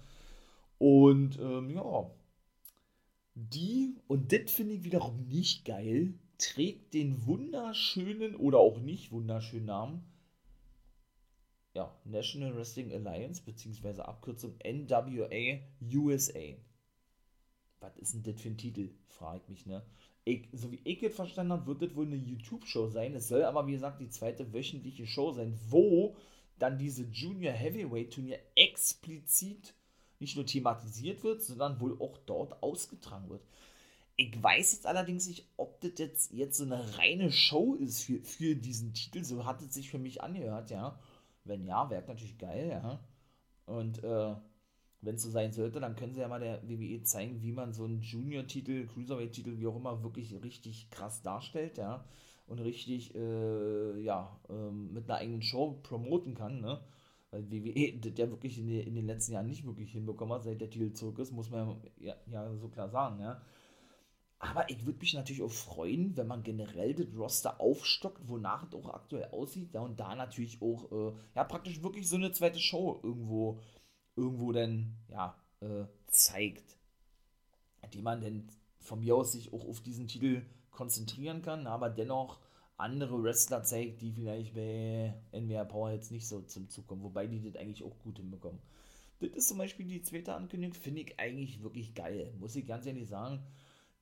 Und 0.79 1.38
ähm, 1.38 1.71
ja, 1.71 2.11
die, 3.35 3.97
und 4.07 4.33
das 4.33 4.51
finde 4.51 4.75
ich 4.75 4.85
wiederum 4.85 5.27
nicht 5.29 5.64
geil, 5.64 6.14
trägt 6.38 6.95
den 6.95 7.27
wunderschönen 7.27 8.35
oder 8.37 8.59
auch 8.59 8.79
nicht 8.79 9.12
wunderschönen 9.12 9.66
Namen 9.66 10.12
ja, 11.75 11.95
National 12.05 12.55
Wrestling 12.57 12.92
Alliance, 12.92 13.42
beziehungsweise 13.42 14.07
Abkürzung 14.07 14.55
NWA 14.64 15.61
USA. 15.95 16.57
Was 17.81 17.97
ist 17.97 18.14
denn 18.14 18.23
das 18.23 18.40
für 18.40 18.49
ein 18.49 18.59
Titel? 18.59 18.90
Frage 19.09 19.40
ich 19.42 19.49
mich, 19.49 19.66
ne? 19.66 19.83
Ich, 20.25 20.49
so 20.53 20.71
wie 20.71 20.81
ich 20.85 21.03
es 21.03 21.16
verstanden 21.16 21.53
habe, 21.53 21.66
wird 21.66 21.83
das 21.83 21.97
wohl 21.97 22.07
eine 22.07 22.16
YouTube-Show 22.16 22.88
sein. 22.88 23.14
Es 23.14 23.27
soll 23.27 23.42
aber, 23.42 23.66
wie 23.66 23.73
gesagt, 23.73 24.01
die 24.01 24.09
zweite 24.09 24.53
wöchentliche 24.53 25.07
Show 25.07 25.33
sein, 25.33 25.59
wo 25.68 26.16
dann 26.59 26.79
diese 26.79 27.05
Junior 27.05 27.53
Heavyweight 27.53 28.12
Turnier 28.12 28.38
explizit 28.55 29.75
nicht 30.23 30.37
nur 30.37 30.47
thematisiert 30.47 31.23
wird, 31.23 31.43
sondern 31.43 31.81
wohl 31.81 32.01
auch 32.01 32.17
dort 32.25 32.63
ausgetragen 32.63 33.29
wird. 33.29 33.43
Ich 34.17 34.43
weiß 34.43 34.73
jetzt 34.73 34.87
allerdings 34.87 35.27
nicht, 35.27 35.47
ob 35.57 35.81
das 35.81 35.93
jetzt, 35.99 36.33
jetzt 36.33 36.57
so 36.57 36.65
eine 36.65 36.99
reine 36.99 37.33
Show 37.33 37.75
ist 37.75 38.03
für, 38.03 38.21
für 38.23 38.55
diesen 38.55 38.95
Titel. 38.95 39.25
So 39.25 39.45
hat 39.45 39.61
es 39.63 39.75
sich 39.75 39.91
für 39.91 39.99
mich 39.99 40.23
angehört, 40.23 40.71
ja. 40.71 40.99
Wenn 41.45 41.65
ja, 41.67 41.91
wäre 41.91 42.05
natürlich 42.07 42.39
geil, 42.39 42.69
ja. 42.71 43.01
Und 43.67 44.03
äh, 44.05 44.35
wenn 45.01 45.17
es 45.17 45.23
so 45.23 45.31
sein 45.31 45.53
sollte, 45.53 45.81
dann 45.81 45.97
können 45.97 46.15
sie 46.15 46.21
ja 46.21 46.29
mal 46.29 46.41
der 46.41 46.63
WWE 46.69 47.03
zeigen, 47.03 47.43
wie 47.43 47.53
man 47.53 47.73
so 47.73 47.85
einen 47.85 48.01
Junior-Titel, 48.01 48.87
Cruiserweight-Titel, 48.87 49.59
wie 49.59 49.67
auch 49.67 49.77
immer, 49.77 50.03
wirklich 50.03 50.41
richtig 50.43 50.91
krass 50.91 51.23
darstellt, 51.23 51.77
ja. 51.79 52.05
Und 52.47 52.61
richtig, 52.61 53.15
äh, 53.15 54.01
ja, 54.01 54.39
ähm, 54.49 54.93
mit 54.93 55.09
einer 55.09 55.19
eigenen 55.19 55.43
Show 55.43 55.81
promoten 55.83 56.35
kann, 56.35 56.61
ne. 56.61 56.81
Weil 57.33 57.51
WWE 57.51 57.99
das 57.99 58.12
ja 58.18 58.31
wirklich 58.31 58.59
in, 58.59 58.66
die, 58.66 58.81
in, 58.81 58.95
den 58.95 59.07
letzten 59.07 59.33
Jahren 59.33 59.47
nicht 59.47 59.64
wirklich 59.64 59.90
hinbekommen 59.90 60.35
hat, 60.35 60.45
seit 60.45 60.61
der 60.61 60.68
Titel 60.68 60.92
zurück 60.92 61.18
ist, 61.18 61.33
muss 61.33 61.51
man 61.51 61.83
ja, 61.99 62.14
ja 62.27 62.55
so 62.57 62.68
klar 62.68 62.90
sagen, 62.90 63.21
ja. 63.21 63.40
Aber 64.38 64.68
ich 64.68 64.85
würde 64.85 64.99
mich 64.99 65.14
natürlich 65.14 65.42
auch 65.42 65.51
freuen, 65.51 66.16
wenn 66.16 66.27
man 66.27 66.42
generell 66.42 66.95
das 66.95 67.07
Roster 67.16 67.61
aufstockt, 67.61 68.29
wonach 68.29 68.64
es 68.64 68.75
auch 68.75 68.90
aktuell 68.90 69.31
aussieht. 69.31 69.73
Ja, 69.73 69.81
und 69.81 69.99
da 69.99 70.14
natürlich 70.14 70.61
auch, 70.61 70.90
äh, 70.92 71.12
ja, 71.35 71.45
praktisch 71.45 71.83
wirklich 71.83 72.09
so 72.09 72.16
eine 72.16 72.33
zweite 72.33 72.59
Show 72.59 73.01
irgendwo, 73.03 73.61
irgendwo 74.14 74.53
dann, 74.53 74.97
ja, 75.09 75.37
äh, 75.61 75.85
zeigt. 76.09 76.77
Die 77.95 78.03
man 78.03 78.21
dann 78.21 78.49
von 78.81 79.01
mir 79.01 79.16
aus 79.16 79.33
sich 79.33 79.53
auch 79.53 79.64
auf 79.64 79.81
diesen 79.81 80.09
Titel 80.09 80.42
konzentrieren 80.71 81.40
kann, 81.40 81.66
aber 81.66 81.88
dennoch 81.88 82.40
andere 82.83 83.23
Wrestler 83.23 83.62
zeigt, 83.62 84.03
die 84.03 84.12
vielleicht 84.12 84.55
bei 84.55 85.14
NWR 85.33 85.64
Power 85.64 85.92
jetzt 85.92 86.11
nicht 86.11 86.27
so 86.27 86.42
zum 86.42 86.68
Zug 86.68 86.87
kommen, 86.87 87.03
wobei 87.03 87.27
die 87.27 87.40
das 87.40 87.57
eigentlich 87.57 87.83
auch 87.83 87.99
gut 88.05 88.18
hinbekommen. 88.18 88.61
Das 89.21 89.31
ist 89.31 89.49
zum 89.49 89.59
Beispiel 89.59 89.87
die 89.87 90.03
zweite 90.03 90.35
Ankündigung, 90.35 90.75
finde 90.75 91.03
ich 91.03 91.18
eigentlich 91.18 91.62
wirklich 91.62 91.95
geil, 91.95 92.33
muss 92.38 92.57
ich 92.57 92.66
ganz 92.66 92.87
ehrlich 92.87 93.09
sagen 93.09 93.40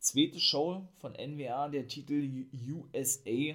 Zweite 0.01 0.41
Show 0.41 0.89
von 0.97 1.13
NWA, 1.13 1.69
der 1.69 1.87
Titel 1.87 2.47
USA. 2.67 3.55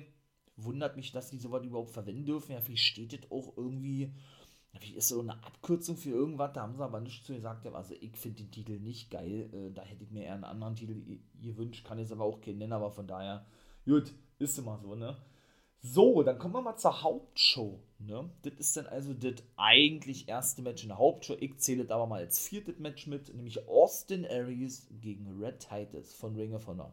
Wundert 0.57 0.95
mich, 0.95 1.11
dass 1.11 1.31
die 1.31 1.39
sowas 1.39 1.65
überhaupt 1.65 1.89
verwenden 1.89 2.25
dürfen. 2.25 2.51
Ja, 2.51 2.67
wie 2.67 2.77
steht 2.77 3.13
das 3.13 3.31
auch 3.31 3.57
irgendwie. 3.57 4.13
Wie 4.79 4.93
ist 4.93 5.07
so 5.07 5.21
eine 5.21 5.33
Abkürzung 5.43 5.97
für 5.97 6.11
irgendwas? 6.11 6.53
Da 6.53 6.61
haben 6.61 6.75
sie 6.75 6.83
aber 6.83 6.99
nichts 6.99 7.25
zu 7.25 7.33
gesagt. 7.33 7.65
Also, 7.65 7.95
ich 7.99 8.15
finde 8.15 8.43
den 8.43 8.51
Titel 8.51 8.79
nicht 8.79 9.09
geil. 9.09 9.49
Äh, 9.53 9.73
da 9.73 9.81
hätte 9.81 10.03
ich 10.03 10.11
mir 10.11 10.25
eher 10.25 10.35
einen 10.35 10.43
anderen 10.43 10.75
Titel 10.75 11.01
gewünscht. 11.41 11.83
Kann 11.83 11.97
jetzt 11.97 12.11
aber 12.11 12.25
auch 12.25 12.39
keinen 12.39 12.59
nennen, 12.59 12.73
aber 12.73 12.91
von 12.91 13.07
daher, 13.07 13.43
gut, 13.86 14.13
ist 14.39 14.58
immer 14.58 14.78
so, 14.80 14.95
ne? 14.95 15.15
So, 15.88 16.24
dann 16.24 16.39
kommen 16.39 16.56
wir 16.56 16.62
mal 16.63 16.78
zur 16.78 17.04
Hauptshow. 17.04 17.80
Ne? 18.00 18.28
Das 18.41 18.54
ist 18.56 18.76
dann 18.76 18.88
also 18.88 19.13
das 19.13 19.36
eigentlich 19.56 20.28
erste 20.28 20.63
Match 20.63 20.82
in 20.82 20.89
der 20.89 20.98
Hauptshow. 20.98 21.38
Ich 21.39 21.60
zähle 21.60 21.84
das 21.84 21.91
aber 21.91 22.08
mal 22.08 22.21
als 22.21 22.39
viertes 22.39 22.80
Match 22.80 23.06
mit, 23.06 23.34
nämlich 23.36 23.67
Austin 23.67 24.26
Aries 24.26 24.88
gegen 25.00 25.39
Red 25.39 25.60
Titus 25.60 26.13
von 26.13 26.36
Ring 26.36 26.56
of 26.56 26.65
Honor. 26.65 26.91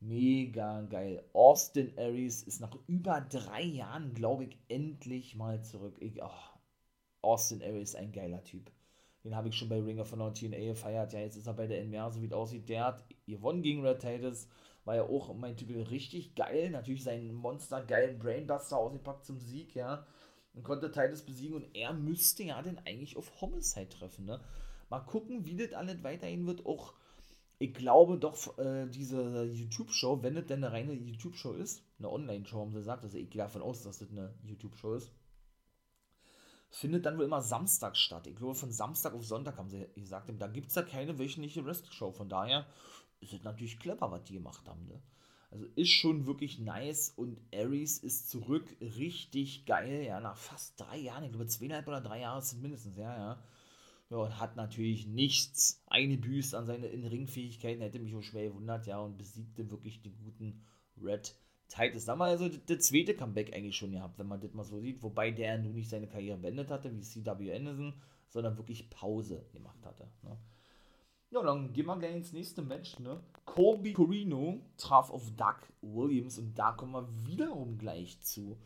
Mega 0.00 0.80
geil. 0.82 1.22
Austin 1.34 1.92
Aries 1.98 2.42
ist 2.42 2.60
nach 2.60 2.76
über 2.86 3.20
drei 3.20 3.62
Jahren, 3.62 4.14
glaube 4.14 4.44
ich, 4.44 4.58
endlich 4.68 5.36
mal 5.36 5.62
zurück. 5.62 5.96
Ich, 6.00 6.22
oh, 6.22 6.30
Austin 7.20 7.62
Aries, 7.62 7.94
ein 7.94 8.12
geiler 8.12 8.42
Typ. 8.42 8.70
Den 9.22 9.36
habe 9.36 9.48
ich 9.48 9.56
schon 9.56 9.68
bei 9.68 9.80
Ring 9.80 10.00
of 10.00 10.12
Honor 10.12 10.32
TNA 10.32 10.58
gefeiert. 10.58 11.12
Ja, 11.12 11.20
jetzt 11.20 11.36
ist 11.36 11.46
er 11.46 11.54
bei 11.54 11.66
der 11.66 11.82
NWR, 11.82 12.10
so 12.10 12.22
wie 12.22 12.26
es 12.26 12.32
aussieht. 12.32 12.68
Der 12.70 12.86
hat 12.86 13.04
gewonnen 13.26 13.62
gegen 13.62 13.86
Red 13.86 14.00
Titus 14.00 14.48
war 14.84 14.96
ja 14.96 15.02
auch 15.04 15.34
mein 15.34 15.56
Typ 15.56 15.70
richtig 15.90 16.34
geil. 16.34 16.70
Natürlich 16.70 17.04
seinen 17.04 17.34
monstergeilen 17.34 18.18
Brainbuster 18.18 18.76
ausgepackt 18.76 19.24
zum 19.24 19.38
Sieg, 19.38 19.74
ja. 19.74 20.06
Und 20.54 20.62
konnte 20.62 20.92
Titus 20.92 21.22
besiegen 21.22 21.56
und 21.56 21.74
er 21.74 21.92
müsste 21.92 22.44
ja 22.44 22.62
dann 22.62 22.78
eigentlich 22.78 23.16
auf 23.16 23.40
Homicide 23.40 23.88
treffen, 23.88 24.24
ne? 24.24 24.40
Mal 24.90 25.00
gucken, 25.00 25.44
wie 25.44 25.56
das 25.56 25.72
alles 25.72 26.02
weiterhin 26.04 26.46
wird. 26.46 26.64
Auch, 26.66 26.94
ich 27.58 27.74
glaube 27.74 28.18
doch, 28.18 28.56
äh, 28.58 28.86
diese 28.86 29.44
YouTube-Show, 29.44 30.22
wenn 30.22 30.34
das 30.34 30.46
denn 30.46 30.62
eine 30.62 30.72
reine 30.72 30.92
YouTube-Show 30.92 31.54
ist, 31.54 31.82
eine 31.98 32.10
Online-Show, 32.10 32.60
haben 32.60 32.70
sie 32.70 32.78
gesagt, 32.78 33.02
also 33.02 33.18
ich 33.18 33.30
gehe 33.30 33.42
davon 33.42 33.62
aus, 33.62 33.82
dass 33.82 33.98
das 33.98 34.10
eine 34.10 34.34
YouTube-Show 34.44 34.94
ist, 34.94 35.10
findet 36.70 37.06
dann 37.06 37.16
wohl 37.16 37.24
immer 37.24 37.40
Samstag 37.40 37.96
statt. 37.96 38.26
Ich 38.26 38.36
glaube, 38.36 38.54
von 38.54 38.70
Samstag 38.70 39.14
auf 39.14 39.24
Sonntag 39.24 39.58
haben 39.58 39.70
sie 39.70 39.88
gesagt, 39.96 40.30
da 40.38 40.46
gibt 40.46 40.68
es 40.68 40.74
ja 40.74 40.82
keine 40.82 41.18
wöchentliche 41.18 41.64
Wrestling-Show. 41.64 42.12
Von 42.12 42.28
daher 42.28 42.66
ist 43.24 43.32
es 43.32 43.42
natürlich 43.42 43.78
clever, 43.78 44.10
was 44.10 44.24
die 44.24 44.34
gemacht 44.34 44.68
haben, 44.68 44.86
ne? 44.86 45.02
Also 45.50 45.66
ist 45.76 45.90
schon 45.90 46.26
wirklich 46.26 46.58
nice 46.58 47.10
und 47.10 47.38
Ares 47.54 47.98
ist 47.98 48.28
zurück, 48.28 48.64
richtig 48.80 49.66
geil, 49.66 50.02
ja, 50.04 50.18
nach 50.20 50.36
fast 50.36 50.80
drei 50.80 50.98
Jahren, 50.98 51.24
ich 51.24 51.30
glaube 51.30 51.46
zweieinhalb 51.46 51.86
oder 51.86 52.00
drei 52.00 52.20
Jahre 52.20 52.42
sind 52.42 52.62
mindestens, 52.62 52.96
ja, 52.96 53.16
ja. 53.16 53.44
Ja, 54.10 54.16
und 54.18 54.38
hat 54.38 54.56
natürlich 54.56 55.06
nichts 55.06 55.82
eingebüßt 55.86 56.54
an 56.54 56.66
seine 56.66 56.88
In-Ring-Fähigkeiten, 56.88 57.80
hätte 57.80 58.00
mich 58.00 58.14
auch 58.14 58.22
schwer 58.22 58.48
gewundert, 58.48 58.86
ja, 58.86 58.98
und 58.98 59.16
besiegte 59.16 59.70
wirklich 59.70 60.02
den 60.02 60.16
guten 60.18 60.60
Red 61.00 61.34
Titus. 61.68 62.04
Da 62.04 62.12
haben 62.12 62.18
wir 62.18 62.26
also 62.26 62.48
der 62.48 62.78
zweite 62.80 63.14
Comeback 63.14 63.54
eigentlich 63.54 63.76
schon 63.76 63.92
gehabt, 63.92 64.18
wenn 64.18 64.26
man 64.26 64.40
das 64.40 64.52
mal 64.54 64.64
so 64.64 64.80
sieht, 64.80 65.02
wobei 65.02 65.30
der 65.30 65.58
nun 65.58 65.72
nicht 65.74 65.88
seine 65.88 66.06
Karriere 66.06 66.38
beendet 66.38 66.70
hatte, 66.70 66.94
wie 66.94 67.00
CW 67.00 67.54
Anderson, 67.54 67.94
sondern 68.28 68.56
wirklich 68.56 68.90
Pause 68.90 69.46
gemacht 69.52 69.84
hatte, 69.86 70.10
ne? 70.22 70.36
Ja, 71.34 71.42
dann 71.42 71.72
gehen 71.72 71.86
wir 71.86 71.98
gleich 71.98 72.14
ins 72.14 72.32
nächste 72.32 72.62
Match, 72.62 73.00
ne? 73.00 73.20
Colby 73.44 73.92
Corino 73.92 74.60
traf 74.76 75.10
auf 75.10 75.32
Doug 75.32 75.56
Williams 75.82 76.38
und 76.38 76.56
da 76.56 76.70
kommen 76.70 76.92
wir 76.92 77.26
wiederum 77.26 77.76
gleich 77.76 78.20
zu, 78.20 78.56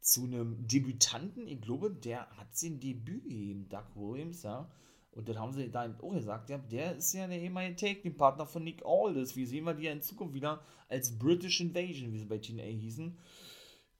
zu 0.00 0.24
einem 0.24 0.66
Debütanten. 0.66 1.46
Ich 1.46 1.60
glaube, 1.60 1.88
der 1.92 2.28
hat 2.30 2.56
sein 2.56 2.80
Debüt 2.80 3.22
gegeben, 3.22 3.68
Doug 3.68 3.94
Williams, 3.94 4.42
ja. 4.42 4.68
Und 5.12 5.28
dann 5.28 5.38
haben 5.38 5.52
sie 5.52 5.70
da 5.70 5.88
auch 6.02 6.14
gesagt, 6.14 6.50
ja, 6.50 6.58
der 6.58 6.96
ist 6.96 7.12
ja 7.12 7.28
der 7.28 7.40
ehemalige 7.40 7.76
Taking-Partner 7.76 8.44
von 8.44 8.64
Nick 8.64 8.84
Aldis. 8.84 9.36
Wie 9.36 9.46
sehen 9.46 9.62
wir 9.62 9.74
die 9.74 9.84
ja 9.84 9.92
in 9.92 10.02
Zukunft 10.02 10.34
wieder 10.34 10.64
als 10.88 11.16
British 11.16 11.60
Invasion, 11.60 12.12
wie 12.12 12.18
sie 12.18 12.26
bei 12.26 12.38
TNA 12.38 12.64
hießen. 12.64 13.16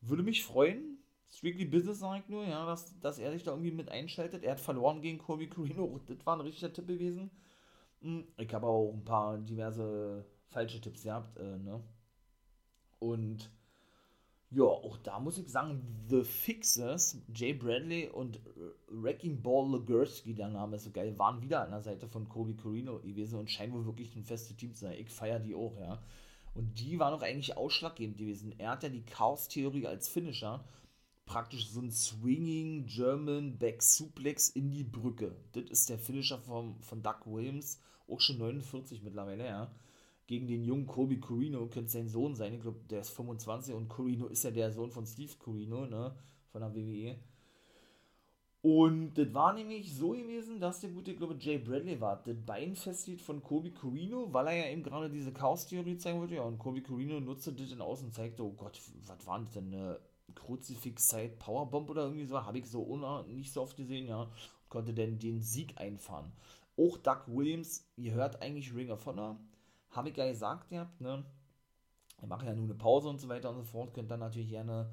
Würde 0.00 0.24
mich 0.24 0.44
freuen. 0.44 0.98
Strictly 1.28 1.66
Business 1.66 2.00
sage 2.00 2.24
ich 2.24 2.28
nur, 2.28 2.44
ja, 2.44 2.66
dass, 2.66 2.98
dass 2.98 3.20
er 3.20 3.30
sich 3.30 3.44
da 3.44 3.52
irgendwie 3.52 3.70
mit 3.70 3.88
einschaltet. 3.88 4.42
Er 4.42 4.52
hat 4.52 4.60
verloren 4.60 5.00
gegen 5.00 5.18
Colby 5.18 5.48
Corino. 5.48 6.00
Das 6.08 6.26
war 6.26 6.34
ein 6.34 6.40
richtiger 6.40 6.72
Tipp 6.72 6.88
gewesen. 6.88 7.30
Hm, 8.02 8.24
ich 8.36 8.52
habe 8.54 8.66
auch 8.66 8.92
ein 8.92 9.04
paar 9.04 9.38
diverse 9.38 10.24
falsche 10.48 10.80
Tipps 10.80 11.02
gehabt, 11.02 11.36
äh, 11.38 11.58
ne? 11.58 11.82
Und 12.98 13.50
ja, 14.50 14.64
auch 14.64 14.96
da 14.98 15.18
muss 15.18 15.38
ich 15.38 15.48
sagen, 15.48 15.82
The 16.08 16.22
Fixers, 16.22 17.20
Jay 17.34 17.52
Bradley 17.52 18.08
und 18.08 18.40
Wrecking 18.88 19.42
Ball 19.42 19.70
Legursky, 19.70 20.34
der 20.34 20.48
Name 20.48 20.76
ist 20.76 20.84
so 20.84 20.92
geil, 20.92 21.18
waren 21.18 21.42
wieder 21.42 21.62
an 21.62 21.72
der 21.72 21.82
Seite 21.82 22.06
von 22.08 22.28
Kobe 22.28 22.54
Corino 22.54 23.00
gewesen 23.00 23.38
und 23.38 23.50
scheinen 23.50 23.72
wohl 23.72 23.86
wirklich 23.86 24.14
ein 24.14 24.24
festes 24.24 24.56
Team 24.56 24.72
zu 24.72 24.82
sein. 24.84 24.98
Ich 24.98 25.10
feiere 25.10 25.40
die 25.40 25.54
auch, 25.54 25.76
ja. 25.78 26.00
Und 26.54 26.78
die 26.78 26.98
waren 26.98 27.12
auch 27.12 27.22
eigentlich 27.22 27.56
ausschlaggebend 27.56 28.16
gewesen. 28.16 28.54
Er 28.58 28.70
hat 28.70 28.82
ja 28.82 28.88
die 28.88 29.04
Chaos-Theorie 29.04 29.86
als 29.86 30.08
Finisher 30.08 30.64
praktisch 31.26 31.68
so 31.68 31.80
ein 31.80 31.90
Swinging 31.90 32.86
German 32.86 33.58
Back 33.58 33.82
Suplex 33.82 34.48
in 34.48 34.70
die 34.70 34.84
Brücke. 34.84 35.36
Das 35.52 35.64
ist 35.64 35.90
der 35.90 35.98
Finisher 35.98 36.38
vom, 36.38 36.80
von 36.80 37.02
Doug 37.02 37.26
Williams, 37.26 37.80
auch 38.08 38.20
schon 38.20 38.38
49 38.38 39.02
mittlerweile, 39.02 39.44
ja. 39.44 39.74
Gegen 40.28 40.46
den 40.46 40.64
jungen 40.64 40.86
Kobe 40.86 41.20
Corino, 41.20 41.66
könnte 41.66 41.90
sein 41.90 42.08
Sohn 42.08 42.34
sein, 42.34 42.54
ich 42.54 42.60
glaube, 42.60 42.80
der 42.90 43.00
ist 43.00 43.10
25 43.10 43.74
und 43.74 43.88
Corino 43.88 44.26
ist 44.26 44.44
ja 44.44 44.50
der 44.50 44.72
Sohn 44.72 44.90
von 44.90 45.06
Steve 45.06 45.32
Corino, 45.38 45.86
ne, 45.86 46.16
von 46.50 46.62
der 46.62 46.74
WWE. 46.74 47.16
Und 48.62 49.14
das 49.14 49.32
war 49.32 49.52
nämlich 49.52 49.94
so 49.94 50.10
gewesen, 50.10 50.58
dass 50.58 50.80
der 50.80 50.90
gute, 50.90 51.14
glaube 51.14 51.36
Jay 51.38 51.58
Bradley 51.58 52.00
war, 52.00 52.22
das 52.24 52.36
Bein 52.44 52.74
festhielt 52.74 53.20
von 53.20 53.40
Kobe 53.40 53.70
Corino, 53.70 54.32
weil 54.32 54.48
er 54.48 54.56
ja 54.56 54.72
eben 54.72 54.82
gerade 54.82 55.08
diese 55.08 55.32
Chaos-Theorie 55.32 55.98
zeigen 55.98 56.18
wollte. 56.18 56.34
Ja, 56.34 56.42
und 56.42 56.58
Kobe 56.58 56.82
Corino 56.82 57.20
nutzte 57.20 57.52
das 57.52 57.70
dann 57.70 57.80
aus 57.80 58.02
und 58.02 58.12
zeigte, 58.12 58.42
oh 58.42 58.52
Gott, 58.52 58.80
was 59.06 59.26
war 59.26 59.38
das 59.38 59.52
denn, 59.52 59.72
eine 59.72 60.00
Kruzifix-Zeit 60.34 61.38
Powerbomb 61.38 61.90
oder 61.90 62.04
irgendwie 62.04 62.26
so? 62.26 62.44
Habe 62.44 62.58
ich 62.58 62.68
so 62.68 63.24
nicht 63.28 63.52
so 63.52 63.62
oft 63.62 63.76
gesehen, 63.76 64.06
ja. 64.06 64.28
Konnte 64.68 64.92
dann 64.92 65.18
den 65.18 65.42
Sieg 65.42 65.80
einfahren. 65.80 66.32
Auch 66.76 66.98
Doug 66.98 67.22
Williams, 67.28 67.88
ihr 67.96 68.12
hört 68.12 68.42
eigentlich 68.42 68.74
Ring 68.74 68.90
of 68.90 69.06
Honor, 69.06 69.38
habe 69.90 70.10
ich 70.10 70.16
ja 70.16 70.26
gesagt, 70.26 70.70
ihr 70.72 70.80
habt, 70.80 71.00
ne? 71.00 71.24
Wir 72.18 72.28
machen 72.28 72.46
ja 72.46 72.54
nur 72.54 72.64
eine 72.64 72.74
Pause 72.74 73.08
und 73.08 73.20
so 73.20 73.28
weiter 73.28 73.50
und 73.50 73.56
so 73.56 73.62
fort, 73.62 73.94
könnt 73.94 74.10
dann 74.10 74.20
natürlich 74.20 74.50
gerne 74.50 74.90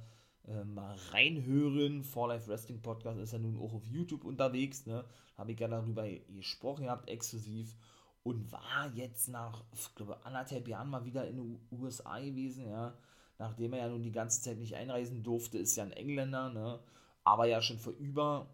äh, 0.47 0.63
mal 0.63 0.95
reinhören. 1.11 2.03
For 2.03 2.27
Life 2.27 2.47
Wrestling 2.47 2.81
Podcast 2.81 3.19
ist 3.19 3.33
ja 3.33 3.39
nun 3.39 3.57
auch 3.57 3.73
auf 3.73 3.85
YouTube 3.85 4.25
unterwegs. 4.25 4.85
Ne? 4.85 5.05
Habe 5.37 5.53
ich 5.53 5.59
ja 5.59 5.67
darüber 5.67 6.05
gesprochen 6.29 6.85
gehabt, 6.85 7.09
exklusiv. 7.09 7.75
Und 8.23 8.51
war 8.51 8.89
jetzt 8.93 9.27
nach, 9.27 9.63
glaube, 9.95 10.25
anderthalb 10.25 10.67
Jahren 10.67 10.89
mal 10.89 11.03
wieder 11.03 11.27
in 11.27 11.35
den 11.35 11.59
USA 11.71 12.19
gewesen, 12.19 12.69
ja. 12.69 12.93
Nachdem 13.39 13.73
er 13.73 13.79
ja 13.79 13.89
nun 13.89 14.03
die 14.03 14.11
ganze 14.11 14.41
Zeit 14.41 14.57
nicht 14.57 14.75
einreisen 14.75 15.23
durfte, 15.23 15.57
ist 15.57 15.75
ja 15.75 15.83
ein 15.83 15.91
Engländer, 15.91 16.49
ne? 16.49 16.79
Aber 17.23 17.45
ja 17.45 17.61
schon 17.61 17.79
vor 17.79 17.93
über, 17.93 18.47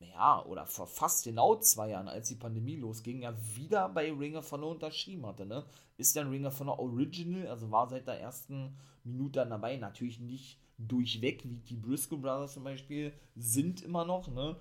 ja, 0.00 0.44
oder 0.44 0.66
vor 0.66 0.86
fast 0.86 1.24
genau 1.24 1.56
zwei 1.56 1.90
Jahren, 1.90 2.08
als 2.08 2.28
die 2.28 2.34
Pandemie 2.34 2.76
losging, 2.76 3.22
ja 3.22 3.34
wieder 3.54 3.88
bei 3.88 4.12
Ring 4.12 4.36
of 4.36 4.50
Honor 4.52 4.70
unterschrieben 4.70 5.26
hatte, 5.26 5.46
ne? 5.46 5.64
Ist 5.96 6.16
ein 6.18 6.28
Ring 6.28 6.46
of 6.46 6.58
Honor 6.60 6.78
Original, 6.78 7.46
also 7.48 7.70
war 7.70 7.88
seit 7.88 8.06
der 8.06 8.20
ersten 8.20 8.76
Minute 9.04 9.46
dabei. 9.46 9.76
Natürlich 9.76 10.20
nicht 10.20 10.58
durchweg, 10.78 11.44
wie 11.44 11.60
die 11.60 11.76
Briscoe 11.76 12.18
Brothers 12.18 12.54
zum 12.54 12.64
Beispiel, 12.64 13.12
sind 13.34 13.82
immer 13.82 14.04
noch, 14.04 14.28
ne? 14.28 14.56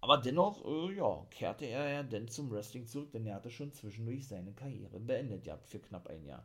Aber 0.00 0.18
dennoch, 0.18 0.64
äh, 0.64 0.94
ja, 0.94 1.26
kehrte 1.30 1.64
er 1.64 1.88
ja 1.88 2.02
dann 2.02 2.28
zum 2.28 2.50
Wrestling 2.50 2.86
zurück, 2.86 3.10
denn 3.12 3.26
er 3.26 3.36
hatte 3.36 3.50
schon 3.50 3.72
zwischendurch 3.72 4.28
seine 4.28 4.52
Karriere 4.52 5.00
beendet, 5.00 5.46
ja, 5.46 5.56
für 5.56 5.78
knapp 5.78 6.06
ein 6.08 6.24
Jahr. 6.24 6.44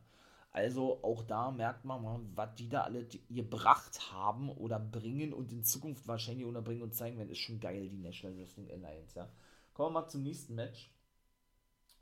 Also 0.51 1.01
auch 1.01 1.23
da 1.23 1.49
merkt 1.49 1.85
man 1.85 2.03
mal, 2.03 2.19
was 2.35 2.55
die 2.55 2.67
da 2.67 2.81
alle 2.81 3.07
gebracht 3.29 4.11
haben 4.11 4.49
oder 4.49 4.79
bringen 4.79 5.33
und 5.33 5.51
in 5.53 5.63
Zukunft 5.63 6.07
wahrscheinlich 6.07 6.45
unterbringen 6.45 6.83
und 6.83 6.93
zeigen 6.93 7.17
werden, 7.17 7.29
ist 7.29 7.39
schon 7.39 7.61
geil, 7.61 7.87
die 7.87 7.97
National 7.97 8.37
Wrestling 8.37 8.69
Alliance, 8.69 9.17
ja. 9.17 9.29
Kommen 9.73 9.95
wir 9.95 10.01
mal 10.01 10.09
zum 10.09 10.23
nächsten 10.23 10.55
Match. 10.55 10.91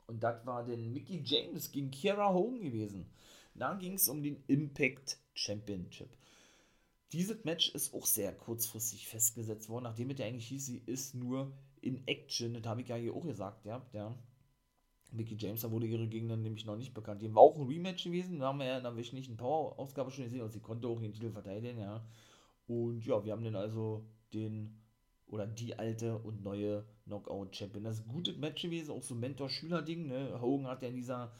Und 0.08 0.24
das 0.24 0.44
war 0.44 0.64
den 0.64 0.92
Mickey 0.92 1.22
James 1.24 1.70
gegen 1.70 1.92
Kiera 1.92 2.34
Hogan 2.34 2.60
gewesen. 2.60 3.06
Da 3.54 3.74
ging 3.74 3.94
es 3.94 4.08
um 4.08 4.22
den 4.22 4.42
Impact 4.48 5.18
Championship. 5.34 6.10
Dieses 7.12 7.44
Match 7.44 7.72
ist 7.74 7.94
auch 7.94 8.06
sehr 8.06 8.32
kurzfristig 8.32 9.06
festgesetzt 9.06 9.68
worden, 9.68 9.84
nachdem 9.84 10.10
es 10.10 10.18
ja 10.18 10.26
eigentlich 10.26 10.48
hieß, 10.48 10.66
sie 10.66 10.82
ist 10.86 11.14
nur 11.14 11.52
in 11.80 12.06
Action. 12.08 12.54
Das 12.54 12.64
habe 12.66 12.82
ich 12.82 12.88
ja 12.88 12.96
hier 12.96 13.14
auch 13.14 13.24
gesagt, 13.24 13.64
ja. 13.64 13.86
ja. 13.92 14.16
Mickey 15.12 15.36
James, 15.38 15.60
da 15.60 15.70
wurde 15.70 15.86
ihre 15.86 16.06
Gegner 16.06 16.36
nämlich 16.36 16.64
noch 16.66 16.76
nicht 16.76 16.94
bekannt. 16.94 17.22
Die 17.22 17.34
war 17.34 17.42
auch 17.42 17.56
ein 17.56 17.66
Rematch 17.66 18.04
gewesen, 18.04 18.38
da 18.38 18.46
haben 18.46 18.58
wir 18.58 18.66
ja 18.66 18.76
in 18.76 18.82
der 18.82 18.96
wöchentlichen 18.96 19.36
Power-Ausgabe 19.36 20.10
schon 20.10 20.24
gesehen 20.24 20.42
und 20.42 20.52
sie 20.52 20.60
konnte 20.60 20.88
auch 20.88 21.00
den 21.00 21.12
Titel 21.12 21.30
verteidigen, 21.30 21.80
ja. 21.80 22.04
Und 22.66 23.04
ja, 23.04 23.24
wir 23.24 23.32
haben 23.32 23.44
dann 23.44 23.56
also 23.56 24.04
den 24.32 24.76
oder 25.26 25.46
die 25.46 25.78
alte 25.78 26.18
und 26.18 26.42
neue 26.42 26.84
Knockout-Champion. 27.04 27.84
Das 27.84 27.98
ist 27.98 28.06
ein 28.06 28.12
gutes 28.12 28.36
Match 28.36 28.62
gewesen, 28.62 28.90
auch 28.90 29.02
so 29.02 29.14
Mentor-Schüler-Ding, 29.14 30.06
ne. 30.06 30.40
Hogan 30.40 30.66
hat 30.66 30.82
ja 30.82 30.88
in 30.88 30.96
dieser 30.96 31.32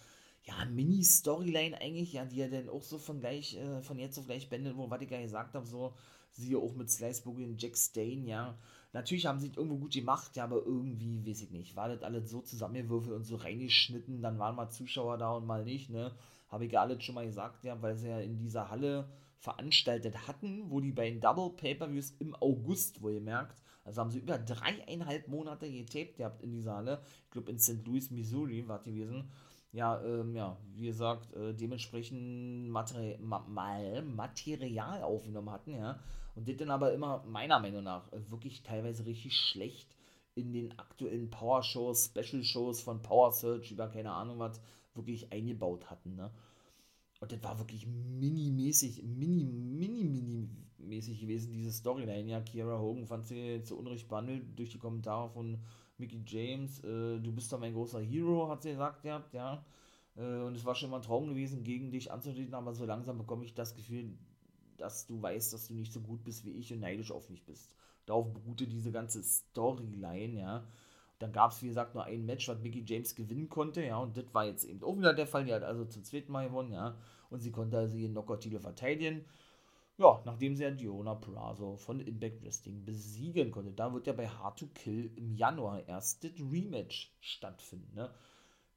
ja, 0.44 0.64
Mini-Storyline 0.64 1.80
eigentlich, 1.80 2.12
ja, 2.12 2.24
die 2.24 2.40
er 2.40 2.48
dann 2.48 2.68
auch 2.68 2.83
so 2.83 2.98
von 2.98 3.20
gleich, 3.20 3.56
äh, 3.56 3.83
von 3.83 3.98
jetzt 3.98 4.18
auf 4.18 4.26
gleich 4.26 4.48
beendet, 4.48 4.76
wo, 4.76 4.88
was 4.90 5.02
ich 5.02 5.11
ja 5.11 5.20
gesagt 5.20 5.54
habe, 5.54 5.66
so, 5.66 5.94
siehe 6.30 6.59
auch 6.59 6.74
mit 6.74 6.90
Sliceburg 6.90 7.37
und 7.37 7.61
Jack 7.61 7.76
Stain, 7.76 8.26
ja. 8.26 8.59
Natürlich 8.92 9.26
haben 9.26 9.38
sie 9.38 9.48
es 9.48 9.57
irgendwo 9.57 9.76
gut 9.76 9.92
gemacht, 9.92 10.35
ja, 10.37 10.44
aber 10.44 10.64
irgendwie, 10.66 11.24
weiß 11.24 11.42
ich 11.42 11.50
nicht, 11.50 11.76
war 11.76 11.88
das 11.88 12.03
alles 12.03 12.29
so 12.29 12.40
zusammengewürfelt 12.40 13.14
und 13.14 13.24
so 13.24 13.37
reingeschnitten, 13.37 14.20
dann 14.20 14.38
waren 14.38 14.57
mal 14.57 14.70
Zuschauer 14.70 15.16
da 15.16 15.33
und 15.33 15.46
mal 15.46 15.64
nicht, 15.64 15.90
ne. 15.90 16.12
Habe 16.48 16.66
ich 16.66 16.72
ja 16.72 16.81
alles 16.81 17.05
schon 17.05 17.14
mal 17.14 17.26
gesagt, 17.26 17.62
ja, 17.64 17.81
weil 17.81 17.96
sie 17.96 18.09
ja 18.09 18.18
in 18.18 18.37
dieser 18.37 18.68
Halle 18.68 19.09
veranstaltet 19.38 20.26
hatten, 20.26 20.70
wo 20.70 20.81
die 20.81 20.90
beiden 20.90 21.20
Double 21.20 21.50
Pay-Per-Views 21.50 22.16
im 22.18 22.35
August, 22.35 23.00
wo 23.00 23.11
ihr 23.11 23.20
merkt, 23.20 23.62
also 23.85 24.00
haben 24.00 24.11
sie 24.11 24.18
über 24.18 24.38
dreieinhalb 24.38 25.29
Monate 25.29 25.70
getaped 25.70 26.16
gehabt 26.16 26.42
in 26.42 26.53
dieser 26.53 26.74
Halle, 26.74 27.00
ich 27.24 27.31
glaube 27.31 27.50
in 27.53 27.59
St. 27.59 27.87
Louis, 27.87 28.11
Missouri 28.11 28.66
war 28.66 28.83
gewesen, 28.83 29.31
ja, 29.72 30.03
ähm, 30.03 30.35
ja, 30.35 30.57
wie 30.74 30.87
gesagt, 30.87 31.33
äh, 31.35 31.55
dementsprechend 31.55 32.68
Materi 32.68 33.16
ma 33.20 33.38
Material 34.03 35.03
aufgenommen 35.03 35.50
hatten, 35.50 35.74
ja. 35.76 36.00
Und 36.34 36.48
das 36.48 36.56
dann 36.56 36.70
aber 36.70 36.92
immer, 36.92 37.24
meiner 37.26 37.58
Meinung 37.58 37.84
nach, 37.84 38.10
äh, 38.12 38.30
wirklich 38.30 38.62
teilweise 38.62 39.06
richtig 39.06 39.36
schlecht 39.36 39.96
in 40.34 40.52
den 40.52 40.78
aktuellen 40.78 41.30
Power-Shows, 41.30 42.06
Special-Shows 42.06 42.80
von 42.80 43.02
Power 43.02 43.32
Search 43.32 43.72
über 43.72 43.88
keine 43.88 44.12
Ahnung 44.12 44.38
was, 44.38 44.60
wirklich 44.94 45.32
eingebaut 45.32 45.90
hatten, 45.90 46.16
ne. 46.16 46.30
Und 47.20 47.32
das 47.32 47.42
war 47.42 47.58
wirklich 47.58 47.86
mini-mäßig, 47.86 49.02
mini, 49.02 49.44
mini, 49.44 50.04
mini 50.04 50.48
mäßig 50.78 51.20
gewesen, 51.20 51.52
diese 51.52 51.70
Storyline. 51.70 52.30
Ja, 52.30 52.40
Kiera 52.40 52.78
Hogan 52.78 53.06
fand 53.06 53.26
sie 53.26 53.62
zu 53.62 53.78
Unrecht 53.78 54.08
behandelt 54.08 54.58
durch 54.58 54.70
die 54.70 54.78
Kommentare 54.78 55.28
von 55.28 55.58
Mickey 55.98 56.22
James, 56.26 56.82
äh, 56.82 57.20
du 57.20 57.30
bist 57.32 57.52
doch 57.52 57.60
mein 57.60 57.74
großer 57.74 58.00
Hero, 58.00 58.48
hat 58.48 58.62
sie 58.62 58.70
gesagt, 58.70 59.04
ja, 59.04 59.22
ja. 59.32 59.64
Äh, 60.16 60.40
und 60.42 60.56
es 60.56 60.64
war 60.64 60.74
schon 60.74 60.88
immer 60.88 60.96
ein 60.96 61.02
Traum 61.02 61.28
gewesen, 61.28 61.62
gegen 61.62 61.90
dich 61.90 62.10
anzutreten, 62.10 62.54
aber 62.54 62.74
so 62.74 62.86
langsam 62.86 63.18
bekomme 63.18 63.44
ich 63.44 63.54
das 63.54 63.74
Gefühl, 63.74 64.16
dass 64.80 65.06
du 65.06 65.20
weißt, 65.20 65.52
dass 65.52 65.68
du 65.68 65.74
nicht 65.74 65.92
so 65.92 66.00
gut 66.00 66.24
bist 66.24 66.44
wie 66.44 66.52
ich 66.52 66.72
und 66.72 66.80
neidisch 66.80 67.12
auf 67.12 67.28
mich 67.30 67.44
bist. 67.44 67.74
Darauf 68.06 68.32
beruhte 68.32 68.66
diese 68.66 68.92
ganze 68.92 69.22
Storyline, 69.22 70.40
ja. 70.40 70.66
Dann 71.18 71.32
gab 71.32 71.52
es, 71.52 71.62
wie 71.62 71.68
gesagt, 71.68 71.94
nur 71.94 72.04
ein 72.04 72.24
Match, 72.24 72.48
was 72.48 72.60
Mickey 72.60 72.82
James 72.86 73.14
gewinnen 73.14 73.50
konnte, 73.50 73.84
ja, 73.84 73.98
und 73.98 74.16
das 74.16 74.24
war 74.32 74.46
jetzt 74.46 74.64
eben 74.64 74.82
auch 74.82 74.96
wieder 74.96 75.12
der 75.12 75.26
Fall. 75.26 75.44
Die 75.44 75.52
hat 75.52 75.62
also 75.62 75.84
zum 75.84 76.02
zweiten 76.02 76.32
Mal 76.32 76.48
gewonnen, 76.48 76.72
ja, 76.72 76.96
und 77.28 77.40
sie 77.40 77.52
konnte 77.52 77.76
also 77.78 77.96
ihren 77.96 78.12
Knockout-Titel 78.12 78.58
verteidigen. 78.58 79.24
Ja, 79.98 80.22
nachdem 80.24 80.56
sie 80.56 80.62
ja 80.62 80.70
Diona 80.70 81.14
Prazo 81.14 81.76
von 81.76 82.00
Impact 82.00 82.42
Wrestling 82.42 82.86
besiegen 82.86 83.50
konnte. 83.50 83.70
Da 83.72 83.92
wird 83.92 84.06
ja 84.06 84.14
bei 84.14 84.28
Hard 84.28 84.58
to 84.58 84.66
Kill 84.72 85.10
im 85.14 85.34
Januar 85.34 85.86
erst 85.86 86.24
das 86.24 86.32
Rematch 86.50 87.14
stattfinden. 87.20 87.94
Ne? 87.94 88.10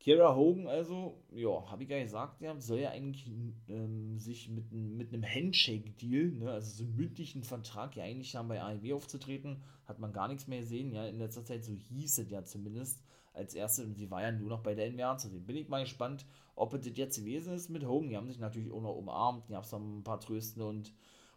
Kira 0.03 0.35
Hogan, 0.35 0.67
also, 0.67 1.23
ja, 1.31 1.63
habe 1.71 1.83
ich 1.83 1.89
ja 1.89 1.97
gesagt, 1.97 2.41
ja, 2.41 2.59
soll 2.59 2.79
ja 2.79 2.89
eigentlich 2.89 3.25
ähm, 3.69 4.19
sich 4.19 4.49
mit, 4.49 4.69
mit 4.73 5.13
einem 5.13 5.23
Handshake-Deal, 5.23 6.33
ne, 6.33 6.51
also 6.51 6.71
so 6.71 6.83
einen 6.83 6.97
mündlichen 6.97 7.41
Vertrag, 7.41 7.95
ja 7.95 8.03
eigentlich 8.03 8.35
haben 8.35 8.49
bei 8.49 8.61
AEW 8.61 8.95
aufzutreten, 8.95 9.63
hat 9.85 9.99
man 9.99 10.11
gar 10.11 10.27
nichts 10.27 10.45
mehr 10.45 10.59
gesehen, 10.59 10.91
ja, 10.91 11.05
in 11.05 11.19
letzter 11.19 11.45
Zeit, 11.45 11.63
so 11.63 11.73
hieß 11.73 12.17
es 12.17 12.29
ja 12.29 12.43
zumindest, 12.43 13.01
als 13.31 13.55
erste, 13.55 13.85
und 13.85 13.95
sie 13.95 14.11
war 14.11 14.21
ja 14.21 14.33
nur 14.33 14.49
noch 14.49 14.61
bei 14.61 14.75
der 14.75 14.91
NWA 14.91 15.17
zu 15.17 15.29
sehen. 15.29 15.45
Bin 15.45 15.55
ich 15.55 15.69
mal 15.69 15.83
gespannt, 15.83 16.25
ob 16.57 16.73
es 16.73 16.81
das 16.81 16.97
jetzt 16.97 17.17
gewesen 17.17 17.53
ist 17.53 17.69
mit 17.69 17.85
Hogan, 17.85 18.09
die 18.09 18.17
haben 18.17 18.27
sich 18.27 18.39
natürlich 18.39 18.73
auch 18.73 18.81
noch 18.81 18.97
umarmt, 18.97 19.47
die 19.47 19.55
haben 19.55 19.63
so 19.63 19.77
ein 19.77 20.03
paar 20.03 20.19
Trösten 20.19 20.61
und 20.63 20.93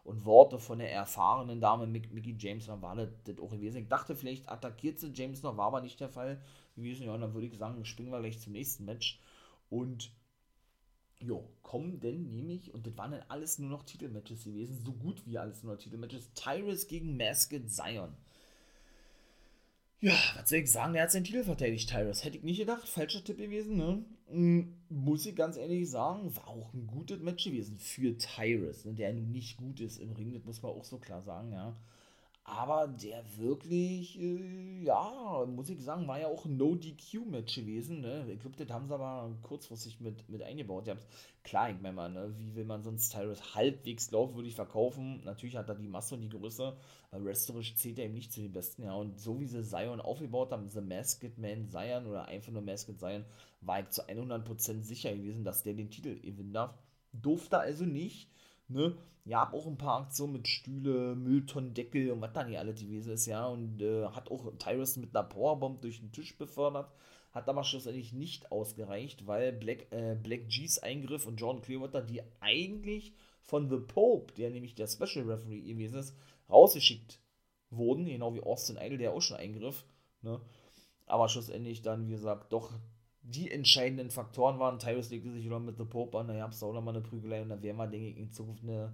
und 0.07 0.23
Worte 0.23 0.57
von 0.57 0.79
der 0.79 0.89
erfahrenen 0.89 1.59
Dame 1.59 1.85
Mickey 1.85 2.33
James, 2.39 2.67
dann 2.67 2.81
war 2.81 2.95
das, 2.95 3.09
das 3.25 3.39
auch 3.39 3.51
gewesen. 3.51 3.81
Ich 3.81 3.89
dachte, 3.89 4.15
vielleicht 4.15 4.47
attackiert 4.49 4.99
sie 4.99 5.11
James 5.13 5.43
noch, 5.43 5.57
war 5.57 5.67
aber 5.67 5.81
nicht 5.81 5.99
der 5.99 6.07
Fall 6.07 6.41
gewesen. 6.77 7.05
Ja, 7.05 7.13
und 7.13 7.21
dann 7.21 7.33
würde 7.33 7.47
ich 7.47 7.57
sagen, 7.57 7.83
springen 7.85 8.11
wir 8.11 8.19
gleich 8.19 8.39
zum 8.39 8.53
nächsten 8.53 8.85
Match. 8.85 9.19
Und 9.69 10.11
jo, 11.19 11.49
kommen 11.63 11.99
denn 11.99 12.29
nämlich, 12.29 12.73
und 12.73 12.85
das 12.87 12.97
waren 12.97 13.11
dann 13.11 13.23
alles 13.27 13.59
nur 13.59 13.69
noch 13.69 13.83
Titelmatches 13.83 14.45
gewesen, 14.45 14.79
so 14.83 14.93
gut 14.93 15.25
wie 15.25 15.37
alles 15.37 15.63
nur 15.63 15.73
noch 15.73 15.81
Titelmatches, 15.81 16.31
Tyrus 16.33 16.87
gegen 16.87 17.17
Masked 17.17 17.69
Zion. 17.69 18.15
Ja, 19.99 20.13
was 20.35 20.49
soll 20.49 20.59
ich 20.59 20.71
sagen, 20.71 20.93
der 20.93 21.03
hat 21.03 21.11
seinen 21.11 21.23
Titel 21.23 21.43
verteidigt, 21.43 21.89
Tyrus. 21.89 22.23
Hätte 22.23 22.37
ich 22.37 22.43
nicht 22.43 22.59
gedacht, 22.59 22.87
falscher 22.87 23.23
Tipp 23.23 23.39
gewesen, 23.39 23.77
ne? 23.77 24.05
Hm, 24.29 24.75
muss 24.89 25.25
ich 25.25 25.35
ganz 25.35 25.57
ehrlich 25.57 25.89
sagen, 25.89 26.35
war 26.35 26.47
auch 26.49 26.71
ein 26.73 26.85
gutes 26.85 27.19
Match 27.19 27.45
gewesen 27.45 27.77
für 27.77 28.15
Tyrus, 28.15 28.85
ne? 28.85 28.93
der 28.93 29.13
nun 29.13 29.31
nicht 29.31 29.57
gut 29.57 29.79
ist 29.79 29.97
im 29.97 30.11
Ring, 30.11 30.33
das 30.33 30.43
muss 30.43 30.61
man 30.61 30.73
auch 30.73 30.83
so 30.83 30.99
klar 30.99 31.23
sagen, 31.23 31.51
ja 31.51 31.75
aber 32.49 32.87
der 32.87 33.21
wirklich, 33.37 34.17
äh, 34.17 34.81
ja, 34.81 35.45
muss 35.45 35.69
ich 35.69 35.83
sagen, 35.83 36.07
war 36.07 36.17
ja 36.17 36.27
auch 36.27 36.45
ein 36.45 36.55
No-DQ-Match 36.55 37.55
gewesen. 37.55 37.99
Ne? 37.99 38.25
Ich 38.31 38.39
glaube, 38.39 38.55
das 38.55 38.73
haben 38.73 38.87
sie 38.87 38.93
aber 38.93 39.35
kurzfristig 39.41 39.99
mit, 39.99 40.29
mit 40.29 40.41
eingebaut. 40.41 40.89
Klar, 41.43 41.71
ich 41.71 41.81
meine 41.81 41.93
mal, 41.93 42.09
ne? 42.09 42.33
wie 42.37 42.55
will 42.55 42.63
man 42.63 42.83
sonst 42.83 43.09
Tyrus 43.09 43.53
halbwegs 43.53 44.07
glaubwürdig 44.07 44.55
verkaufen? 44.55 45.21
Natürlich 45.25 45.57
hat 45.57 45.67
er 45.67 45.75
die 45.75 45.89
Masse 45.89 46.15
und 46.15 46.21
die 46.21 46.29
Größe, 46.29 46.77
aber 47.11 47.25
wrestlerisch 47.25 47.75
zählt 47.75 47.99
er 47.99 48.05
eben 48.05 48.13
nicht 48.13 48.31
zu 48.31 48.39
den 48.39 48.53
Besten. 48.53 48.83
Ja, 48.83 48.93
und 48.93 49.19
so 49.19 49.41
wie 49.41 49.45
sie 49.45 49.65
Zion 49.65 49.99
aufgebaut 49.99 50.53
haben, 50.53 50.69
The 50.69 50.79
Masked 50.79 51.37
Man 51.37 51.67
Zion 51.67 52.07
oder 52.07 52.29
einfach 52.29 52.53
nur 52.53 52.61
Masked 52.61 52.97
Zion, 52.97 53.25
war 53.59 53.81
ich 53.81 53.89
zu 53.89 54.07
100% 54.07 54.83
sicher 54.83 55.13
gewesen, 55.13 55.43
dass 55.43 55.63
der 55.63 55.73
den 55.73 55.89
Titel 55.89 56.17
gewinnen 56.21 56.53
darf. 56.53 56.73
Durfte 57.11 57.59
also 57.59 57.83
nicht. 57.83 58.29
Ne? 58.67 58.97
Ja, 59.25 59.41
hab 59.41 59.53
auch 59.53 59.67
ein 59.67 59.77
paar 59.77 60.01
Aktionen 60.01 60.33
mit 60.33 60.47
Stühle, 60.47 61.15
Mülltonnendeckel 61.15 62.11
und 62.11 62.21
was 62.21 62.33
da 62.33 62.43
nicht 62.43 62.57
alles 62.57 62.79
gewesen 62.79 63.13
ist, 63.13 63.25
ja. 63.25 63.45
Und 63.45 63.81
äh, 63.81 64.05
hat 64.07 64.31
auch 64.31 64.51
Tyrus 64.57 64.97
mit 64.97 65.15
einer 65.15 65.27
Powerbomb 65.27 65.81
durch 65.81 65.99
den 65.99 66.11
Tisch 66.11 66.37
befördert. 66.37 66.91
Hat 67.33 67.49
aber 67.49 67.63
schlussendlich 67.63 68.13
nicht 68.13 68.51
ausgereicht, 68.51 69.27
weil 69.27 69.51
Black, 69.51 69.91
äh, 69.91 70.15
Black 70.15 70.47
G's 70.47 70.79
Eingriff 70.79 71.27
und 71.27 71.37
Jordan 71.37 71.61
Clearwater, 71.61 72.01
die 72.01 72.21
eigentlich 72.39 73.13
von 73.43 73.69
The 73.69 73.77
Pope, 73.77 74.33
der 74.33 74.49
nämlich 74.49 74.75
der 74.75 74.87
Special 74.87 75.29
Referee 75.29 75.61
gewesen 75.61 75.99
ist, 75.99 76.15
rausgeschickt 76.49 77.19
wurden, 77.69 78.05
genau 78.05 78.33
wie 78.33 78.41
Austin 78.41 78.77
Idol, 78.77 78.97
der 78.97 79.13
auch 79.13 79.21
schon 79.21 79.37
eingriff. 79.37 79.85
Ne? 80.21 80.39
Aber 81.05 81.29
schlussendlich 81.29 81.81
dann, 81.81 82.07
wie 82.07 82.11
gesagt, 82.11 82.51
doch 82.53 82.71
die 83.29 83.51
entscheidenden 83.51 84.09
Faktoren 84.09 84.59
waren. 84.59 84.79
Tyrus 84.79 85.09
legte 85.09 85.31
sich 85.31 85.45
wieder 85.45 85.59
mit 85.59 85.77
The 85.77 85.83
Pope 85.83 86.17
an, 86.17 86.27
da 86.27 86.35
gab 86.35 86.51
es 86.51 86.63
auch 86.63 86.73
nochmal 86.73 86.95
eine 86.95 87.03
Prügelei 87.03 87.41
und 87.41 87.49
da 87.49 87.61
werden 87.61 87.77
wir, 87.77 87.87
denke 87.87 88.07
ich, 88.07 88.17
in 88.17 88.31
Zukunft 88.31 88.63
eine, 88.63 88.93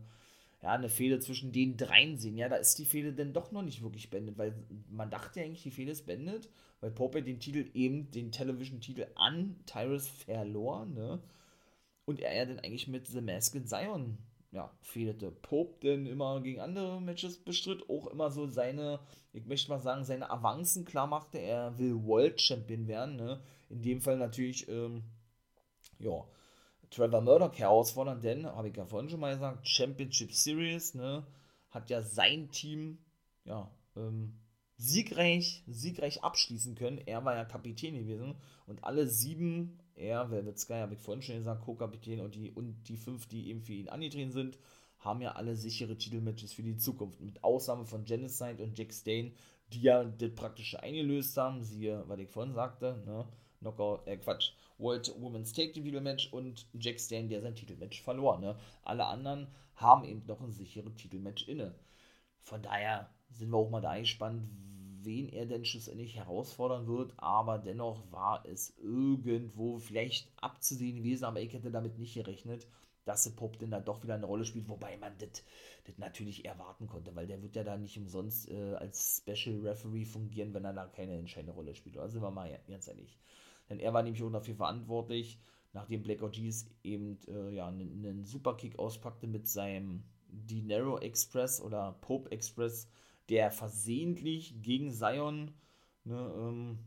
ja, 0.61 0.71
eine 0.71 0.89
Fehde 0.89 1.19
zwischen 1.19 1.51
den 1.51 1.77
dreien 1.77 2.17
sehen. 2.17 2.37
Ja, 2.37 2.49
da 2.49 2.55
ist 2.55 2.79
die 2.79 2.85
Fehde 2.85 3.13
denn 3.13 3.33
doch 3.33 3.51
noch 3.51 3.61
nicht 3.61 3.83
wirklich 3.83 4.09
beendet, 4.09 4.37
weil 4.37 4.55
man 4.89 5.09
dachte 5.09 5.39
ja 5.39 5.45
eigentlich, 5.45 5.63
die 5.63 5.71
Fehde 5.71 5.91
ist 5.91 6.05
beendet, 6.05 6.49
weil 6.81 6.91
Pope 6.91 7.21
den 7.21 7.39
Titel 7.39 7.69
eben, 7.73 8.09
den 8.11 8.31
Television-Titel 8.31 9.07
an 9.15 9.55
Tyrus 9.65 10.07
verlor, 10.07 10.85
ne? 10.85 11.21
Und 12.05 12.19
er 12.19 12.35
ja 12.35 12.45
dann 12.45 12.59
eigentlich 12.59 12.89
mit 12.89 13.07
The 13.07 13.21
Masked 13.21 13.69
Zion 13.69 14.17
ja, 14.53 14.71
fehlte. 14.81 15.31
Pope 15.31 15.79
denn 15.81 16.05
immer 16.05 16.39
gegen 16.41 16.61
andere 16.61 17.01
Matches 17.01 17.43
bestritt, 17.43 17.89
auch 17.89 18.05
immer 18.07 18.29
so 18.29 18.45
seine, 18.45 18.99
ich 19.33 19.45
möchte 19.45 19.71
mal 19.71 19.79
sagen, 19.79 20.05
seine 20.05 20.29
Avancen 20.29 20.85
klar 20.85 21.07
machte. 21.07 21.39
Er 21.39 21.77
will 21.79 22.03
World 22.05 22.39
Champion 22.39 22.87
werden, 22.87 23.15
ne? 23.15 23.41
In 23.69 23.81
dem 23.81 23.99
Fall 23.99 24.17
natürlich, 24.17 24.67
ähm, 24.69 25.03
ja, 25.97 26.23
Trevor 26.91 27.21
Murdoch 27.21 27.57
herausfordern, 27.57 28.21
denn, 28.21 28.45
habe 28.45 28.69
ich 28.69 28.77
ja 28.77 28.85
vorhin 28.85 29.09
schon 29.09 29.19
mal 29.19 29.33
gesagt, 29.33 29.67
Championship 29.67 30.31
Series, 30.31 30.93
ne? 30.93 31.25
Hat 31.71 31.89
ja 31.89 32.03
sein 32.03 32.51
Team, 32.51 32.99
ja, 33.45 33.71
ähm, 33.95 34.37
siegreich, 34.77 35.63
siegreich 35.65 36.23
abschließen 36.23 36.75
können. 36.75 36.99
Er 36.99 37.25
war 37.25 37.35
ja 37.35 37.45
Kapitän 37.45 37.95
gewesen 37.95 38.35
und 38.67 38.83
alle 38.83 39.07
sieben 39.07 39.79
er, 39.95 40.31
Velvet 40.31 40.59
Sky, 40.59 40.73
habe 40.73 40.93
ich 40.93 40.99
vorhin 40.99 41.21
schon 41.21 41.35
gesagt, 41.35 41.63
Co-Kapitän 41.63 42.21
und 42.21 42.35
die, 42.35 42.51
und 42.51 42.83
die 42.87 42.97
fünf, 42.97 43.27
die 43.27 43.49
eben 43.49 43.61
für 43.61 43.73
ihn 43.73 43.89
angetreten 43.89 44.31
sind, 44.31 44.57
haben 44.99 45.21
ja 45.21 45.33
alle 45.33 45.55
sichere 45.55 45.97
Titelmatches 45.97 46.53
für 46.53 46.63
die 46.63 46.77
Zukunft. 46.77 47.19
Mit 47.21 47.43
Ausnahme 47.43 47.85
von 47.85 48.05
Genocide 48.05 48.63
und 48.63 48.77
Jack 48.77 48.93
Stain, 48.93 49.33
die 49.71 49.81
ja 49.81 50.03
das 50.03 50.33
praktische 50.35 50.81
eingelöst 50.81 51.35
haben. 51.37 51.61
Siehe, 51.61 52.03
was 52.07 52.19
ich 52.19 52.29
vorhin 52.29 52.53
sagte, 52.53 53.01
ne? 53.05 53.27
Knockout, 53.59 54.07
äh 54.07 54.17
Quatsch, 54.17 54.51
World 54.77 55.13
Women's 55.19 55.53
Take 55.53 55.71
Title 55.71 56.01
Match 56.01 56.31
und 56.31 56.67
Jack 56.73 56.99
Stain, 56.99 57.29
der 57.29 57.41
sein 57.41 57.55
Titelmatch 57.55 58.01
verlor. 58.01 58.39
Ne? 58.39 58.57
Alle 58.83 59.05
anderen 59.05 59.47
haben 59.75 60.03
eben 60.03 60.25
noch 60.27 60.41
ein 60.41 60.51
sicheres 60.51 60.95
Titelmatch 60.95 61.47
inne. 61.47 61.73
Von 62.41 62.61
daher 62.61 63.09
sind 63.31 63.51
wir 63.51 63.57
auch 63.57 63.69
mal 63.69 63.81
da 63.81 63.97
gespannt, 63.97 64.43
wen 65.05 65.29
er 65.29 65.45
denn 65.45 65.65
schlussendlich 65.65 66.15
herausfordern 66.15 66.87
wird, 66.87 67.13
aber 67.17 67.57
dennoch 67.57 68.11
war 68.11 68.45
es 68.45 68.77
irgendwo 68.77 69.77
vielleicht 69.77 70.31
abzusehen 70.41 70.97
gewesen, 70.97 71.25
aber 71.25 71.41
ich 71.41 71.53
hätte 71.53 71.71
damit 71.71 71.97
nicht 71.97 72.13
gerechnet, 72.13 72.67
dass 73.05 73.23
der 73.23 73.31
Pop 73.31 73.59
denn 73.59 73.71
da 73.71 73.79
doch 73.79 74.01
wieder 74.03 74.15
eine 74.15 74.25
Rolle 74.25 74.45
spielt, 74.45 74.69
wobei 74.69 74.97
man 74.97 75.13
das 75.17 75.43
natürlich 75.97 76.45
erwarten 76.45 76.87
konnte, 76.87 77.15
weil 77.15 77.27
der 77.27 77.41
wird 77.41 77.55
ja 77.55 77.63
da 77.63 77.77
nicht 77.77 77.97
umsonst 77.97 78.49
äh, 78.49 78.75
als 78.75 79.21
Special 79.21 79.59
Referee 79.59 80.05
fungieren, 80.05 80.53
wenn 80.53 80.65
er 80.65 80.73
da 80.73 80.85
keine 80.87 81.17
entscheidende 81.17 81.53
Rolle 81.53 81.75
spielt. 81.75 81.97
Da 81.97 82.07
sind 82.07 82.21
wir 82.21 82.31
mal 82.31 82.59
ganz 82.67 82.87
ehrlich. 82.87 83.19
Denn 83.69 83.79
er 83.79 83.93
war 83.93 84.03
nämlich 84.03 84.23
auch 84.23 84.31
dafür 84.31 84.55
verantwortlich, 84.55 85.39
nachdem 85.73 86.03
Black 86.03 86.21
OGs 86.21 86.67
eben 86.83 87.19
äh, 87.27 87.55
ja, 87.55 87.67
einen, 87.67 88.05
einen 88.05 88.23
Superkick 88.23 88.79
auspackte 88.79 89.27
mit 89.27 89.47
seinem 89.47 90.03
Dinero 90.29 90.97
Express 90.99 91.61
oder 91.61 91.97
Pope 92.01 92.31
Express, 92.31 92.89
der 93.29 93.51
versehentlich 93.51 94.61
gegen 94.61 94.91
Zion 94.91 95.53
ne, 96.03 96.33
ähm, 96.37 96.79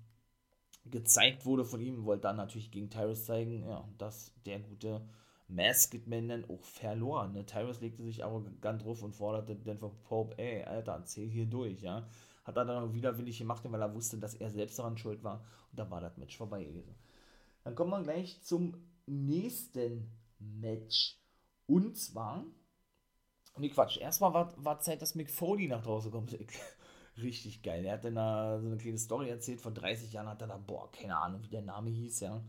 gezeigt 0.85 1.45
wurde 1.47 1.65
von 1.65 1.81
ihm, 1.81 2.05
wollte 2.05 2.23
dann 2.23 2.37
natürlich 2.37 2.71
gegen 2.71 2.91
Tyrus 2.91 3.25
zeigen, 3.25 3.65
ja, 3.67 3.89
dass 3.99 4.33
der 4.45 4.61
gute 4.61 5.09
Masked 5.49 6.07
Man 6.07 6.29
dann 6.29 6.45
auch 6.49 6.63
verlor. 6.65 7.29
Ne? 7.29 7.47
Tyrus 7.47 7.81
legte 7.81 8.03
sich 8.03 8.25
aber 8.25 8.45
ganz 8.61 8.83
drauf 8.83 9.03
und 9.03 9.15
forderte 9.15 9.57
dann 9.57 9.79
von 9.79 9.93
Pope, 10.03 10.39
ey, 10.39 10.65
Alter, 10.65 11.05
zähl 11.05 11.29
hier 11.29 11.47
durch, 11.47 11.83
ja. 11.83 12.09
Hat 12.45 12.57
er 12.57 12.65
dann 12.65 12.85
auch 12.85 12.95
widerwillig 12.95 13.39
gemacht, 13.39 13.63
weil 13.65 13.83
er 13.83 13.95
wusste, 13.95 14.19
dass 14.19 14.35
er 14.35 14.51
selbst 14.51 14.79
daran 14.79 14.97
schuld 14.97 15.25
war. 15.25 15.45
Und 15.71 15.81
dann 15.81 15.91
war 15.91 16.01
das 16.01 16.17
Match 16.17 16.37
vorbei 16.37 16.63
gewesen. 16.63 16.95
Dann 17.65 17.75
kommen 17.75 17.91
wir 17.91 18.03
gleich 18.03 18.41
zum 18.43 18.77
nächsten 19.07 20.09
Match. 20.39 21.19
Und 21.67 21.97
zwar 21.97 22.45
Nee, 23.59 23.71
Quatsch. 23.71 23.99
Erstmal 23.99 24.35
war, 24.35 24.53
war 24.65 24.81
Zeit, 24.81 25.01
dass 25.03 25.15
Mick 25.15 25.31
Foley 25.31 25.69
nach 25.69 25.83
draußen 25.83 26.11
kommt. 26.11 26.37
Richtig 27.23 27.63
geil. 27.63 27.85
Er 27.85 27.95
hat 27.95 28.05
dann 28.05 28.17
da 28.17 28.61
so 28.61 28.67
eine 28.67 28.77
kleine 28.77 28.99
Story 28.99 29.31
erzählt. 29.31 29.61
Vor 29.61 29.73
30 29.73 30.13
Jahren 30.13 30.29
hat 30.29 30.43
er 30.43 30.49
da, 30.49 30.59
boah, 30.59 30.91
keine 30.93 31.17
Ahnung, 31.17 31.43
wie 31.43 31.49
der 31.49 31.63
Name 31.63 31.91
hieß, 31.91 32.21
ja. 32.21 32.45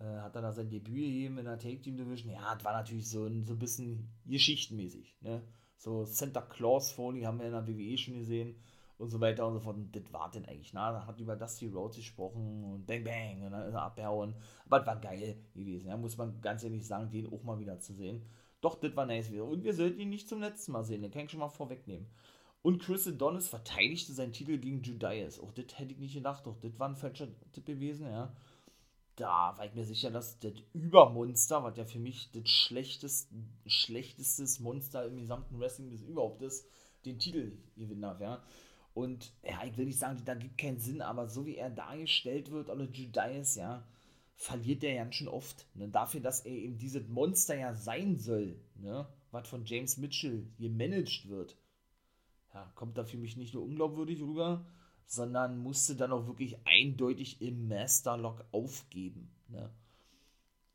Äh, 0.00 0.04
hat 0.04 0.34
er 0.34 0.42
da 0.42 0.52
sein 0.52 0.68
Debüt 0.68 0.94
gegeben 0.94 1.38
in 1.38 1.44
der 1.44 1.58
Take 1.58 1.80
Team 1.80 1.96
Division. 1.96 2.32
Ja, 2.32 2.54
das 2.54 2.64
war 2.64 2.72
natürlich 2.72 3.08
so 3.08 3.26
ein, 3.26 3.46
so 3.46 3.52
ein 3.52 3.58
bisschen 3.58 4.10
geschichtenmäßig, 4.26 5.16
ne. 5.20 5.42
So 5.76 6.04
Santa 6.04 6.42
Claus 6.42 6.90
Foley 6.92 7.22
haben 7.22 7.38
wir 7.38 7.46
in 7.46 7.52
der 7.52 7.66
WWE 7.66 7.96
schon 7.96 8.14
gesehen 8.14 8.56
und 8.98 9.08
so 9.08 9.20
weiter 9.20 9.46
und 9.46 9.54
so 9.54 9.60
fort. 9.60 9.76
Und 9.76 9.94
das 9.94 10.12
war 10.12 10.30
denn 10.30 10.44
eigentlich, 10.44 10.72
na, 10.74 10.92
da 10.92 11.06
hat 11.06 11.20
über 11.20 11.36
Dusty 11.36 11.68
Rhodes 11.68 11.96
gesprochen 11.96 12.64
und 12.64 12.86
Bang 12.86 13.04
Bang 13.04 13.42
und 13.42 13.52
dann 13.52 13.68
ist 13.68 13.74
er 13.74 13.82
abgehauen. 13.82 14.34
Aber 14.66 14.78
das 14.78 14.86
war 14.86 15.00
geil 15.00 15.36
gewesen, 15.54 15.88
ja, 15.88 15.96
muss 15.96 16.18
man 16.18 16.40
ganz 16.40 16.64
ehrlich 16.64 16.86
sagen, 16.86 17.10
den 17.10 17.32
auch 17.32 17.42
mal 17.42 17.58
wieder 17.60 17.78
zu 17.78 17.94
sehen. 17.94 18.22
Doch, 18.60 18.78
das 18.78 18.94
war 18.94 19.06
nice 19.06 19.30
wieder. 19.30 19.44
Und 19.44 19.64
wir 19.64 19.74
sollten 19.74 20.00
ihn 20.00 20.10
nicht 20.10 20.28
zum 20.28 20.40
letzten 20.40 20.72
Mal 20.72 20.84
sehen, 20.84 21.02
den 21.02 21.10
kann 21.10 21.24
ich 21.24 21.30
schon 21.30 21.40
mal 21.40 21.48
vorwegnehmen. 21.48 22.06
Und 22.62 22.82
Chris 22.82 23.06
Adonis 23.06 23.48
verteidigte 23.48 24.12
seinen 24.12 24.32
Titel 24.32 24.58
gegen 24.58 24.82
Judas. 24.82 25.40
Auch 25.40 25.52
das 25.52 25.78
hätte 25.78 25.92
ich 25.92 25.98
nicht 25.98 26.14
gedacht, 26.14 26.46
doch 26.46 26.56
das 26.60 26.78
war 26.78 26.88
ein 26.88 26.96
falscher 26.96 27.28
Tipp 27.52 27.64
gewesen, 27.64 28.06
ja. 28.06 28.34
Da 29.16 29.56
war 29.56 29.64
ich 29.64 29.74
mir 29.74 29.84
sicher, 29.84 30.10
dass 30.10 30.38
das 30.38 30.52
Übermonster, 30.72 31.62
was 31.62 31.76
ja 31.76 31.84
für 31.84 31.98
mich 31.98 32.30
das 32.32 32.48
schlechteste, 32.48 33.34
schlechtestes 33.66 34.60
Monster 34.60 35.06
im 35.06 35.16
gesamten 35.18 35.58
Wrestling 35.58 35.90
bis 35.90 36.02
überhaupt 36.02 36.42
ist, 36.42 36.66
den 37.04 37.18
Titel 37.18 37.52
gewinnen 37.76 38.02
darf, 38.02 38.20
ja. 38.20 38.42
Und 38.92 39.32
ja, 39.42 39.64
ich 39.64 39.76
will 39.76 39.86
nicht 39.86 39.98
sagen, 39.98 40.20
da 40.24 40.34
gibt 40.34 40.58
keinen 40.58 40.78
Sinn, 40.78 41.00
aber 41.00 41.28
so 41.28 41.46
wie 41.46 41.56
er 41.56 41.70
dargestellt 41.70 42.50
wird, 42.50 42.68
alle 42.68 42.84
Judas, 42.84 43.54
ja, 43.54 43.86
verliert 44.40 44.82
er 44.84 44.94
ja 44.94 45.12
schon 45.12 45.28
oft. 45.28 45.66
Ne? 45.74 45.88
Dafür, 45.88 46.20
dass 46.20 46.40
er 46.40 46.52
eben 46.52 46.78
dieses 46.78 47.06
Monster 47.08 47.56
ja 47.56 47.74
sein 47.74 48.16
soll, 48.16 48.56
ne? 48.76 49.06
was 49.30 49.46
von 49.46 49.66
James 49.66 49.98
Mitchell 49.98 50.46
gemanagt 50.58 51.28
wird, 51.28 51.58
ja, 52.54 52.72
kommt 52.74 52.96
da 52.96 53.04
für 53.04 53.18
mich 53.18 53.36
nicht 53.36 53.52
nur 53.52 53.62
unglaubwürdig 53.62 54.22
rüber, 54.22 54.64
sondern 55.04 55.58
musste 55.58 55.94
dann 55.94 56.10
auch 56.10 56.26
wirklich 56.26 56.56
eindeutig 56.64 57.42
im 57.42 57.68
Masterlock 57.68 58.46
aufgeben. 58.50 59.30
Ne? 59.48 59.70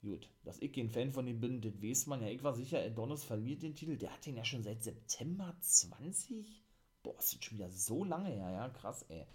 Gut, 0.04 0.30
dass 0.43 0.62
ich 0.62 0.71
kein 0.71 0.91
Fan 0.91 1.12
von 1.12 1.25
ihm 1.25 1.39
bin, 1.39 1.62
das 1.62 1.82
weiß 1.82 2.06
man 2.06 2.21
ja. 2.21 2.28
Ich 2.28 2.43
war 2.43 2.54
sicher, 2.54 2.80
Adonis 2.80 3.23
verliert 3.23 3.63
den 3.63 3.73
Titel. 3.73 3.97
Der 3.97 4.13
hat 4.13 4.28
den 4.28 4.38
ja 4.38 4.45
schon 4.45 4.62
seit 4.62 4.84
September 4.84 5.58
20. 5.60 6.63
Boah, 7.01 7.17
ist 7.17 7.34
das 7.34 7.43
schon 7.43 7.58
wieder 7.58 7.71
so 7.71 8.04
lange 8.04 8.30
her, 8.30 8.51
ja, 8.51 8.69
krass, 8.69 9.04
ey. 9.10 9.25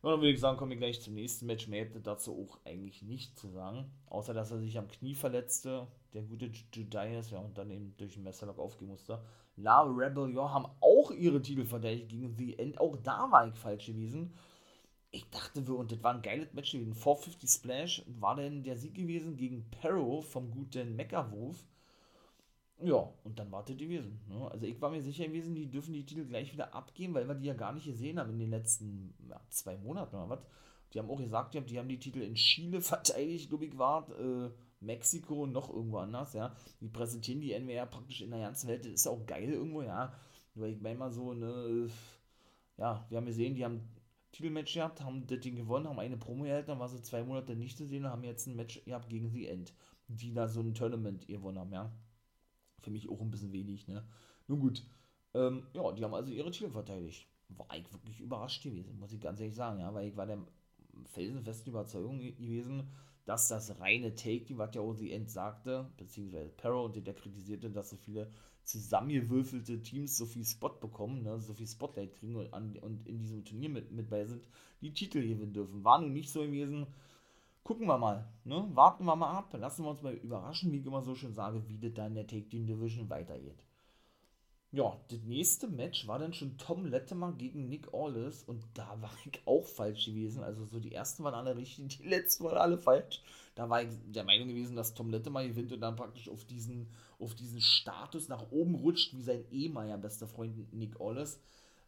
Und 0.00 0.10
dann 0.10 0.20
würde 0.20 0.30
ich 0.30 0.40
sagen, 0.40 0.56
kommen 0.56 0.70
wir 0.70 0.78
gleich 0.78 1.00
zum 1.02 1.14
nächsten 1.14 1.46
Match. 1.46 1.66
Mehr 1.66 1.84
hätte 1.84 2.00
dazu 2.00 2.32
auch 2.32 2.58
eigentlich 2.64 3.02
nicht 3.02 3.36
zu 3.36 3.48
sagen. 3.48 3.90
Außer, 4.06 4.32
dass 4.32 4.52
er 4.52 4.58
sich 4.58 4.78
am 4.78 4.86
Knie 4.86 5.16
verletzte. 5.16 5.88
Der 6.14 6.22
gute 6.22 6.50
Judas, 6.72 7.30
ja, 7.30 7.38
und 7.38 7.58
dann 7.58 7.70
eben 7.70 7.94
durch 7.96 8.14
den 8.14 8.22
Messerlock 8.22 8.58
aufgehen 8.58 8.88
musste. 8.88 9.20
La 9.56 9.82
Rebel, 9.82 10.32
ja, 10.32 10.50
haben 10.50 10.68
auch 10.80 11.10
ihre 11.10 11.42
Titel 11.42 11.64
verteidigt 11.64 12.08
gegen 12.08 12.36
The 12.36 12.58
End. 12.58 12.78
Auch 12.78 12.96
da 12.96 13.28
war 13.30 13.48
ich 13.48 13.56
falsch 13.56 13.86
gewesen. 13.86 14.32
Ich 15.10 15.28
dachte, 15.30 15.66
wir, 15.66 15.74
und 15.74 15.90
das 15.90 16.02
war 16.02 16.14
ein 16.14 16.22
geiles 16.22 16.52
Match 16.52 16.70
gewesen. 16.70 16.94
450 16.94 17.50
Splash 17.50 18.04
war 18.06 18.36
denn 18.36 18.62
der 18.62 18.76
Sieg 18.76 18.94
gewesen 18.94 19.36
gegen 19.36 19.68
Perro 19.70 20.20
vom 20.20 20.50
guten 20.50 20.94
Meckerwurf. 20.94 21.56
Ja, 22.80 23.12
und 23.24 23.38
dann 23.38 23.50
wartet 23.50 23.80
die 23.80 23.88
gewesen. 23.88 24.20
Ne? 24.28 24.48
Also 24.50 24.66
ich 24.66 24.80
war 24.80 24.90
mir 24.90 25.02
sicher 25.02 25.26
gewesen, 25.26 25.54
die 25.54 25.68
dürfen 25.68 25.92
die 25.92 26.06
Titel 26.06 26.24
gleich 26.24 26.52
wieder 26.52 26.74
abgeben, 26.74 27.14
weil 27.14 27.26
wir 27.26 27.34
die 27.34 27.46
ja 27.46 27.54
gar 27.54 27.72
nicht 27.72 27.86
gesehen 27.86 28.20
haben 28.20 28.30
in 28.30 28.38
den 28.38 28.50
letzten 28.50 29.14
ja, 29.28 29.40
zwei 29.50 29.76
Monaten 29.76 30.14
oder 30.14 30.28
was. 30.28 30.46
Die 30.92 30.98
haben 30.98 31.10
auch 31.10 31.18
gesagt, 31.18 31.52
die 31.52 31.58
haben, 31.58 31.66
die 31.66 31.78
haben 31.78 31.88
die 31.88 31.98
Titel 31.98 32.22
in 32.22 32.34
Chile 32.34 32.80
verteidigt, 32.82 33.48
glaube 33.48 33.66
ich, 33.66 33.76
war 33.76 34.08
äh, 34.18 34.50
Mexiko 34.80 35.42
und 35.42 35.52
noch 35.52 35.70
irgendwo 35.74 35.98
anders, 35.98 36.34
ja. 36.34 36.54
Die 36.80 36.88
präsentieren 36.88 37.40
die 37.40 37.52
NWR 37.52 37.86
praktisch 37.86 38.20
in 38.20 38.30
der 38.30 38.40
ganzen 38.40 38.68
Welt. 38.68 38.84
Das 38.84 38.92
ist 38.92 39.06
auch 39.08 39.26
geil 39.26 39.50
irgendwo, 39.50 39.82
ja. 39.82 40.12
Weil 40.54 40.70
ich 40.70 40.80
meine 40.80 40.98
mal 40.98 41.10
so, 41.10 41.34
ne, 41.34 41.90
ja, 42.76 43.04
wir 43.08 43.16
haben 43.16 43.26
gesehen, 43.26 43.54
die 43.56 43.64
haben 43.64 43.80
Titelmatch 44.32 44.74
gehabt, 44.74 45.00
haben 45.02 45.26
das 45.26 45.40
Ding 45.40 45.56
gewonnen, 45.56 45.88
haben 45.88 45.98
eine 45.98 46.16
Promo 46.16 46.44
gehalten, 46.44 46.68
dann 46.68 46.78
war 46.78 46.88
sie 46.88 47.02
zwei 47.02 47.24
Monate 47.24 47.56
nicht 47.56 47.76
zu 47.76 47.86
sehen 47.86 48.04
und 48.04 48.10
haben 48.10 48.24
jetzt 48.24 48.46
ein 48.46 48.56
Match 48.56 48.84
gehabt 48.84 49.08
gegen 49.08 49.30
The 49.30 49.48
End, 49.48 49.72
die 50.06 50.32
da 50.32 50.46
so 50.46 50.60
ein 50.60 50.74
Tournament 50.74 51.26
gewonnen 51.26 51.58
haben, 51.58 51.72
ja. 51.72 51.92
Für 52.80 52.90
mich 52.90 53.08
auch 53.08 53.20
ein 53.20 53.30
bisschen 53.30 53.52
wenig, 53.52 53.88
ne? 53.88 54.04
Nun 54.46 54.60
gut. 54.60 54.84
Ähm, 55.34 55.66
ja, 55.72 55.92
die 55.92 56.04
haben 56.04 56.14
also 56.14 56.30
ihre 56.32 56.50
Titel 56.50 56.70
verteidigt. 56.70 57.26
War 57.48 57.76
ich 57.76 57.92
wirklich 57.92 58.20
überrascht 58.20 58.62
gewesen, 58.62 58.98
muss 58.98 59.12
ich 59.12 59.20
ganz 59.20 59.40
ehrlich 59.40 59.54
sagen, 59.54 59.80
ja, 59.80 59.92
weil 59.94 60.08
ich 60.08 60.16
war 60.16 60.26
der 60.26 60.38
felsenfesten 61.06 61.70
Überzeugung 61.70 62.18
gewesen, 62.18 62.88
dass 63.24 63.48
das 63.48 63.78
reine 63.80 64.14
Take, 64.14 64.44
die 64.46 64.58
was 64.58 64.74
ja 64.74 64.80
Ozzy 64.80 65.12
End 65.12 65.30
sagte, 65.30 65.90
beziehungsweise 65.96 66.50
Perro, 66.50 66.88
der 66.88 67.14
kritisierte, 67.14 67.70
dass 67.70 67.90
so 67.90 67.96
viele 67.96 68.30
zusammengewürfelte 68.64 69.82
Teams 69.82 70.16
so 70.16 70.26
viel 70.26 70.44
Spot 70.44 70.70
bekommen, 70.70 71.22
ne, 71.22 71.38
so 71.40 71.54
viel 71.54 71.66
Spotlight 71.66 72.14
kriegen 72.14 72.36
und, 72.36 72.52
an, 72.52 72.76
und 72.78 73.06
in 73.06 73.18
diesem 73.18 73.44
Turnier 73.44 73.70
mit, 73.70 73.92
mit 73.92 74.10
bei 74.10 74.24
sind, 74.26 74.46
die 74.80 74.92
Titel 74.92 75.22
gewinnen 75.22 75.54
dürfen. 75.54 75.84
War 75.84 76.00
nun 76.00 76.12
nicht 76.12 76.30
so 76.30 76.40
gewesen 76.40 76.86
gucken 77.68 77.86
wir 77.86 77.98
mal. 77.98 78.26
Ne? 78.44 78.66
Warten 78.72 79.04
wir 79.04 79.14
mal 79.14 79.36
ab. 79.36 79.52
Lassen 79.52 79.84
wir 79.84 79.90
uns 79.90 80.00
mal 80.00 80.14
überraschen, 80.14 80.72
wie 80.72 80.78
ich 80.78 80.86
immer 80.86 81.02
so 81.02 81.14
schön 81.14 81.34
sage, 81.34 81.68
wie 81.68 81.76
das 81.76 81.92
da 81.92 82.06
in 82.06 82.14
der 82.14 82.26
Take 82.26 82.48
Team 82.48 82.66
Division 82.66 83.10
weitergeht. 83.10 83.62
Ja, 84.72 84.98
das 85.08 85.20
nächste 85.24 85.68
Match 85.68 86.06
war 86.06 86.18
dann 86.18 86.32
schon 86.32 86.56
Tom 86.56 86.86
Lettemer 86.86 87.32
gegen 87.32 87.68
Nick 87.68 87.92
Aldis 87.92 88.42
und 88.42 88.64
da 88.72 88.96
war 89.02 89.12
ich 89.26 89.42
auch 89.44 89.66
falsch 89.66 90.06
gewesen. 90.06 90.42
Also 90.42 90.64
so 90.64 90.80
die 90.80 90.94
ersten 90.94 91.24
waren 91.24 91.34
alle 91.34 91.56
richtig, 91.58 91.98
die 91.98 92.08
letzten 92.08 92.44
waren 92.44 92.56
alle 92.56 92.78
falsch. 92.78 93.22
Da 93.54 93.68
war 93.68 93.82
ich 93.82 93.90
der 94.06 94.24
Meinung 94.24 94.48
gewesen, 94.48 94.74
dass 94.74 94.94
Tom 94.94 95.10
Lettemer 95.10 95.46
gewinnt 95.46 95.70
und 95.70 95.80
dann 95.80 95.96
praktisch 95.96 96.30
auf 96.30 96.46
diesen, 96.46 96.88
auf 97.18 97.34
diesen 97.34 97.60
Status 97.60 98.28
nach 98.28 98.50
oben 98.50 98.76
rutscht, 98.76 99.14
wie 99.14 99.22
sein 99.22 99.44
ehemaliger 99.50 99.98
bester 99.98 100.26
Freund 100.26 100.72
Nick 100.72 100.98
Aldis. 100.98 101.38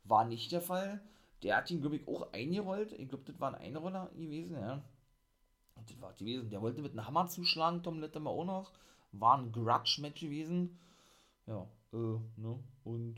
War 0.04 0.26
nicht 0.26 0.52
der 0.52 0.60
Fall. 0.60 1.00
Der 1.42 1.56
hat 1.56 1.70
ihn, 1.70 1.80
glaube 1.80 1.96
ich, 1.96 2.06
auch 2.06 2.34
eingerollt. 2.34 2.92
Ich 2.92 3.08
glaube, 3.08 3.24
das 3.24 3.40
war 3.40 3.54
ein 3.54 3.62
Einroller 3.62 4.10
gewesen, 4.14 4.56
ja. 4.56 4.82
Und 5.76 5.90
das 5.90 6.00
war 6.00 6.12
gewesen. 6.14 6.50
Der 6.50 6.62
wollte 6.62 6.82
mit 6.82 6.92
einem 6.92 7.06
Hammer 7.06 7.28
zuschlagen, 7.28 7.82
Tom 7.82 8.00
Lettemer 8.00 8.30
auch 8.30 8.44
noch. 8.44 8.72
War 9.12 9.38
ein 9.38 9.52
Grudge-Match 9.52 10.20
gewesen. 10.20 10.78
Ja, 11.46 11.66
äh, 11.92 12.18
ne? 12.36 12.62
Und 12.84 13.16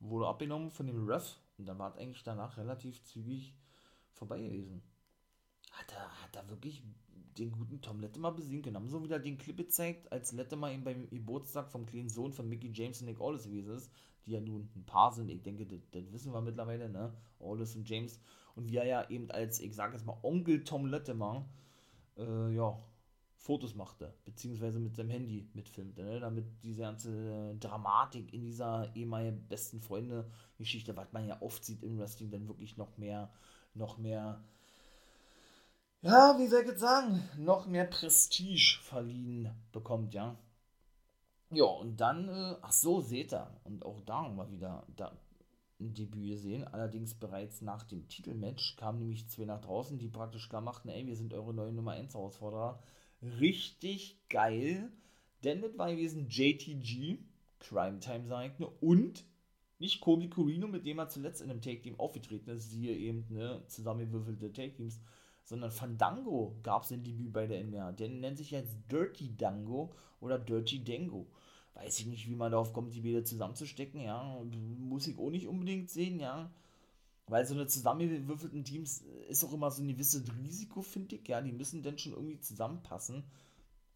wurde 0.00 0.28
abgenommen 0.28 0.70
von 0.70 0.86
dem 0.86 1.06
Ref. 1.06 1.38
Und 1.58 1.66
dann 1.66 1.78
war 1.78 1.90
es 1.90 1.96
eigentlich 1.96 2.22
danach 2.22 2.56
relativ 2.56 3.02
zügig 3.04 3.54
vorbei 4.12 4.40
gewesen. 4.40 4.82
Hat 5.72 5.92
er, 5.92 6.22
hat 6.22 6.36
er 6.36 6.48
wirklich 6.48 6.82
den 7.38 7.52
guten 7.52 7.80
Tom 7.80 8.00
Lettemer 8.00 8.32
besiegen 8.32 8.62
können. 8.62 8.76
Haben 8.76 8.88
so 8.88 9.02
wieder 9.02 9.18
den 9.18 9.38
Clip 9.38 9.56
gezeigt, 9.56 10.10
als 10.12 10.32
Lettemer 10.32 10.70
ihm 10.72 10.84
beim 10.84 11.08
Geburtstag 11.10 11.70
vom 11.70 11.86
kleinen 11.86 12.08
Sohn 12.08 12.32
von 12.32 12.48
Mickey 12.48 12.70
James 12.72 13.00
und 13.00 13.06
Nick 13.06 13.20
Aldis 13.20 13.44
gewesen 13.44 13.74
ist, 13.74 13.90
die 14.26 14.32
ja 14.32 14.40
nun 14.40 14.70
ein 14.76 14.84
Paar 14.84 15.12
sind. 15.12 15.28
Ich 15.30 15.42
denke, 15.42 15.66
das, 15.66 15.80
das 15.90 16.12
wissen 16.12 16.32
wir 16.32 16.40
mittlerweile, 16.40 16.88
ne? 16.88 17.12
Aldis 17.40 17.74
und 17.76 17.88
James. 17.88 18.20
Und 18.54 18.68
wie 18.68 18.76
er 18.76 18.86
ja 18.86 19.10
eben 19.10 19.30
als, 19.30 19.60
ich 19.60 19.74
sage 19.74 19.94
jetzt 19.94 20.06
mal, 20.06 20.16
Onkel 20.22 20.62
Tom 20.64 20.86
Lettemer, 20.86 21.44
äh, 22.16 22.54
ja, 22.54 22.78
Fotos 23.36 23.74
machte, 23.74 24.14
beziehungsweise 24.24 24.80
mit 24.80 24.96
seinem 24.96 25.10
Handy 25.10 25.46
mitfilmte, 25.52 26.02
ne? 26.02 26.18
damit 26.18 26.46
diese 26.62 26.80
ganze 26.80 27.54
Dramatik 27.60 28.32
in 28.32 28.42
dieser 28.42 28.90
ehemaligen 28.96 29.46
besten 29.48 29.82
Freunde-Geschichte, 29.82 30.96
was 30.96 31.12
man 31.12 31.28
ja 31.28 31.36
oft 31.42 31.62
sieht 31.62 31.82
im 31.82 31.98
Wrestling, 31.98 32.30
dann 32.30 32.48
wirklich 32.48 32.78
noch 32.78 32.96
mehr, 32.96 33.30
noch 33.74 33.98
mehr, 33.98 34.42
ja, 36.00 36.38
wie 36.38 36.46
soll 36.46 36.62
ich 36.62 36.68
jetzt 36.68 36.80
sagen, 36.80 37.22
noch 37.36 37.66
mehr 37.66 37.84
Prestige 37.84 38.78
verliehen 38.82 39.50
bekommt, 39.72 40.14
ja. 40.14 40.36
Ja, 41.50 41.64
und 41.66 41.98
dann, 41.98 42.28
äh, 42.28 42.56
ach 42.62 42.72
so, 42.72 43.02
seht 43.02 43.34
ihr, 43.34 43.46
und 43.64 43.84
auch 43.84 44.00
da 44.00 44.26
wir 44.28 44.50
wieder 44.50 44.86
da 44.96 45.12
Debüt 45.78 46.28
gesehen, 46.28 46.64
allerdings 46.64 47.14
bereits 47.14 47.60
nach 47.60 47.84
dem 47.84 48.08
Titelmatch 48.08 48.76
kamen 48.76 49.00
nämlich 49.00 49.28
zwei 49.28 49.44
nach 49.44 49.60
draußen, 49.60 49.98
die 49.98 50.08
praktisch 50.08 50.48
klar 50.48 50.62
machten, 50.62 50.88
ey, 50.88 51.06
wir 51.06 51.16
sind 51.16 51.34
eure 51.34 51.52
neue 51.52 51.72
Nummer 51.72 51.92
1 51.92 52.14
Herausforderer. 52.14 52.82
Richtig 53.40 54.18
geil, 54.28 54.92
denn 55.42 55.62
das 55.62 55.76
war 55.76 55.90
gewesen 55.90 56.28
JTG, 56.28 57.18
Crime 57.58 57.98
Time 58.00 58.26
sag 58.26 58.52
ich 58.52 58.58
nur, 58.58 58.82
und 58.82 59.24
nicht 59.78 60.00
Kobe 60.00 60.28
Corino, 60.28 60.68
mit 60.68 60.86
dem 60.86 60.98
er 60.98 61.08
zuletzt 61.08 61.42
in 61.42 61.50
einem 61.50 61.60
Take-Team 61.60 61.98
aufgetreten 61.98 62.50
ist, 62.50 62.70
siehe 62.70 62.96
eben 62.96 63.26
ne, 63.30 63.62
zusammengewürfelte 63.66 64.52
Take-Teams, 64.52 65.00
sondern 65.44 65.70
Fandango 65.70 66.58
gab 66.62 66.84
es 66.84 66.92
ein 66.92 67.04
Debüt 67.04 67.32
bei 67.32 67.46
der 67.46 67.62
NWA. 67.64 67.92
Der 67.92 68.08
nennt 68.08 68.38
sich 68.38 68.50
jetzt 68.50 68.76
Dirty 68.90 69.36
Dango 69.36 69.94
oder 70.20 70.38
Dirty 70.38 70.82
Dango. 70.82 71.26
Weiß 71.74 71.98
ich 72.00 72.06
nicht, 72.06 72.28
wie 72.28 72.36
man 72.36 72.52
darauf 72.52 72.72
kommt, 72.72 72.94
die 72.94 73.00
beide 73.00 73.24
zusammenzustecken, 73.24 74.00
ja. 74.00 74.40
Muss 74.78 75.06
ich 75.06 75.18
auch 75.18 75.30
nicht 75.30 75.48
unbedingt 75.48 75.90
sehen, 75.90 76.20
ja. 76.20 76.50
Weil 77.26 77.46
so 77.46 77.54
eine 77.54 77.66
zusammengewürfelten 77.66 78.64
Teams 78.64 79.02
ist 79.28 79.44
auch 79.44 79.52
immer 79.52 79.70
so 79.70 79.82
ein 79.82 79.88
gewisses 79.88 80.24
Risiko, 80.42 80.82
finde 80.82 81.16
ich. 81.16 81.26
Ja, 81.26 81.40
die 81.40 81.52
müssen 81.52 81.82
dann 81.82 81.98
schon 81.98 82.12
irgendwie 82.12 82.38
zusammenpassen. 82.38 83.24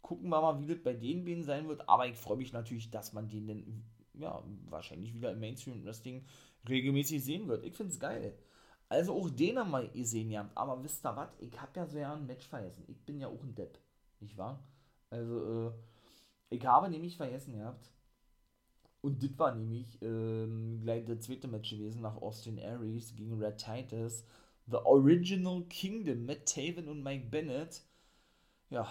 Gucken 0.01 0.29
wir 0.29 0.41
mal, 0.41 0.59
wie 0.59 0.65
das 0.65 0.81
bei 0.81 0.93
den 0.93 1.25
beiden 1.25 1.43
sein 1.43 1.67
wird. 1.67 1.87
Aber 1.87 2.07
ich 2.07 2.17
freue 2.17 2.37
mich 2.37 2.51
natürlich, 2.53 2.89
dass 2.89 3.13
man 3.13 3.29
den 3.29 3.47
dann, 3.47 3.83
ja, 4.15 4.43
wahrscheinlich 4.69 5.13
wieder 5.13 5.31
im 5.31 5.39
Mainstream-Wrestling 5.39 6.25
regelmäßig 6.67 7.23
sehen 7.23 7.47
wird. 7.47 7.63
Ich 7.65 7.75
finde 7.75 7.93
es 7.93 7.99
geil. 7.99 8.35
Also 8.89 9.13
auch 9.13 9.29
den 9.29 9.59
haben 9.59 9.69
wir 9.69 9.87
gesehen, 9.89 10.31
ja. 10.31 10.49
Aber 10.55 10.83
wisst 10.83 11.05
ihr 11.05 11.15
was? 11.15 11.29
Ich 11.39 11.61
habe 11.61 11.71
ja 11.75 11.85
so 11.85 11.97
ja 11.99 12.13
ein 12.13 12.25
Match 12.25 12.47
vergessen. 12.47 12.83
Ich 12.87 12.99
bin 13.05 13.19
ja 13.19 13.27
auch 13.27 13.43
ein 13.43 13.53
Depp. 13.53 13.77
Nicht 14.19 14.35
wahr? 14.35 14.63
Also, 15.11 15.67
äh, 15.67 15.71
ich 16.49 16.65
habe 16.65 16.89
nämlich 16.89 17.17
vergessen 17.17 17.53
gehabt, 17.53 17.91
und 19.01 19.23
das 19.23 19.37
war 19.39 19.55
nämlich 19.55 20.01
ähm, 20.01 20.81
gleich 20.81 21.05
der 21.05 21.19
zweite 21.21 21.47
Match 21.47 21.69
gewesen 21.69 22.01
nach 22.01 22.17
Austin 22.21 22.59
Aries 22.59 23.15
gegen 23.15 23.41
Red 23.41 23.57
Titus. 23.57 24.25
The 24.67 24.77
Original 24.77 25.63
Kingdom, 25.69 26.25
Matt 26.25 26.45
Taven 26.45 26.89
und 26.89 27.01
Mike 27.01 27.27
Bennett, 27.29 27.81
ja, 28.69 28.87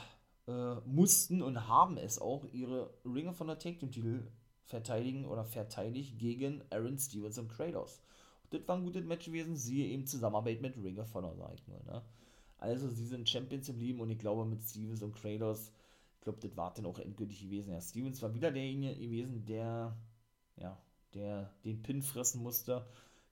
äh, 0.48 0.74
mussten 0.86 1.42
und 1.42 1.68
haben 1.68 1.98
es 1.98 2.18
auch 2.18 2.44
ihre 2.52 2.92
Ringe 3.04 3.32
von 3.32 3.46
der 3.46 3.58
Take 3.58 3.78
Team 3.78 3.92
Titel 3.92 4.32
verteidigen 4.64 5.24
oder 5.24 5.44
verteidigt 5.44 6.18
gegen 6.18 6.62
Aaron 6.70 6.98
Stevens 6.98 7.38
und 7.38 7.48
Kratos. 7.48 8.02
Und 8.44 8.54
das 8.54 8.66
war 8.68 8.76
ein 8.76 8.84
gutes 8.84 9.04
Match 9.04 9.26
gewesen, 9.26 9.56
siehe 9.56 9.88
eben 9.88 10.06
Zusammenarbeit 10.06 10.60
mit 10.62 10.76
Ring 10.82 10.98
of 10.98 11.14
Honor, 11.14 11.34
sag 11.36 11.54
ich 11.54 11.66
nur, 11.68 11.82
ne? 11.84 12.02
Also, 12.58 12.88
sie 12.88 13.06
sind 13.06 13.28
Champions 13.28 13.68
geblieben 13.68 14.00
und 14.00 14.10
ich 14.10 14.18
glaube, 14.18 14.44
mit 14.44 14.62
Stevens 14.64 15.02
und 15.02 15.14
Kratos 15.14 15.70
ich 16.18 16.24
glaube, 16.24 16.40
das 16.40 16.56
war 16.56 16.74
dann 16.74 16.86
auch 16.86 16.98
endgültig 16.98 17.40
gewesen. 17.40 17.72
Ja, 17.72 17.80
Stevens 17.80 18.20
war 18.22 18.34
wieder 18.34 18.50
derjenige 18.50 18.96
gewesen, 18.96 19.44
der, 19.46 19.96
ja, 20.56 20.76
der 21.14 21.52
den 21.64 21.82
Pin 21.82 22.02
fressen 22.02 22.42
musste. 22.42 22.86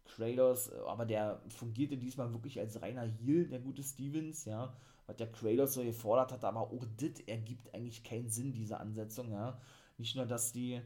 Kratos, 0.05 0.73
aber 0.87 1.05
der 1.05 1.43
fungierte 1.49 1.97
diesmal 1.99 2.33
wirklich 2.33 2.61
als 2.61 2.81
reiner 2.81 3.03
Heal, 3.03 3.49
der 3.49 3.59
gute 3.59 3.83
Stevens, 3.83 4.45
ja. 4.45 4.73
Was 5.07 5.17
der 5.17 5.31
Kratos 5.31 5.75
so 5.75 5.83
gefordert 5.83 6.33
hat, 6.33 6.45
aber 6.45 6.61
auch 6.61 6.85
das 6.97 7.21
ergibt 7.27 7.75
eigentlich 7.75 8.05
keinen 8.05 8.29
Sinn, 8.29 8.53
diese 8.53 8.79
Ansetzung, 8.79 9.33
ja. 9.33 9.61
Nicht 9.99 10.15
nur, 10.15 10.27
dass 10.27 10.53
die, 10.53 10.81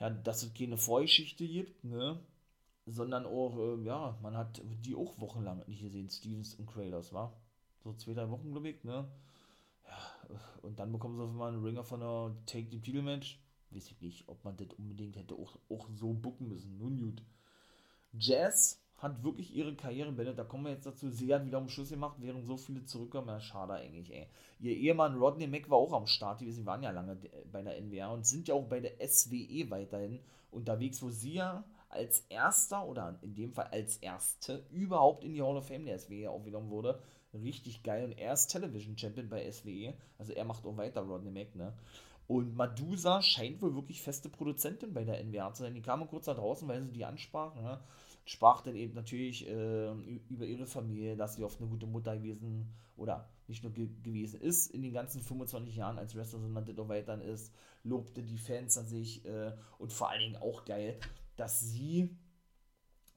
ja, 0.00 0.10
dass 0.10 0.42
es 0.42 0.52
keine 0.54 0.76
Vorgeschichte 0.76 1.46
gibt, 1.48 1.82
ne, 1.84 2.20
sondern 2.86 3.24
auch, 3.26 3.56
äh, 3.58 3.84
ja, 3.84 4.18
man 4.22 4.36
hat 4.36 4.60
die 4.84 4.94
auch 4.94 5.18
wochenlang 5.18 5.62
nicht 5.66 5.82
gesehen, 5.82 6.10
Stevens 6.10 6.54
und 6.56 6.66
Kratos, 6.66 7.12
war. 7.12 7.40
So 7.84 7.94
zwei, 7.94 8.14
drei 8.14 8.28
Wochen, 8.30 8.52
glaube 8.52 8.68
ich, 8.68 8.84
ne 8.84 9.08
und 10.62 10.78
dann 10.78 10.92
bekommen 10.92 11.16
sie 11.16 11.22
auf 11.22 11.30
einmal 11.30 11.52
einen 11.52 11.64
Ringer 11.64 11.84
von 11.84 12.02
einer 12.02 12.34
Take 12.46 12.68
the 12.70 12.80
Title 12.80 13.02
Match. 13.02 13.40
Weiß 13.70 13.90
ich 13.90 14.00
nicht, 14.00 14.28
ob 14.28 14.44
man 14.44 14.56
das 14.56 14.68
unbedingt 14.78 15.16
hätte 15.16 15.34
auch, 15.34 15.56
auch 15.70 15.88
so 15.94 16.12
bucken 16.12 16.48
müssen. 16.48 16.78
Nun 16.78 16.98
gut. 16.98 17.22
Jazz 18.12 18.82
hat 18.98 19.24
wirklich 19.24 19.54
ihre 19.54 19.74
Karriere 19.74 20.12
beendet. 20.12 20.38
Da 20.38 20.44
kommen 20.44 20.64
wir 20.64 20.72
jetzt 20.72 20.86
dazu. 20.86 21.10
Sie 21.10 21.34
hat 21.34 21.44
wieder 21.44 21.58
um 21.58 21.68
Schluss 21.68 21.90
gemacht, 21.90 22.16
während 22.20 22.46
so 22.46 22.56
viele 22.56 22.84
zurückkommen. 22.84 23.28
Ja, 23.28 23.40
schade 23.40 23.72
eigentlich, 23.74 24.12
ey. 24.14 24.28
Ihr 24.60 24.76
Ehemann 24.76 25.18
Rodney 25.18 25.46
Mack 25.46 25.68
war 25.68 25.78
auch 25.78 25.92
am 25.92 26.06
Start. 26.06 26.40
Sie 26.40 26.66
waren 26.66 26.82
ja 26.82 26.90
lange 26.90 27.16
bei 27.50 27.62
der 27.62 27.80
NWA 27.80 28.08
und 28.08 28.26
sind 28.26 28.46
ja 28.48 28.54
auch 28.54 28.68
bei 28.68 28.80
der 28.80 28.92
SWE 29.08 29.70
weiterhin 29.70 30.20
unterwegs, 30.50 31.02
wo 31.02 31.10
sie 31.10 31.34
ja 31.34 31.64
als 31.88 32.20
erster 32.28 32.86
oder 32.86 33.18
in 33.22 33.34
dem 33.34 33.52
Fall 33.52 33.66
als 33.66 33.96
erste 33.98 34.64
überhaupt 34.70 35.24
in 35.24 35.34
die 35.34 35.42
Hall 35.42 35.56
of 35.56 35.66
Fame 35.66 35.84
der 35.84 35.98
SWE 35.98 36.30
aufgenommen 36.30 36.70
wurde 36.70 37.00
richtig 37.34 37.82
geil. 37.82 38.06
Und 38.06 38.12
er 38.12 38.32
ist 38.32 38.48
Television 38.48 38.96
Champion 38.96 39.28
bei 39.28 39.50
SWE. 39.50 39.94
Also 40.18 40.32
er 40.32 40.44
macht 40.44 40.64
auch 40.64 40.76
weiter, 40.76 41.02
Rodney 41.02 41.30
Mack, 41.30 41.54
ne? 41.54 41.74
Und 42.28 42.56
Madusa 42.56 43.20
scheint 43.20 43.60
wohl 43.60 43.74
wirklich 43.74 44.00
feste 44.00 44.28
Produzentin 44.28 44.94
bei 44.94 45.04
der 45.04 45.22
NWA 45.22 45.52
zu 45.52 45.64
sein. 45.64 45.74
Die 45.74 45.82
kamen 45.82 46.08
kurz 46.08 46.26
da 46.26 46.34
draußen, 46.34 46.66
weil 46.68 46.82
sie 46.82 46.92
die 46.92 47.04
ansprach. 47.04 47.54
Ne? 47.54 47.80
Sprach 48.24 48.62
dann 48.62 48.76
eben 48.76 48.94
natürlich 48.94 49.46
äh, 49.48 49.90
über 50.28 50.46
ihre 50.46 50.66
Familie, 50.66 51.16
dass 51.16 51.34
sie 51.34 51.44
oft 51.44 51.60
eine 51.60 51.68
gute 51.68 51.86
Mutter 51.86 52.16
gewesen 52.16 52.72
oder 52.96 53.28
nicht 53.48 53.62
nur 53.64 53.72
ge 53.72 53.88
gewesen 54.02 54.40
ist 54.40 54.68
in 54.68 54.82
den 54.82 54.92
ganzen 54.92 55.20
25 55.20 55.76
Jahren 55.76 55.98
als 55.98 56.14
Wrestler, 56.14 56.38
sondern 56.38 56.64
das 56.64 56.78
auch 56.78 56.88
weiterhin 56.88 57.20
ist. 57.20 57.52
Lobte 57.82 58.22
die 58.22 58.38
Fans 58.38 58.78
an 58.78 58.86
sich 58.86 59.24
äh, 59.26 59.52
und 59.78 59.92
vor 59.92 60.08
allen 60.08 60.20
Dingen 60.20 60.36
auch 60.36 60.64
geil, 60.64 60.98
dass 61.36 61.60
sie 61.60 62.16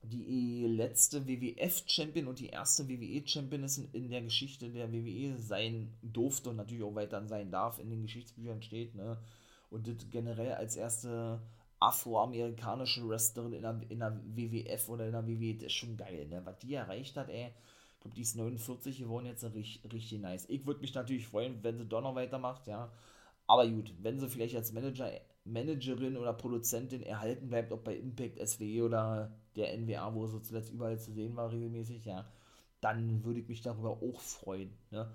die 0.09 0.65
letzte 0.67 1.27
WWF-Champion 1.27 2.27
und 2.27 2.39
die 2.39 2.49
erste 2.49 2.87
WWE-Championin 2.87 3.69
in 3.93 4.09
der 4.09 4.21
Geschichte 4.21 4.69
der 4.69 4.91
WWE 4.91 5.37
sein 5.37 5.93
durfte 6.01 6.49
und 6.49 6.57
natürlich 6.57 6.83
auch 6.83 6.95
weiterhin 6.95 7.27
sein 7.27 7.51
darf, 7.51 7.79
in 7.79 7.89
den 7.89 8.03
Geschichtsbüchern 8.03 8.61
steht, 8.61 8.95
ne? 8.95 9.17
Und 9.69 9.87
das 9.87 10.09
generell 10.11 10.53
als 10.53 10.75
erste 10.75 11.41
afroamerikanische 11.79 13.07
Wrestlerin 13.07 13.53
in 13.53 13.61
der, 13.61 13.81
in 13.89 13.99
der 13.99 14.21
WWF 14.23 14.89
oder 14.89 15.05
in 15.05 15.11
der 15.11 15.27
WWE, 15.27 15.55
das 15.55 15.67
ist 15.67 15.73
schon 15.73 15.97
geil, 15.97 16.27
ne? 16.27 16.41
Was 16.45 16.59
die 16.59 16.73
erreicht 16.73 17.17
hat, 17.17 17.29
ey. 17.29 17.47
Ich 17.95 18.01
glaube, 18.01 18.15
die 18.15 18.21
ist 18.21 18.35
49 18.35 18.99
geworden 18.99 19.25
jetzt 19.25 19.43
richtig, 19.43 19.91
richtig 19.91 20.19
nice. 20.19 20.45
Ich 20.47 20.65
würde 20.65 20.81
mich 20.81 20.93
natürlich 20.93 21.27
freuen, 21.27 21.63
wenn 21.63 21.77
sie 21.77 21.85
doch 21.85 22.01
noch 22.01 22.15
weitermacht, 22.15 22.67
ja. 22.67 22.91
Aber 23.47 23.67
gut, 23.67 23.93
wenn 24.01 24.19
sie 24.19 24.29
vielleicht 24.29 24.55
als 24.55 24.71
Manager, 24.73 25.11
Managerin 25.43 26.17
oder 26.17 26.33
Produzentin 26.33 27.03
erhalten 27.03 27.49
bleibt, 27.49 27.71
ob 27.71 27.83
bei 27.83 27.95
Impact, 27.95 28.39
SWE 28.47 28.83
oder 28.83 29.31
der 29.55 29.77
NWA, 29.77 30.13
wo 30.13 30.27
so 30.27 30.39
zuletzt 30.39 30.71
überall 30.71 30.99
zu 30.99 31.11
sehen 31.11 31.35
war, 31.35 31.51
regelmäßig, 31.51 32.05
ja, 32.05 32.25
dann 32.81 33.23
würde 33.23 33.39
ich 33.39 33.47
mich 33.47 33.61
darüber 33.61 33.91
auch 33.91 34.19
freuen, 34.19 34.77
ne? 34.91 35.11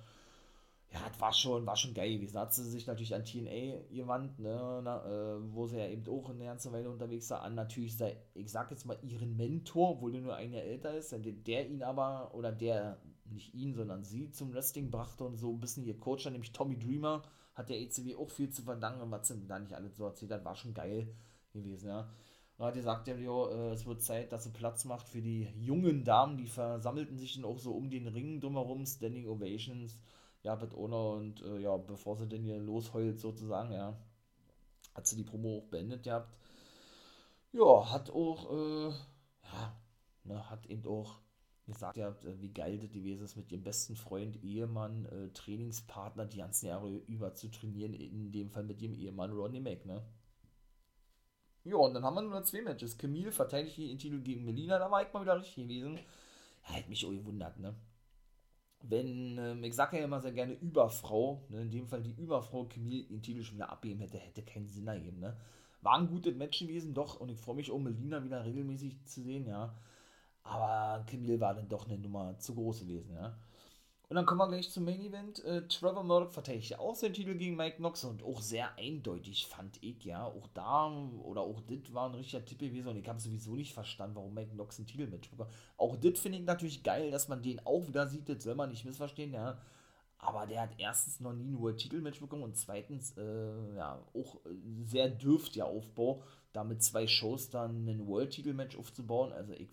Ja, 0.92 1.08
das 1.08 1.20
war 1.20 1.32
schon, 1.32 1.66
war 1.66 1.76
schon 1.76 1.94
geil 1.94 2.14
gewesen. 2.14 2.34
Da 2.34 2.40
hat 2.40 2.52
sie 2.52 2.64
sich 2.68 2.84
natürlich 2.86 3.14
an 3.14 3.24
TNA 3.24 3.78
gewandt, 3.92 4.40
ne, 4.40 4.80
na, 4.82 5.04
äh, 5.06 5.54
wo 5.54 5.66
sie 5.68 5.78
ja 5.78 5.86
eben 5.86 6.04
auch 6.08 6.30
eine 6.30 6.44
ganze 6.44 6.72
Weile 6.72 6.90
unterwegs 6.90 7.30
war, 7.30 7.42
an 7.42 7.54
natürlich, 7.54 7.96
sei, 7.96 8.16
ich 8.34 8.50
sag 8.50 8.72
jetzt 8.72 8.86
mal, 8.86 8.98
ihren 9.02 9.36
Mentor, 9.36 9.90
obwohl 9.90 10.10
der 10.10 10.20
nur 10.20 10.34
ein 10.34 10.52
Jahr 10.52 10.64
älter 10.64 10.94
ist, 10.96 11.12
der, 11.12 11.20
der 11.20 11.68
ihn 11.68 11.84
aber, 11.84 12.34
oder 12.34 12.50
der, 12.50 12.98
nicht 13.24 13.54
ihn, 13.54 13.74
sondern 13.74 14.02
sie 14.02 14.32
zum 14.32 14.52
Wrestling 14.52 14.90
brachte 14.90 15.22
und 15.22 15.36
so 15.36 15.52
ein 15.52 15.60
bisschen 15.60 15.84
ihr 15.84 15.98
Coach, 15.98 16.26
nämlich 16.26 16.52
Tommy 16.52 16.76
Dreamer, 16.76 17.22
hat 17.54 17.68
der 17.68 17.80
ECW 17.80 18.16
auch 18.16 18.30
viel 18.30 18.50
zu 18.50 18.62
verdanken 18.62 19.02
und 19.02 19.10
was 19.12 19.28
sie 19.28 19.46
da 19.46 19.60
nicht 19.60 19.74
alles 19.74 19.96
so 19.96 20.06
erzählt 20.06 20.32
hat, 20.32 20.44
war 20.44 20.56
schon 20.56 20.74
geil 20.74 21.14
gewesen, 21.52 21.88
ja. 21.88 22.12
Hat 22.60 22.74
gesagt, 22.74 23.08
ja, 23.08 23.14
äh, 23.14 23.72
es 23.72 23.86
wird 23.86 24.02
Zeit, 24.02 24.32
dass 24.32 24.44
sie 24.44 24.50
Platz 24.50 24.84
macht 24.84 25.08
für 25.08 25.22
die 25.22 25.48
jungen 25.58 26.04
Damen, 26.04 26.36
die 26.36 26.46
versammelten 26.46 27.16
sich 27.16 27.34
dann 27.34 27.46
auch 27.46 27.58
so 27.58 27.72
um 27.72 27.88
den 27.88 28.06
Ring 28.06 28.38
drumherum, 28.38 28.84
Standing 28.84 29.26
Ovations, 29.28 29.98
ja, 30.42 30.56
mit 30.56 30.74
Owner 30.74 31.12
und 31.12 31.42
äh, 31.42 31.58
ja, 31.58 31.76
bevor 31.78 32.16
sie 32.16 32.28
denn 32.28 32.42
hier 32.42 32.58
losheult 32.58 33.18
sozusagen, 33.18 33.72
ja, 33.72 33.96
hat 34.94 35.06
sie 35.06 35.16
die 35.16 35.24
Promo 35.24 35.58
auch 35.58 35.68
beendet 35.68 36.02
gehabt. 36.02 36.36
Ja, 37.52 37.90
hat 37.90 38.10
auch, 38.10 38.52
äh, 38.52 38.88
ja, 38.88 39.80
ne, 40.24 40.50
hat 40.50 40.66
eben 40.66 40.86
auch 40.86 41.18
gesagt, 41.66 41.96
ja, 41.96 42.14
wie 42.40 42.52
geil 42.52 42.78
das 42.78 42.90
gewesen 42.90 43.24
ist, 43.24 43.36
mit 43.36 43.50
ihrem 43.50 43.62
besten 43.64 43.96
Freund, 43.96 44.42
Ehemann, 44.44 45.06
äh, 45.06 45.30
Trainingspartner 45.30 46.26
die 46.26 46.38
ganzen 46.38 46.66
Jahre 46.66 46.90
über 47.06 47.34
zu 47.34 47.48
trainieren, 47.50 47.94
in 47.94 48.32
dem 48.32 48.50
Fall 48.50 48.64
mit 48.64 48.82
ihrem 48.82 48.94
Ehemann 48.94 49.32
Ronnie 49.32 49.60
Mac, 49.60 49.86
ne? 49.86 50.02
Ja, 51.64 51.76
und 51.76 51.94
dann 51.94 52.04
haben 52.04 52.14
wir 52.14 52.22
nur 52.22 52.42
zwei 52.44 52.62
Matches. 52.62 52.96
Camille 52.96 53.32
verteidigt 53.32 53.76
den 53.78 53.98
Titel 53.98 54.20
gegen 54.20 54.44
Melina, 54.44 54.78
da 54.78 54.90
war 54.90 55.02
ich 55.02 55.12
mal 55.12 55.22
wieder 55.22 55.36
richtig 55.38 55.56
gewesen. 55.56 55.96
Ja, 56.68 56.74
hätte 56.74 56.88
mich 56.88 57.04
auch 57.04 57.10
gewundert, 57.10 57.58
ne? 57.58 57.74
Wenn, 58.82 59.36
ähm, 59.38 59.62
ich 59.64 59.74
sage 59.74 59.98
ja 59.98 60.04
immer 60.04 60.20
sehr 60.20 60.32
gerne 60.32 60.54
Überfrau, 60.54 61.44
ne, 61.50 61.62
in 61.62 61.70
dem 61.70 61.86
Fall 61.86 62.02
die 62.02 62.12
Überfrau 62.12 62.64
Camille 62.64 63.04
den 63.04 63.22
Titel 63.22 63.42
schon 63.42 63.56
wieder 63.56 63.70
abgeben 63.70 64.00
hätte, 64.00 64.18
hätte 64.18 64.42
keinen 64.42 64.68
Sinn 64.68 64.88
ergeben, 64.88 65.20
ne? 65.20 65.36
War 65.82 65.98
ein 65.98 66.08
gutes 66.08 66.34
Match 66.34 66.58
gewesen, 66.60 66.94
doch, 66.94 67.20
und 67.20 67.30
ich 67.30 67.38
freue 67.38 67.56
mich 67.56 67.70
auch, 67.70 67.78
Melina 67.78 68.24
wieder 68.24 68.44
regelmäßig 68.44 69.04
zu 69.06 69.22
sehen, 69.22 69.46
ja. 69.46 69.74
Aber 70.44 71.04
Camille 71.06 71.40
war 71.40 71.54
dann 71.54 71.68
doch 71.68 71.86
eine 71.86 71.98
Nummer 71.98 72.38
zu 72.38 72.54
groß 72.54 72.80
gewesen, 72.80 73.12
ja. 73.14 73.36
Und 74.10 74.16
dann 74.16 74.26
kommen 74.26 74.40
wir 74.40 74.48
gleich 74.48 74.68
zum 74.68 74.84
Main 74.84 75.00
Event. 75.02 75.44
Äh, 75.44 75.68
Trevor 75.68 76.02
Murdoch 76.02 76.32
verteidigt 76.32 76.70
ja 76.70 76.80
auch 76.80 76.96
seinen 76.96 77.12
Titel 77.12 77.36
gegen 77.36 77.54
Mike 77.54 77.76
Knox 77.76 78.02
und 78.02 78.24
auch 78.24 78.40
sehr 78.40 78.76
eindeutig, 78.76 79.46
fand 79.46 79.80
ich, 79.84 80.04
ja. 80.04 80.24
Auch 80.24 80.48
da, 80.52 80.88
oder 81.22 81.42
auch 81.42 81.60
das 81.60 81.94
war 81.94 82.08
ein 82.08 82.16
richtiger 82.16 82.44
Tipp 82.44 82.58
gewesen 82.58 82.88
und 82.88 82.96
ich 82.96 83.08
habe 83.08 83.20
sowieso 83.20 83.54
nicht 83.54 83.72
verstanden, 83.72 84.16
warum 84.16 84.34
Mike 84.34 84.50
Knox 84.50 84.80
ein 84.80 84.86
Titelmatch 84.86 85.30
bekommt. 85.30 85.52
Auch 85.76 85.94
das 85.94 86.18
finde 86.18 86.38
ich 86.38 86.44
natürlich 86.44 86.82
geil, 86.82 87.12
dass 87.12 87.28
man 87.28 87.40
den 87.40 87.64
auch 87.64 87.86
wieder 87.86 88.08
sieht, 88.08 88.28
das 88.28 88.42
soll 88.42 88.56
man 88.56 88.70
nicht 88.70 88.84
missverstehen, 88.84 89.32
ja. 89.32 89.60
Aber 90.18 90.44
der 90.44 90.62
hat 90.62 90.70
erstens 90.76 91.20
noch 91.20 91.32
nie 91.32 91.56
World 91.56 91.78
Titelmatch 91.78 92.18
bekommen 92.18 92.42
und 92.42 92.56
zweitens, 92.56 93.16
äh, 93.16 93.76
ja, 93.76 94.04
auch 94.12 94.40
sehr 94.86 95.08
dürftiger 95.08 95.66
Aufbau, 95.66 96.24
da 96.52 96.64
mit 96.64 96.82
zwei 96.82 97.06
Shows 97.06 97.50
dann 97.50 97.86
ein 97.86 98.08
World 98.08 98.32
Titelmatch 98.32 98.76
aufzubauen. 98.76 99.32
Also 99.32 99.52
ich, 99.52 99.68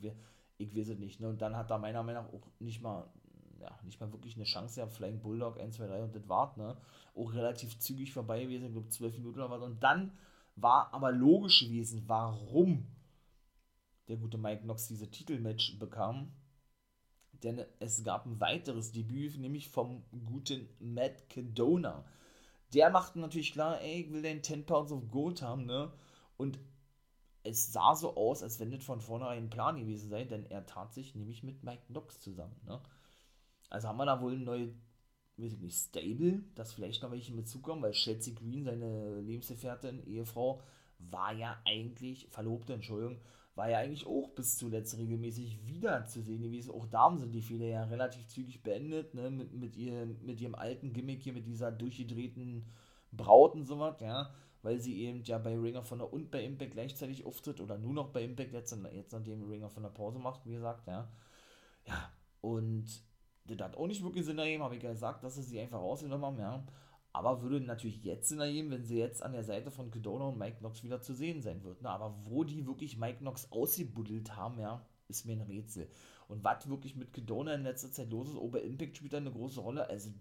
ich 0.60 0.78
weiß 0.78 0.90
es 0.90 1.00
nicht. 1.00 1.20
Ne? 1.20 1.28
Und 1.28 1.42
dann 1.42 1.58
hat 1.58 1.72
er 1.72 1.80
meiner 1.80 2.04
Meinung 2.04 2.26
nach 2.26 2.34
auch 2.34 2.48
nicht 2.60 2.84
mal 2.84 3.10
ja, 3.60 3.80
nicht 3.84 4.00
mal 4.00 4.12
wirklich 4.12 4.36
eine 4.36 4.46
Chance 4.46 4.76
gehabt. 4.76 4.94
Flying 4.94 5.20
Bulldog 5.20 5.60
1, 5.60 5.76
2, 5.78 5.88
3 5.88 6.04
und 6.04 6.16
das 6.16 6.28
war 6.28 6.58
ne? 6.58 6.78
Auch 7.16 7.34
relativ 7.34 7.80
zügig 7.80 8.14
vorbei 8.14 8.44
gewesen, 8.44 8.68
ich 8.68 8.72
glaube 8.72 8.90
12 8.90 9.18
Minuten 9.18 9.40
oder 9.40 9.50
was. 9.50 9.62
Und 9.62 9.82
dann 9.82 10.12
war 10.56 10.94
aber 10.94 11.12
logisch 11.12 11.62
gewesen, 11.62 12.04
warum 12.08 12.88
der 14.08 14.18
gute 14.18 14.38
Mike 14.38 14.64
Knox 14.64 14.88
diese 14.88 15.10
Titelmatch 15.10 15.80
bekam. 15.80 16.32
Denn 17.44 17.64
es 17.80 18.04
gab 18.04 18.26
ein 18.26 18.40
weiteres 18.40 18.92
Debüt, 18.92 19.38
nämlich 19.38 19.70
vom 19.70 20.04
guten 20.26 20.68
Matt 20.80 21.30
Cadona. 21.30 22.06
Der 22.74 22.90
machte 22.90 23.20
natürlich 23.20 23.54
klar, 23.54 23.82
ey, 23.82 24.02
ich 24.02 24.12
will 24.12 24.22
den 24.22 24.44
10 24.44 24.66
Pounds 24.66 24.92
of 24.92 25.10
Gold 25.12 25.42
haben, 25.42 25.66
ne? 25.66 25.92
Und 26.36 26.60
es 27.44 27.72
sah 27.72 27.96
so 27.96 28.16
aus, 28.16 28.44
als 28.44 28.60
wenn 28.60 28.72
das 28.72 28.84
von 28.84 29.00
vornherein 29.00 29.46
ein 29.46 29.50
Plan 29.50 29.78
gewesen 29.80 30.10
sei, 30.10 30.26
denn 30.26 30.46
er 30.46 30.66
tat 30.66 30.94
sich 30.94 31.16
nämlich 31.16 31.44
mit 31.44 31.64
Mike 31.64 31.84
Knox 31.88 32.20
zusammen, 32.20 32.60
ne? 32.66 32.82
Also 33.70 33.88
haben 33.88 33.98
wir 33.98 34.06
da 34.06 34.22
wohl 34.22 34.34
ein 34.34 34.44
neues, 34.44 34.72
weiß 35.38 35.54
ich 35.54 35.60
nicht, 35.60 35.78
Stable, 35.78 36.44
dass 36.56 36.74
vielleicht 36.74 37.04
noch 37.04 37.12
welche 37.12 37.34
mit 37.34 37.48
zukommen, 37.48 37.82
weil 37.82 37.92
Chelsea 37.92 38.34
Green, 38.34 38.64
seine 38.64 39.20
Lebensgefährtin, 39.22 40.06
Ehefrau, 40.06 40.62
war 41.00 41.34
ja 41.34 41.62
eigentlich, 41.66 42.28
Verlobte, 42.32 42.74
Entschuldigung, 42.74 43.20
war 43.56 43.70
ja 43.70 43.80
eigentlich 43.80 44.06
auch 44.06 44.30
bis 44.30 44.58
zuletzt 44.58 44.98
regelmäßig 44.98 45.66
wieder 45.66 46.06
zu 46.06 46.22
sehen 46.22 46.44
gewesen. 46.44 46.72
Auch 46.72 46.86
da 46.86 47.16
sie 47.18 47.30
die 47.30 47.42
Fehler 47.42 47.66
ja 47.66 47.84
relativ 47.86 48.28
zügig 48.28 48.62
beendet, 48.62 49.16
ne, 49.16 49.32
mit, 49.32 49.52
mit, 49.54 49.76
ihr, 49.76 50.06
mit 50.22 50.40
ihrem 50.40 50.56
alten 50.56 50.94
Gimmick 50.94 51.24
hier, 51.24 51.34
mit 51.34 51.48
dieser 51.48 51.72
durchgedrehten 51.72 52.66
Braut 53.12 53.56
und 53.56 53.66
sowas, 53.66 54.00
ja, 54.00 54.32
weil 54.62 54.80
sie 54.80 55.02
eben 55.02 55.24
ja 55.24 55.40
bei 55.40 55.58
Ringer 55.58 55.84
von 55.84 56.00
der 56.00 56.14
und 56.14 56.30
bei 56.30 56.44
Impact 56.44 56.74
gleichzeitig 56.74 57.26
auftritt 57.26 57.60
oder 57.60 57.78
nur 57.78 57.94
noch 57.94 58.10
bei 58.10 58.24
Impact 58.24 58.54
jetzt, 58.54 58.78
jetzt 58.94 59.14
nachdem 59.14 59.44
Ringer 59.50 59.70
von 59.70 59.84
der 59.84 59.90
Pause 59.90 60.20
macht, 60.20 60.46
wie 60.46 60.54
gesagt, 60.54 60.88
ja. 60.88 61.10
Ja, 61.88 62.12
und 62.42 62.86
das 63.48 63.60
hat 63.60 63.78
auch 63.78 63.88
nicht 63.88 64.04
wirklich 64.04 64.26
Sinn 64.26 64.40
ergeben, 64.40 64.64
habe 64.64 64.76
ich 64.76 64.84
ja 64.84 64.92
gesagt, 64.92 65.24
dass 65.24 65.36
sie 65.36 65.44
sie 65.44 65.60
einfach 65.60 65.80
rausgenommen 65.80 66.26
haben, 66.26 66.40
ja. 66.40 66.64
Aber 67.14 67.42
würde 67.42 67.60
natürlich 67.62 68.04
jetzt 68.04 68.30
Sinn 68.30 68.40
ergeben, 68.40 68.70
wenn 68.70 68.84
sie 68.84 69.00
jetzt 69.00 69.24
an 69.24 69.32
der 69.32 69.44
Seite 69.44 69.72
von 69.72 69.90
Kedona 69.90 70.26
und 70.26 70.38
Mike 70.38 70.58
Knox 70.60 70.84
wieder 70.84 71.02
zu 71.02 71.14
sehen 71.16 71.42
sein 71.42 71.64
wird. 71.64 71.82
Ne? 71.82 71.90
Aber 71.90 72.16
wo 72.26 72.44
die 72.44 72.68
wirklich 72.68 72.98
Mike 72.98 73.20
Knox 73.20 73.52
ausgebuddelt 73.52 74.36
haben, 74.36 74.60
ja, 74.60 74.86
ist 75.08 75.26
mir 75.26 75.34
ein 75.34 75.42
Rätsel. 75.42 75.90
Und 76.28 76.44
was 76.44 76.70
wirklich 76.70 76.96
mit 76.96 77.14
Kedona 77.14 77.56
in 77.56 77.64
letzter 77.64 77.92
Zeit 77.92 78.12
los 78.12 78.30
ist, 78.30 78.36
Ober 78.36 78.62
Impact 78.62 78.98
spielt 78.98 79.14
da 79.14 79.18
eine 79.18 79.32
große 79.32 79.62
Rolle. 79.62 79.90
Also, 79.90 80.12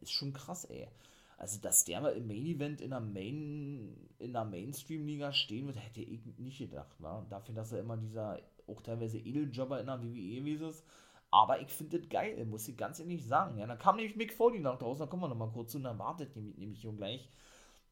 ist 0.00 0.12
schon 0.12 0.32
krass, 0.32 0.64
ey. 0.64 0.88
Also, 1.36 1.60
dass 1.60 1.84
der 1.84 2.00
mal 2.00 2.12
im 2.12 2.26
Main 2.26 2.46
Event 2.46 2.80
in 2.80 2.90
der 2.90 3.00
Main, 3.00 4.08
in 4.18 4.32
der 4.32 4.44
Mainstream-Liga 4.44 5.32
stehen 5.32 5.66
wird, 5.66 5.84
hätte 5.84 6.00
ich 6.00 6.24
nicht 6.38 6.58
gedacht, 6.58 6.94
wa? 7.00 7.26
Dafür, 7.28 7.54
dass 7.54 7.72
er 7.72 7.80
immer 7.80 7.96
dieser 7.98 8.38
auch 8.66 8.80
teilweise 8.80 9.18
Edeljobber 9.18 9.80
in 9.80 9.86
der 9.86 10.00
WWE 10.00 10.36
gewesen 10.36 10.68
ist 10.68 10.84
aber 11.30 11.60
ich 11.60 11.68
finde 11.68 11.98
das 11.98 12.08
geil, 12.08 12.44
muss 12.46 12.68
ich 12.68 12.76
ganz 12.76 12.98
ehrlich 12.98 13.24
sagen. 13.24 13.58
Ja, 13.58 13.66
dann 13.66 13.78
kam 13.78 13.96
nämlich 13.96 14.16
Mick 14.16 14.32
Foley 14.32 14.60
nach 14.60 14.78
draußen, 14.78 15.00
da 15.00 15.06
kommen 15.06 15.22
wir 15.22 15.28
nochmal 15.28 15.50
kurz 15.50 15.72
zu, 15.72 15.78
und 15.78 15.84
dann 15.84 15.98
wartet 15.98 16.34
nämlich, 16.34 16.56
nämlich 16.58 16.80
hier 16.80 16.92
gleich. 16.92 17.30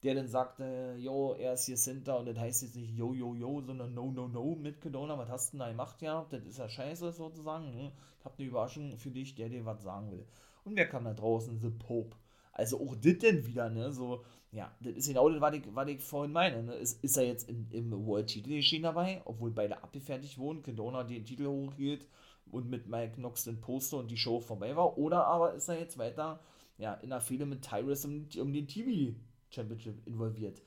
Der 0.02 0.14
dann 0.14 0.28
sagte, 0.28 0.96
yo, 0.98 1.34
er 1.34 1.54
ist 1.54 1.66
hier 1.66 1.76
Center 1.76 2.18
und 2.18 2.26
das 2.26 2.38
heißt 2.38 2.62
jetzt 2.62 2.76
nicht 2.76 2.96
yo, 2.96 3.14
yo, 3.14 3.34
yo, 3.34 3.60
sondern 3.60 3.94
no, 3.94 4.12
no, 4.12 4.28
no 4.28 4.54
mit 4.54 4.80
Kedona. 4.80 5.18
Was 5.18 5.28
hast 5.28 5.52
du 5.52 5.56
denn 5.56 5.60
da 5.60 5.68
gemacht? 5.70 6.00
Ja, 6.02 6.24
das 6.30 6.44
ist 6.44 6.58
ja 6.58 6.68
scheiße 6.68 7.12
sozusagen. 7.12 7.72
Ne? 7.72 7.92
Ich 8.18 8.24
habe 8.24 8.34
eine 8.38 8.46
Überraschung 8.46 8.96
für 8.96 9.10
dich, 9.10 9.34
der 9.34 9.48
dir 9.48 9.64
was 9.64 9.82
sagen 9.82 10.12
will. 10.12 10.24
Und 10.64 10.76
wer 10.76 10.88
kam 10.88 11.04
da 11.04 11.14
draußen? 11.14 11.58
The 11.60 11.70
Pope. 11.70 12.16
Also 12.52 12.80
auch 12.80 12.94
das 12.94 13.18
denn 13.18 13.44
wieder, 13.44 13.70
ne? 13.70 13.92
So, 13.92 14.24
ja, 14.52 14.72
das 14.80 14.94
ist 14.94 15.08
genau 15.08 15.28
das, 15.28 15.40
was 15.40 15.54
ich, 15.54 15.62
was 15.74 15.88
ich 15.88 16.00
vorhin 16.00 16.32
meine. 16.32 16.62
Ne? 16.62 16.74
Ist, 16.74 17.02
ist 17.02 17.16
er 17.16 17.24
jetzt 17.24 17.48
in, 17.48 17.68
im 17.72 18.06
World 18.06 18.28
Titel 18.28 18.50
geschehen 18.50 18.84
dabei, 18.84 19.20
obwohl 19.24 19.50
beide 19.50 19.82
abgefertigt 19.82 20.38
wurden, 20.38 20.62
Kedona 20.62 21.02
den 21.02 21.24
Titel 21.24 21.46
hochhielt 21.46 22.06
und 22.52 22.68
mit 22.68 22.88
Mike 22.88 23.14
Knox 23.14 23.44
den 23.44 23.60
Poster 23.60 23.98
und 23.98 24.10
die 24.10 24.16
Show 24.16 24.40
vorbei 24.40 24.76
war. 24.76 24.98
Oder 24.98 25.26
aber 25.26 25.54
ist 25.54 25.68
er 25.68 25.78
jetzt 25.78 25.98
weiter 25.98 26.40
ja, 26.78 26.94
in 26.94 27.10
der 27.10 27.20
Fehde 27.20 27.46
mit 27.46 27.62
Tyrus 27.62 28.04
um, 28.04 28.28
um 28.38 28.52
den 28.52 28.66
TV 28.66 29.16
Championship 29.50 30.06
involviert. 30.06 30.62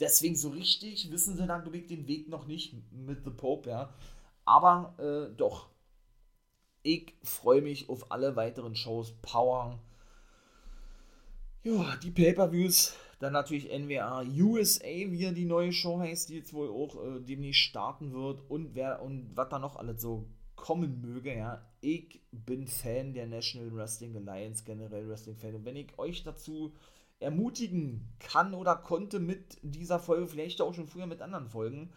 Deswegen 0.00 0.36
so 0.36 0.50
richtig 0.50 1.10
wissen 1.10 1.36
sie 1.36 1.46
dann, 1.46 1.64
den 1.64 2.08
Weg 2.08 2.28
noch 2.28 2.46
nicht 2.46 2.74
mit 2.92 3.24
The 3.24 3.30
Pope, 3.30 3.70
ja. 3.70 3.92
Aber 4.44 4.94
äh, 4.98 5.34
doch, 5.36 5.68
ich 6.82 7.14
freue 7.22 7.62
mich 7.62 7.88
auf 7.88 8.10
alle 8.10 8.36
weiteren 8.36 8.74
Shows. 8.74 9.12
Power. 9.22 9.78
Ja, 11.62 11.96
die 11.96 12.10
Pay-Per-Views. 12.10 12.96
Dann 13.20 13.32
natürlich 13.32 13.70
NWA 13.70 14.22
USA, 14.22 14.84
wie 14.84 15.32
die 15.32 15.46
neue 15.46 15.72
Show 15.72 15.98
heißt, 15.98 16.28
die 16.28 16.34
jetzt 16.34 16.52
wohl 16.52 16.68
auch 16.68 17.02
äh, 17.02 17.20
demnächst 17.20 17.62
starten 17.62 18.12
wird. 18.12 18.42
Und 18.50 18.74
wer 18.74 19.00
und 19.00 19.30
was 19.34 19.48
da 19.48 19.58
noch 19.58 19.76
alles 19.76 20.02
so 20.02 20.26
kommen 20.64 21.02
möge, 21.02 21.36
ja. 21.36 21.62
Ich 21.82 22.22
bin 22.32 22.66
Fan 22.66 23.12
der 23.12 23.26
National 23.26 23.70
Wrestling 23.74 24.16
Alliance, 24.16 24.64
generell 24.64 25.06
Wrestling-Fan. 25.06 25.56
Und 25.56 25.66
wenn 25.66 25.76
ich 25.76 25.98
euch 25.98 26.22
dazu 26.22 26.72
ermutigen 27.20 28.08
kann 28.18 28.54
oder 28.54 28.74
konnte 28.76 29.20
mit 29.20 29.58
dieser 29.60 29.98
Folge, 29.98 30.26
vielleicht 30.26 30.62
auch 30.62 30.72
schon 30.72 30.86
früher 30.86 31.04
mit 31.04 31.20
anderen 31.20 31.48
Folgen, 31.48 31.92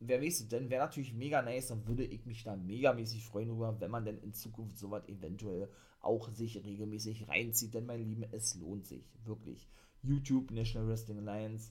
wer 0.00 0.20
weiß, 0.20 0.48
denn 0.48 0.70
wäre 0.70 0.84
natürlich 0.84 1.14
mega 1.14 1.40
nice 1.40 1.70
und 1.70 1.86
würde 1.86 2.04
ich 2.04 2.26
mich 2.26 2.42
da 2.42 2.56
megamäßig 2.56 3.24
freuen 3.24 3.46
darüber, 3.46 3.80
wenn 3.80 3.92
man 3.92 4.04
denn 4.04 4.18
in 4.18 4.34
Zukunft 4.34 4.76
sowas 4.76 5.06
eventuell 5.06 5.68
auch 6.00 6.28
sich 6.32 6.64
regelmäßig 6.64 7.28
reinzieht, 7.28 7.74
denn 7.74 7.86
mein 7.86 8.04
Lieben, 8.04 8.24
es 8.32 8.56
lohnt 8.56 8.88
sich, 8.88 9.08
wirklich. 9.24 9.68
YouTube, 10.02 10.50
National 10.50 10.88
Wrestling 10.88 11.20
Alliance, 11.28 11.70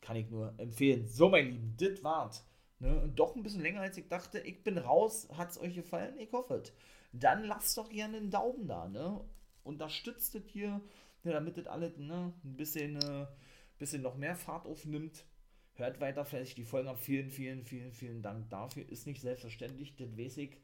kann 0.00 0.14
ich 0.14 0.30
nur 0.30 0.54
empfehlen. 0.56 1.08
So, 1.08 1.28
mein 1.28 1.50
Lieben, 1.50 1.74
das 1.76 2.04
war's 2.04 2.46
Ne? 2.78 3.12
Doch 3.14 3.36
ein 3.36 3.42
bisschen 3.42 3.62
länger 3.62 3.80
als 3.80 3.96
ich 3.96 4.08
dachte. 4.08 4.40
Ich 4.40 4.62
bin 4.62 4.78
raus. 4.78 5.28
Hat 5.36 5.50
es 5.50 5.60
euch 5.60 5.74
gefallen? 5.74 6.18
Ich 6.18 6.32
hoffe 6.32 6.62
es. 6.62 6.72
Dann 7.12 7.44
lasst 7.44 7.76
doch 7.78 7.88
gerne 7.88 8.16
einen 8.16 8.30
Daumen 8.30 8.66
da. 8.66 8.88
Ne? 8.88 9.20
Unterstützt 9.62 10.34
es 10.34 10.44
hier, 10.46 10.80
ne, 11.22 11.32
damit 11.32 11.56
das 11.56 11.66
alles 11.66 11.96
ne, 11.96 12.32
ein 12.44 12.56
bisschen, 12.56 12.96
äh, 12.96 13.26
bisschen 13.78 14.02
noch 14.02 14.16
mehr 14.16 14.36
Fahrt 14.36 14.66
aufnimmt. 14.66 15.24
Hört 15.74 16.00
weiter 16.00 16.24
vielleicht 16.24 16.58
die 16.58 16.64
Folgen 16.64 16.88
ab. 16.88 16.98
Vielen, 16.98 17.30
vielen, 17.30 17.64
vielen, 17.64 17.92
vielen 17.92 18.22
Dank 18.22 18.50
dafür. 18.50 18.88
Ist 18.88 19.06
nicht 19.06 19.20
selbstverständlich, 19.20 19.96
das 19.96 20.16
weiß 20.16 20.38
ich. 20.38 20.58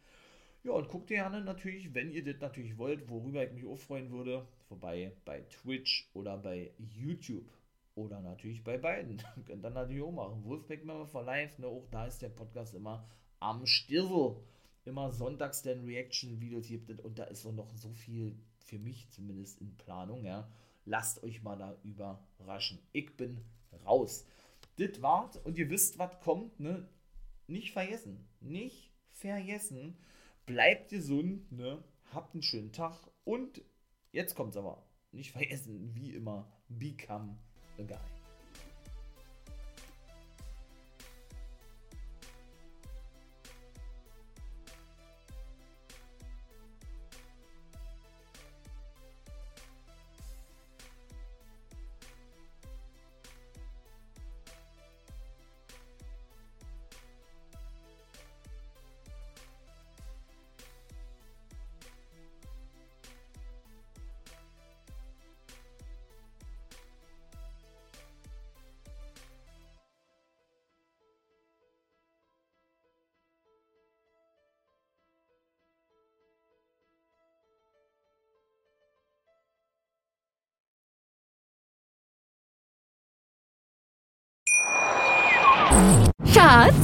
Ja, 0.62 0.72
und 0.72 0.88
guckt 0.88 1.06
gerne 1.06 1.40
natürlich, 1.40 1.94
wenn 1.94 2.12
ihr 2.12 2.22
das 2.22 2.40
natürlich 2.40 2.76
wollt, 2.76 3.08
worüber 3.08 3.42
ich 3.42 3.52
mich 3.52 3.66
auch 3.66 3.78
freuen 3.78 4.10
würde, 4.10 4.46
vorbei 4.68 5.12
bei 5.24 5.40
Twitch 5.42 6.10
oder 6.12 6.36
bei 6.36 6.72
YouTube. 6.78 7.48
Oder 7.94 8.20
natürlich 8.20 8.62
bei 8.62 8.78
beiden. 8.78 9.22
Könnt 9.46 9.64
ihr 9.64 9.70
natürlich 9.70 10.02
auch 10.02 10.12
machen. 10.12 10.44
Wolfpack 10.44 10.84
Member 10.84 11.06
for 11.06 11.22
Life, 11.22 11.60
ne? 11.60 11.66
auch 11.66 11.86
da 11.90 12.06
ist 12.06 12.22
der 12.22 12.28
Podcast 12.28 12.74
immer 12.74 13.08
am 13.40 13.66
Stirl. 13.66 14.36
Immer 14.84 15.10
sonntags 15.10 15.62
den 15.62 15.84
Reaction-Videos 15.84 16.68
gibt 16.68 16.90
und 17.00 17.18
da 17.18 17.24
ist 17.24 17.44
noch 17.44 17.70
so 17.76 17.92
viel 17.92 18.38
für 18.64 18.78
mich 18.78 19.10
zumindest 19.10 19.60
in 19.60 19.76
Planung, 19.76 20.24
ja. 20.24 20.48
Lasst 20.86 21.22
euch 21.22 21.42
mal 21.42 21.56
da 21.56 21.76
überraschen. 21.82 22.78
Ich 22.92 23.14
bin 23.16 23.44
raus. 23.84 24.26
Das 24.78 25.02
war's 25.02 25.36
und 25.36 25.58
ihr 25.58 25.68
wisst, 25.68 25.98
was 25.98 26.18
kommt, 26.20 26.58
ne? 26.58 26.88
nicht 27.46 27.72
vergessen. 27.72 28.26
Nicht 28.40 28.90
vergessen. 29.10 29.96
Bleibt 30.46 30.90
gesund, 30.90 31.52
ne? 31.52 31.82
Habt 32.12 32.34
einen 32.34 32.42
schönen 32.42 32.72
Tag 32.72 32.96
und 33.24 33.62
jetzt 34.12 34.34
kommt's 34.34 34.56
aber. 34.56 34.86
Nicht 35.12 35.32
vergessen, 35.32 35.94
wie 35.94 36.14
immer, 36.14 36.50
become 36.68 37.36
the 37.80 37.94
guy. 37.94 38.19